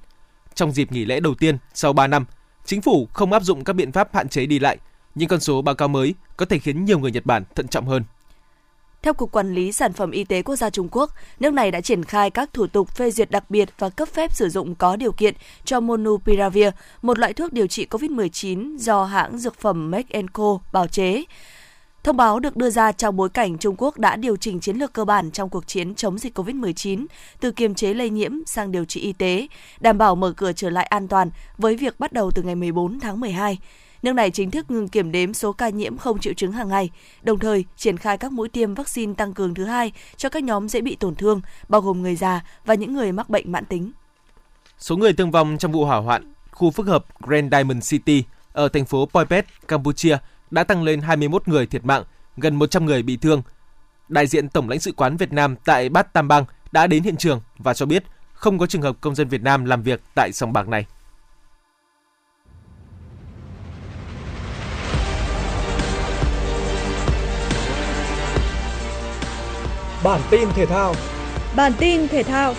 Trong 0.55 0.73
dịp 0.73 0.93
nghỉ 0.93 1.05
lễ 1.05 1.21
đầu 1.21 1.35
tiên 1.35 1.59
sau 1.75 1.93
3 1.93 2.07
năm, 2.07 2.25
chính 2.65 2.83
phủ 2.83 3.09
không 3.13 3.33
áp 3.33 3.43
dụng 3.43 3.65
các 3.65 3.73
biện 3.73 3.93
pháp 3.93 4.15
hạn 4.15 4.29
chế 4.29 4.47
đi 4.47 4.59
lại, 4.59 4.79
nhưng 5.15 5.29
con 5.29 5.41
số 5.41 5.63
báo 5.63 5.75
cáo 5.75 5.89
mới 5.89 6.15
có 6.37 6.47
thể 6.47 6.59
khiến 6.59 6.85
nhiều 6.85 6.99
người 6.99 7.11
Nhật 7.11 7.27
Bản 7.27 7.45
thận 7.55 7.69
trọng 7.69 7.87
hơn. 7.87 8.05
Theo 9.03 9.15
Cục 9.15 9.33
Quản 9.33 9.55
lý 9.55 9.73
Sản 9.73 9.93
phẩm 9.93 10.11
Y 10.11 10.25
tế 10.25 10.43
Quốc 10.43 10.57
gia 10.57 10.71
Trung 10.71 10.89
Quốc, 10.91 11.11
nước 11.41 11.53
này 11.55 11.71
đã 11.71 11.81
triển 11.81 12.05
khai 12.05 12.31
các 12.31 12.53
thủ 12.53 12.67
tục 12.67 12.89
phê 12.89 13.11
duyệt 13.11 13.31
đặc 13.31 13.51
biệt 13.51 13.69
và 13.79 13.89
cấp 13.89 14.09
phép 14.09 14.33
sử 14.33 14.49
dụng 14.49 14.75
có 14.75 14.97
điều 14.97 15.13
kiện 15.13 15.35
cho 15.65 15.81
Monupiravir, 15.81 16.69
một 17.03 17.19
loại 17.19 17.33
thuốc 17.33 17.53
điều 17.53 17.67
trị 17.67 17.87
COVID-19 17.91 18.77
do 18.79 19.05
hãng 19.05 19.39
dược 19.39 19.61
phẩm 19.61 19.91
Make 19.91 20.23
Co 20.33 20.59
bào 20.73 20.87
chế. 20.87 21.25
Thông 22.05 22.17
báo 22.17 22.41
được 22.41 22.57
đưa 22.57 22.71
ra 22.71 22.93
trong 22.93 23.17
bối 23.17 23.29
cảnh 23.29 23.59
Trung 23.59 23.75
Quốc 23.79 23.99
đã 23.99 24.17
điều 24.17 24.37
chỉnh 24.37 24.61
chiến 24.61 24.77
lược 24.77 24.93
cơ 24.93 25.05
bản 25.05 25.31
trong 25.31 25.49
cuộc 25.49 25.67
chiến 25.67 25.95
chống 25.95 26.19
dịch 26.19 26.39
COVID-19 26.39 27.07
từ 27.41 27.51
kiềm 27.51 27.75
chế 27.75 27.95
lây 27.95 28.11
nhiễm 28.11 28.33
sang 28.47 28.73
điều 28.73 28.85
trị 28.85 29.01
y 29.01 29.13
tế, 29.13 29.47
đảm 29.81 29.99
bảo 29.99 30.15
mở 30.15 30.33
cửa 30.37 30.53
trở 30.53 30.71
lại 30.71 30.85
an 30.85 31.09
toàn 31.09 31.31
với 31.59 31.77
việc 31.77 32.01
bắt 32.01 32.13
đầu 32.13 32.31
từ 32.31 32.43
ngày 32.43 32.55
14 32.55 33.01
tháng 33.01 33.21
12. 33.21 33.59
Nước 34.03 34.13
này 34.13 34.31
chính 34.31 34.51
thức 34.51 34.71
ngừng 34.71 34.89
kiểm 34.89 35.13
đếm 35.13 35.35
số 35.35 35.53
ca 35.53 35.69
nhiễm 35.69 35.97
không 35.97 36.19
triệu 36.19 36.33
chứng 36.33 36.53
hàng 36.53 36.69
ngày, 36.69 36.91
đồng 37.23 37.39
thời 37.39 37.65
triển 37.77 37.97
khai 37.97 38.19
các 38.19 38.33
mũi 38.33 38.49
tiêm 38.49 38.75
vaccine 38.75 39.15
tăng 39.15 39.35
cường 39.35 39.55
thứ 39.55 39.65
hai 39.65 39.93
cho 40.17 40.29
các 40.29 40.43
nhóm 40.43 40.69
dễ 40.69 40.81
bị 40.81 40.97
tổn 40.97 41.15
thương, 41.15 41.41
bao 41.69 41.81
gồm 41.81 42.03
người 42.03 42.17
già 42.17 42.45
và 42.65 42.75
những 42.75 42.95
người 42.95 43.13
mắc 43.13 43.31
bệnh 43.31 43.53
mãn 43.53 43.65
tính. 43.65 43.93
Số 44.79 44.97
người 44.97 45.13
thương 45.13 45.31
vong 45.31 45.57
trong 45.59 45.73
vụ 45.73 45.85
hỏa 45.85 45.99
hoạn 45.99 46.33
khu 46.51 46.71
phức 46.71 46.87
hợp 46.87 47.05
Grand 47.21 47.53
Diamond 47.53 47.91
City 47.91 48.25
ở 48.53 48.69
thành 48.69 48.85
phố 48.85 49.07
Poipet, 49.07 49.47
Campuchia 49.69 50.17
đã 50.55 50.65
tăng 50.65 50.83
lên 50.83 51.01
21 51.01 51.49
người 51.49 51.67
thiệt 51.67 51.85
mạng, 51.85 52.05
gần 52.37 52.57
100 52.57 52.87
người 52.87 53.03
bị 53.03 53.17
thương. 53.17 53.43
Đại 54.09 54.27
diện 54.27 54.49
Tổng 54.49 54.69
lãnh 54.69 54.81
sự 54.81 54.93
quán 54.93 55.17
Việt 55.17 55.33
Nam 55.33 55.57
tại 55.65 55.89
Bát 55.89 56.13
Tam 56.13 56.29
Bang 56.29 56.45
đã 56.73 56.87
đến 56.87 57.03
hiện 57.03 57.17
trường 57.17 57.41
và 57.59 57.75
cho 57.75 57.87
biết 57.87 58.05
không 58.33 58.59
có 58.59 58.67
trường 58.67 58.83
hợp 58.83 58.97
công 59.01 59.15
dân 59.15 59.29
Việt 59.29 59.43
Nam 59.43 59.65
làm 59.65 59.83
việc 59.83 60.01
tại 60.15 60.33
sòng 60.33 60.53
bạc 60.53 60.69
này. 60.69 60.87
Bản 70.05 70.21
tin 70.31 70.49
thể 70.55 70.67
thao. 70.67 70.95
Bản 71.57 71.73
tin 71.79 72.09
thể 72.09 72.23
thao. 72.23 72.55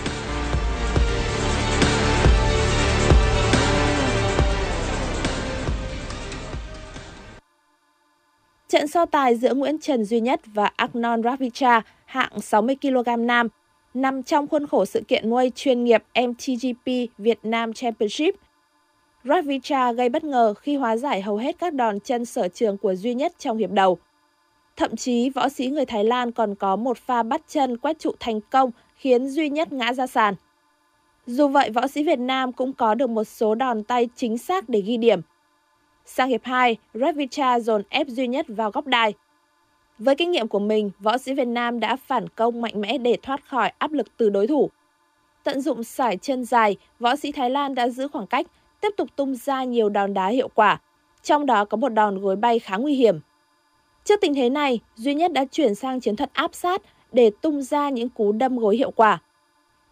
Trận 8.68 8.88
so 8.88 9.06
tài 9.06 9.36
giữa 9.36 9.54
Nguyễn 9.54 9.80
Trần 9.80 10.06
Duy 10.06 10.20
Nhất 10.20 10.42
và 10.46 10.72
Agnon 10.76 11.24
Ravicha 11.24 11.82
hạng 12.06 12.42
60 12.42 12.76
kg 12.82 13.28
nam 13.28 13.48
nằm 13.94 14.24
trong 14.24 14.48
khuôn 14.48 14.68
khổ 14.68 14.86
sự 14.86 15.02
kiện 15.08 15.30
muay 15.30 15.52
chuyên 15.56 15.84
nghiệp 15.84 16.04
MTGP 16.28 16.92
Việt 17.18 17.40
Nam 17.44 17.74
Championship. 17.74 18.36
Ravicha 19.24 19.92
gây 19.92 20.10
bất 20.10 20.24
ngờ 20.24 20.54
khi 20.54 20.76
hóa 20.76 20.98
giải 20.98 21.22
hầu 21.22 21.38
hết 21.38 21.56
các 21.60 21.74
đòn 21.74 22.00
chân 22.00 22.26
sở 22.26 22.48
trường 22.48 22.78
của 22.78 22.96
Duy 22.96 23.14
Nhất 23.14 23.34
trong 23.40 23.58
hiệp 23.58 23.72
đầu. 23.72 23.98
Thậm 24.78 24.96
chí 24.96 25.30
võ 25.30 25.50
sĩ 25.50 25.68
người 25.68 25.86
Thái 25.86 26.04
Lan 26.04 26.32
còn 26.32 26.56
có 26.56 26.76
một 26.76 26.98
pha 26.98 27.24
bắt 27.24 27.42
chân 27.48 27.78
quét 27.78 28.00
trụ 28.00 28.12
thành 28.20 28.42
công 28.42 28.72
khiến 28.96 29.28
duy 29.28 29.50
nhất 29.50 29.74
ngã 29.74 29.94
ra 29.94 30.08
sàn. 30.08 30.36
Dù 31.26 31.48
vậy, 31.48 31.70
võ 31.70 31.88
sĩ 31.88 32.04
Việt 32.04 32.20
Nam 32.20 32.52
cũng 32.52 32.74
có 32.74 32.96
được 32.96 33.10
một 33.10 33.24
số 33.24 33.56
đòn 33.56 33.84
tay 33.84 34.10
chính 34.16 34.38
xác 34.38 34.70
để 34.70 34.82
ghi 34.82 34.98
điểm. 34.98 35.22
Sang 36.06 36.30
hiệp 36.30 36.44
2, 36.44 36.78
Revicha 36.94 37.60
dồn 37.60 37.84
ép 37.90 38.08
duy 38.08 38.28
nhất 38.28 38.46
vào 38.50 38.72
góc 38.72 38.88
đài. 38.88 39.14
Với 40.00 40.16
kinh 40.16 40.32
nghiệm 40.32 40.48
của 40.48 40.60
mình, 40.60 40.92
võ 41.00 41.18
sĩ 41.18 41.34
Việt 41.34 41.48
Nam 41.48 41.80
đã 41.80 41.96
phản 41.96 42.30
công 42.30 42.62
mạnh 42.62 42.82
mẽ 42.82 42.98
để 42.98 43.18
thoát 43.22 43.48
khỏi 43.48 43.72
áp 43.78 43.92
lực 43.92 44.08
từ 44.18 44.30
đối 44.30 44.48
thủ. 44.48 44.70
Tận 45.44 45.62
dụng 45.62 45.84
sải 45.84 46.18
chân 46.18 46.46
dài, 46.46 46.78
võ 47.00 47.16
sĩ 47.16 47.32
Thái 47.32 47.50
Lan 47.50 47.76
đã 47.76 47.90
giữ 47.90 48.08
khoảng 48.08 48.28
cách, 48.28 48.48
tiếp 48.82 48.90
tục 48.98 49.08
tung 49.16 49.36
ra 49.36 49.64
nhiều 49.64 49.90
đòn 49.90 50.14
đá 50.14 50.28
hiệu 50.28 50.48
quả, 50.48 50.82
trong 51.24 51.46
đó 51.46 51.66
có 51.66 51.78
một 51.78 51.90
đòn 51.90 52.20
gối 52.20 52.36
bay 52.36 52.60
khá 52.60 52.78
nguy 52.78 52.94
hiểm. 52.94 53.20
Trước 54.04 54.22
tình 54.22 54.34
thế 54.34 54.50
này, 54.50 54.80
Duy 54.96 55.14
Nhất 55.14 55.34
đã 55.34 55.46
chuyển 55.46 55.76
sang 55.76 56.00
chiến 56.00 56.16
thuật 56.16 56.30
áp 56.34 56.56
sát 56.56 56.82
để 57.12 57.32
tung 57.42 57.62
ra 57.62 57.90
những 57.90 58.10
cú 58.10 58.32
đâm 58.32 58.58
gối 58.58 58.78
hiệu 58.78 58.92
quả. 58.92 59.22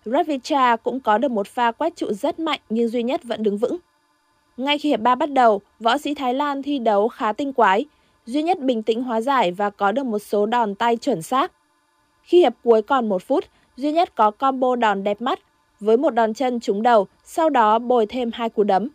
Ravicha 0.05 0.75
cũng 0.75 0.99
có 0.99 1.17
được 1.17 1.31
một 1.31 1.47
pha 1.47 1.71
quét 1.71 1.95
trụ 1.95 2.13
rất 2.13 2.39
mạnh 2.39 2.59
nhưng 2.69 2.87
Duy 2.87 3.03
Nhất 3.03 3.23
vẫn 3.23 3.43
đứng 3.43 3.57
vững. 3.57 3.77
Ngay 4.57 4.77
khi 4.77 4.89
hiệp 4.89 4.99
3 4.99 5.15
bắt 5.15 5.31
đầu, 5.31 5.61
võ 5.79 5.97
sĩ 5.97 6.13
Thái 6.13 6.33
Lan 6.33 6.63
thi 6.63 6.79
đấu 6.79 7.07
khá 7.07 7.33
tinh 7.33 7.53
quái. 7.53 7.85
Duy 8.25 8.43
Nhất 8.43 8.59
bình 8.59 8.83
tĩnh 8.83 9.03
hóa 9.03 9.21
giải 9.21 9.51
và 9.51 9.69
có 9.69 9.91
được 9.91 10.05
một 10.05 10.19
số 10.19 10.45
đòn 10.45 10.75
tay 10.75 10.97
chuẩn 10.97 11.21
xác. 11.21 11.51
Khi 12.23 12.39
hiệp 12.39 12.53
cuối 12.63 12.81
còn 12.81 13.09
một 13.09 13.23
phút, 13.23 13.45
Duy 13.75 13.91
Nhất 13.91 14.15
có 14.15 14.31
combo 14.31 14.75
đòn 14.75 15.03
đẹp 15.03 15.21
mắt 15.21 15.39
với 15.79 15.97
một 15.97 16.09
đòn 16.09 16.33
chân 16.33 16.59
trúng 16.59 16.81
đầu, 16.81 17.07
sau 17.23 17.49
đó 17.49 17.79
bồi 17.79 18.05
thêm 18.05 18.31
hai 18.33 18.49
cú 18.49 18.63
đấm. 18.63 18.87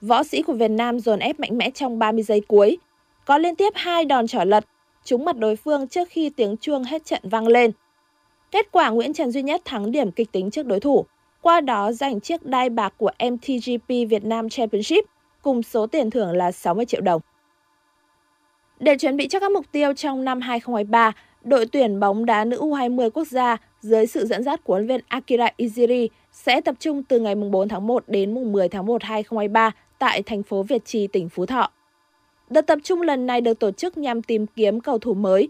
Võ 0.00 0.22
sĩ 0.22 0.42
của 0.42 0.52
Việt 0.52 0.70
Nam 0.70 1.00
dồn 1.00 1.18
ép 1.18 1.40
mạnh 1.40 1.58
mẽ 1.58 1.70
trong 1.70 1.98
30 1.98 2.22
giây 2.22 2.40
cuối, 2.48 2.78
có 3.24 3.38
liên 3.38 3.56
tiếp 3.56 3.72
hai 3.74 4.04
đòn 4.04 4.26
trở 4.26 4.44
lật, 4.44 4.64
trúng 5.04 5.24
mặt 5.24 5.36
đối 5.36 5.56
phương 5.56 5.88
trước 5.88 6.08
khi 6.08 6.30
tiếng 6.30 6.56
chuông 6.56 6.84
hết 6.84 7.04
trận 7.04 7.20
vang 7.24 7.48
lên. 7.48 7.70
Kết 8.50 8.72
quả 8.72 8.90
Nguyễn 8.90 9.12
Trần 9.12 9.30
Duy 9.30 9.42
Nhất 9.42 9.62
thắng 9.64 9.92
điểm 9.92 10.12
kịch 10.12 10.32
tính 10.32 10.50
trước 10.50 10.66
đối 10.66 10.80
thủ, 10.80 11.06
qua 11.42 11.60
đó 11.60 11.92
giành 11.92 12.20
chiếc 12.20 12.46
đai 12.46 12.70
bạc 12.70 12.94
của 12.96 13.10
MTGP 13.30 13.88
Việt 13.88 14.24
Nam 14.24 14.48
Championship 14.48 15.04
cùng 15.42 15.62
số 15.62 15.86
tiền 15.86 16.10
thưởng 16.10 16.36
là 16.36 16.52
60 16.52 16.86
triệu 16.86 17.00
đồng. 17.00 17.20
Để 18.80 18.96
chuẩn 18.98 19.16
bị 19.16 19.28
cho 19.28 19.40
các 19.40 19.52
mục 19.52 19.66
tiêu 19.72 19.92
trong 19.92 20.24
năm 20.24 20.40
2023, 20.40 21.12
đội 21.44 21.66
tuyển 21.66 22.00
bóng 22.00 22.26
đá 22.26 22.44
nữ 22.44 22.60
U20 22.60 23.10
quốc 23.10 23.26
gia 23.26 23.56
dưới 23.80 24.06
sự 24.06 24.26
dẫn 24.26 24.42
dắt 24.42 24.64
của 24.64 24.74
huấn 24.74 24.86
viên 24.86 25.00
Akira 25.08 25.48
Iziri 25.58 26.08
sẽ 26.32 26.60
tập 26.60 26.74
trung 26.80 27.02
từ 27.02 27.20
ngày 27.20 27.34
4 27.34 27.68
tháng 27.68 27.86
1 27.86 28.04
đến 28.06 28.34
mùng 28.34 28.52
10 28.52 28.68
tháng 28.68 28.86
1 28.86 29.02
2023 29.02 29.70
tại 29.98 30.22
thành 30.22 30.42
phố 30.42 30.62
Việt 30.62 30.84
Trì, 30.84 31.06
tỉnh 31.06 31.28
Phú 31.28 31.46
Thọ. 31.46 31.70
Đợt 32.50 32.66
tập 32.66 32.78
trung 32.84 33.02
lần 33.02 33.26
này 33.26 33.40
được 33.40 33.58
tổ 33.58 33.70
chức 33.70 33.98
nhằm 33.98 34.22
tìm 34.22 34.46
kiếm 34.46 34.80
cầu 34.80 34.98
thủ 34.98 35.14
mới. 35.14 35.48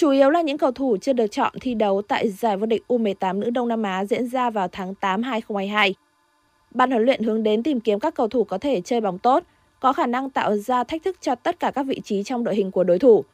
Chủ 0.00 0.10
yếu 0.10 0.30
là 0.30 0.40
những 0.40 0.58
cầu 0.58 0.72
thủ 0.72 0.96
chưa 1.00 1.12
được 1.12 1.26
chọn 1.26 1.52
thi 1.60 1.74
đấu 1.74 2.02
tại 2.02 2.28
giải 2.28 2.56
vô 2.56 2.66
địch 2.66 2.82
U18 2.88 3.38
nữ 3.38 3.50
Đông 3.50 3.68
Nam 3.68 3.82
Á 3.82 4.04
diễn 4.04 4.26
ra 4.26 4.50
vào 4.50 4.68
tháng 4.68 4.94
8 4.94 5.22
2022. 5.22 5.94
Ban 6.70 6.90
huấn 6.90 7.04
luyện 7.04 7.22
hướng 7.22 7.42
đến 7.42 7.62
tìm 7.62 7.80
kiếm 7.80 8.00
các 8.00 8.14
cầu 8.14 8.28
thủ 8.28 8.44
có 8.44 8.58
thể 8.58 8.80
chơi 8.80 9.00
bóng 9.00 9.18
tốt, 9.18 9.44
có 9.80 9.92
khả 9.92 10.06
năng 10.06 10.30
tạo 10.30 10.56
ra 10.56 10.84
thách 10.84 11.02
thức 11.02 11.16
cho 11.20 11.34
tất 11.34 11.60
cả 11.60 11.70
các 11.70 11.82
vị 11.82 12.00
trí 12.04 12.22
trong 12.22 12.44
đội 12.44 12.54
hình 12.54 12.70
của 12.70 12.84
đối 12.84 12.98
thủ. 12.98 13.24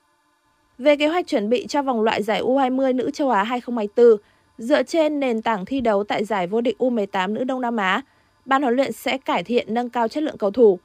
Về 0.78 0.96
kế 0.96 1.08
hoạch 1.08 1.26
chuẩn 1.26 1.48
bị 1.48 1.66
cho 1.66 1.82
vòng 1.82 2.02
loại 2.02 2.22
giải 2.22 2.42
U20 2.42 2.96
nữ 2.96 3.10
châu 3.10 3.30
Á 3.30 3.42
2024, 3.42 4.16
dựa 4.58 4.82
trên 4.82 5.20
nền 5.20 5.42
tảng 5.42 5.64
thi 5.64 5.80
đấu 5.80 6.04
tại 6.04 6.24
giải 6.24 6.46
vô 6.46 6.60
địch 6.60 6.76
U18 6.78 7.32
nữ 7.32 7.44
Đông 7.44 7.60
Nam 7.60 7.76
Á, 7.76 8.02
ban 8.44 8.62
huấn 8.62 8.74
luyện 8.74 8.92
sẽ 8.92 9.18
cải 9.18 9.44
thiện 9.44 9.74
nâng 9.74 9.90
cao 9.90 10.08
chất 10.08 10.22
lượng 10.22 10.38
cầu 10.38 10.50
thủ. 10.50 10.78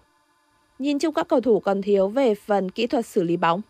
Nhìn 0.79 0.99
chung 0.99 1.13
các 1.13 1.27
cầu 1.27 1.41
thủ 1.41 1.59
còn 1.59 1.81
thiếu 1.81 2.07
về 2.07 2.35
phần 2.35 2.71
kỹ 2.71 2.87
thuật 2.87 3.05
xử 3.05 3.23
lý 3.23 3.37
bóng. 3.37 3.61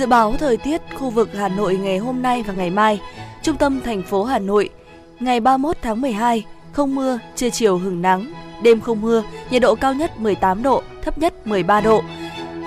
Dự 0.00 0.06
báo 0.06 0.36
thời 0.38 0.56
tiết 0.56 0.80
khu 0.94 1.10
vực 1.10 1.28
Hà 1.34 1.48
Nội 1.48 1.76
ngày 1.76 1.98
hôm 1.98 2.22
nay 2.22 2.42
và 2.42 2.54
ngày 2.54 2.70
mai. 2.70 3.00
Trung 3.42 3.56
tâm 3.56 3.80
thành 3.80 4.02
phố 4.02 4.24
Hà 4.24 4.38
Nội, 4.38 4.68
ngày 5.20 5.40
31 5.40 5.76
tháng 5.82 6.00
12, 6.00 6.44
không 6.72 6.94
mưa, 6.94 7.18
trưa 7.36 7.50
chiều 7.50 7.78
hừng 7.78 8.02
nắng, 8.02 8.32
đêm 8.62 8.80
không 8.80 9.00
mưa, 9.00 9.22
nhiệt 9.50 9.62
độ 9.62 9.74
cao 9.74 9.94
nhất 9.94 10.20
18 10.20 10.62
độ, 10.62 10.82
thấp 11.02 11.18
nhất 11.18 11.46
13 11.46 11.80
độ. 11.80 12.02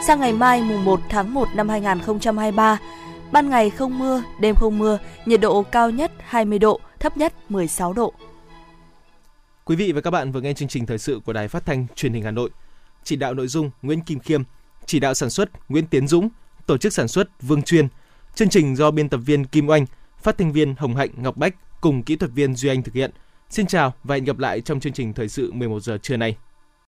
Sang 0.07 0.19
ngày 0.19 0.33
mai 0.33 0.61
mùng 0.61 0.85
1 0.85 0.99
tháng 1.09 1.33
1 1.33 1.47
năm 1.55 1.69
2023, 1.69 2.79
ban 3.31 3.49
ngày 3.49 3.69
không 3.69 3.99
mưa, 3.99 4.23
đêm 4.39 4.55
không 4.55 4.79
mưa, 4.79 4.97
nhiệt 5.25 5.41
độ 5.41 5.63
cao 5.63 5.89
nhất 5.89 6.11
20 6.19 6.59
độ, 6.59 6.79
thấp 6.99 7.17
nhất 7.17 7.33
16 7.49 7.93
độ. 7.93 8.13
Quý 9.65 9.75
vị 9.75 9.91
và 9.91 10.01
các 10.01 10.11
bạn 10.11 10.31
vừa 10.31 10.41
nghe 10.41 10.53
chương 10.53 10.67
trình 10.67 10.85
thời 10.85 10.97
sự 10.97 11.19
của 11.25 11.33
Đài 11.33 11.47
Phát 11.47 11.65
thanh 11.65 11.85
Truyền 11.95 12.13
hình 12.13 12.23
Hà 12.23 12.31
Nội. 12.31 12.49
Chỉ 13.03 13.15
đạo 13.15 13.33
nội 13.33 13.47
dung 13.47 13.71
Nguyễn 13.81 14.01
Kim 14.01 14.19
Khiêm, 14.19 14.43
chỉ 14.85 14.99
đạo 14.99 15.13
sản 15.13 15.29
xuất 15.29 15.69
Nguyễn 15.69 15.87
Tiến 15.87 16.07
Dũng, 16.07 16.29
tổ 16.65 16.77
chức 16.77 16.93
sản 16.93 17.07
xuất 17.07 17.41
Vương 17.41 17.61
Chuyên. 17.61 17.87
Chương 18.35 18.49
trình 18.49 18.75
do 18.75 18.91
biên 18.91 19.09
tập 19.09 19.17
viên 19.17 19.45
Kim 19.45 19.69
Oanh, 19.69 19.85
phát 20.21 20.37
thanh 20.37 20.51
viên 20.51 20.75
Hồng 20.77 20.95
Hạnh 20.95 21.09
Ngọc 21.17 21.37
Bách 21.37 21.55
cùng 21.81 22.03
kỹ 22.03 22.15
thuật 22.15 22.31
viên 22.31 22.55
Duy 22.55 22.69
Anh 22.69 22.83
thực 22.83 22.93
hiện. 22.93 23.11
Xin 23.49 23.67
chào 23.67 23.93
và 24.03 24.15
hẹn 24.15 24.23
gặp 24.23 24.39
lại 24.39 24.61
trong 24.61 24.79
chương 24.79 24.93
trình 24.93 25.13
thời 25.13 25.29
sự 25.29 25.51
11 25.51 25.79
giờ 25.79 25.97
trưa 25.97 26.17
nay. 26.17 26.37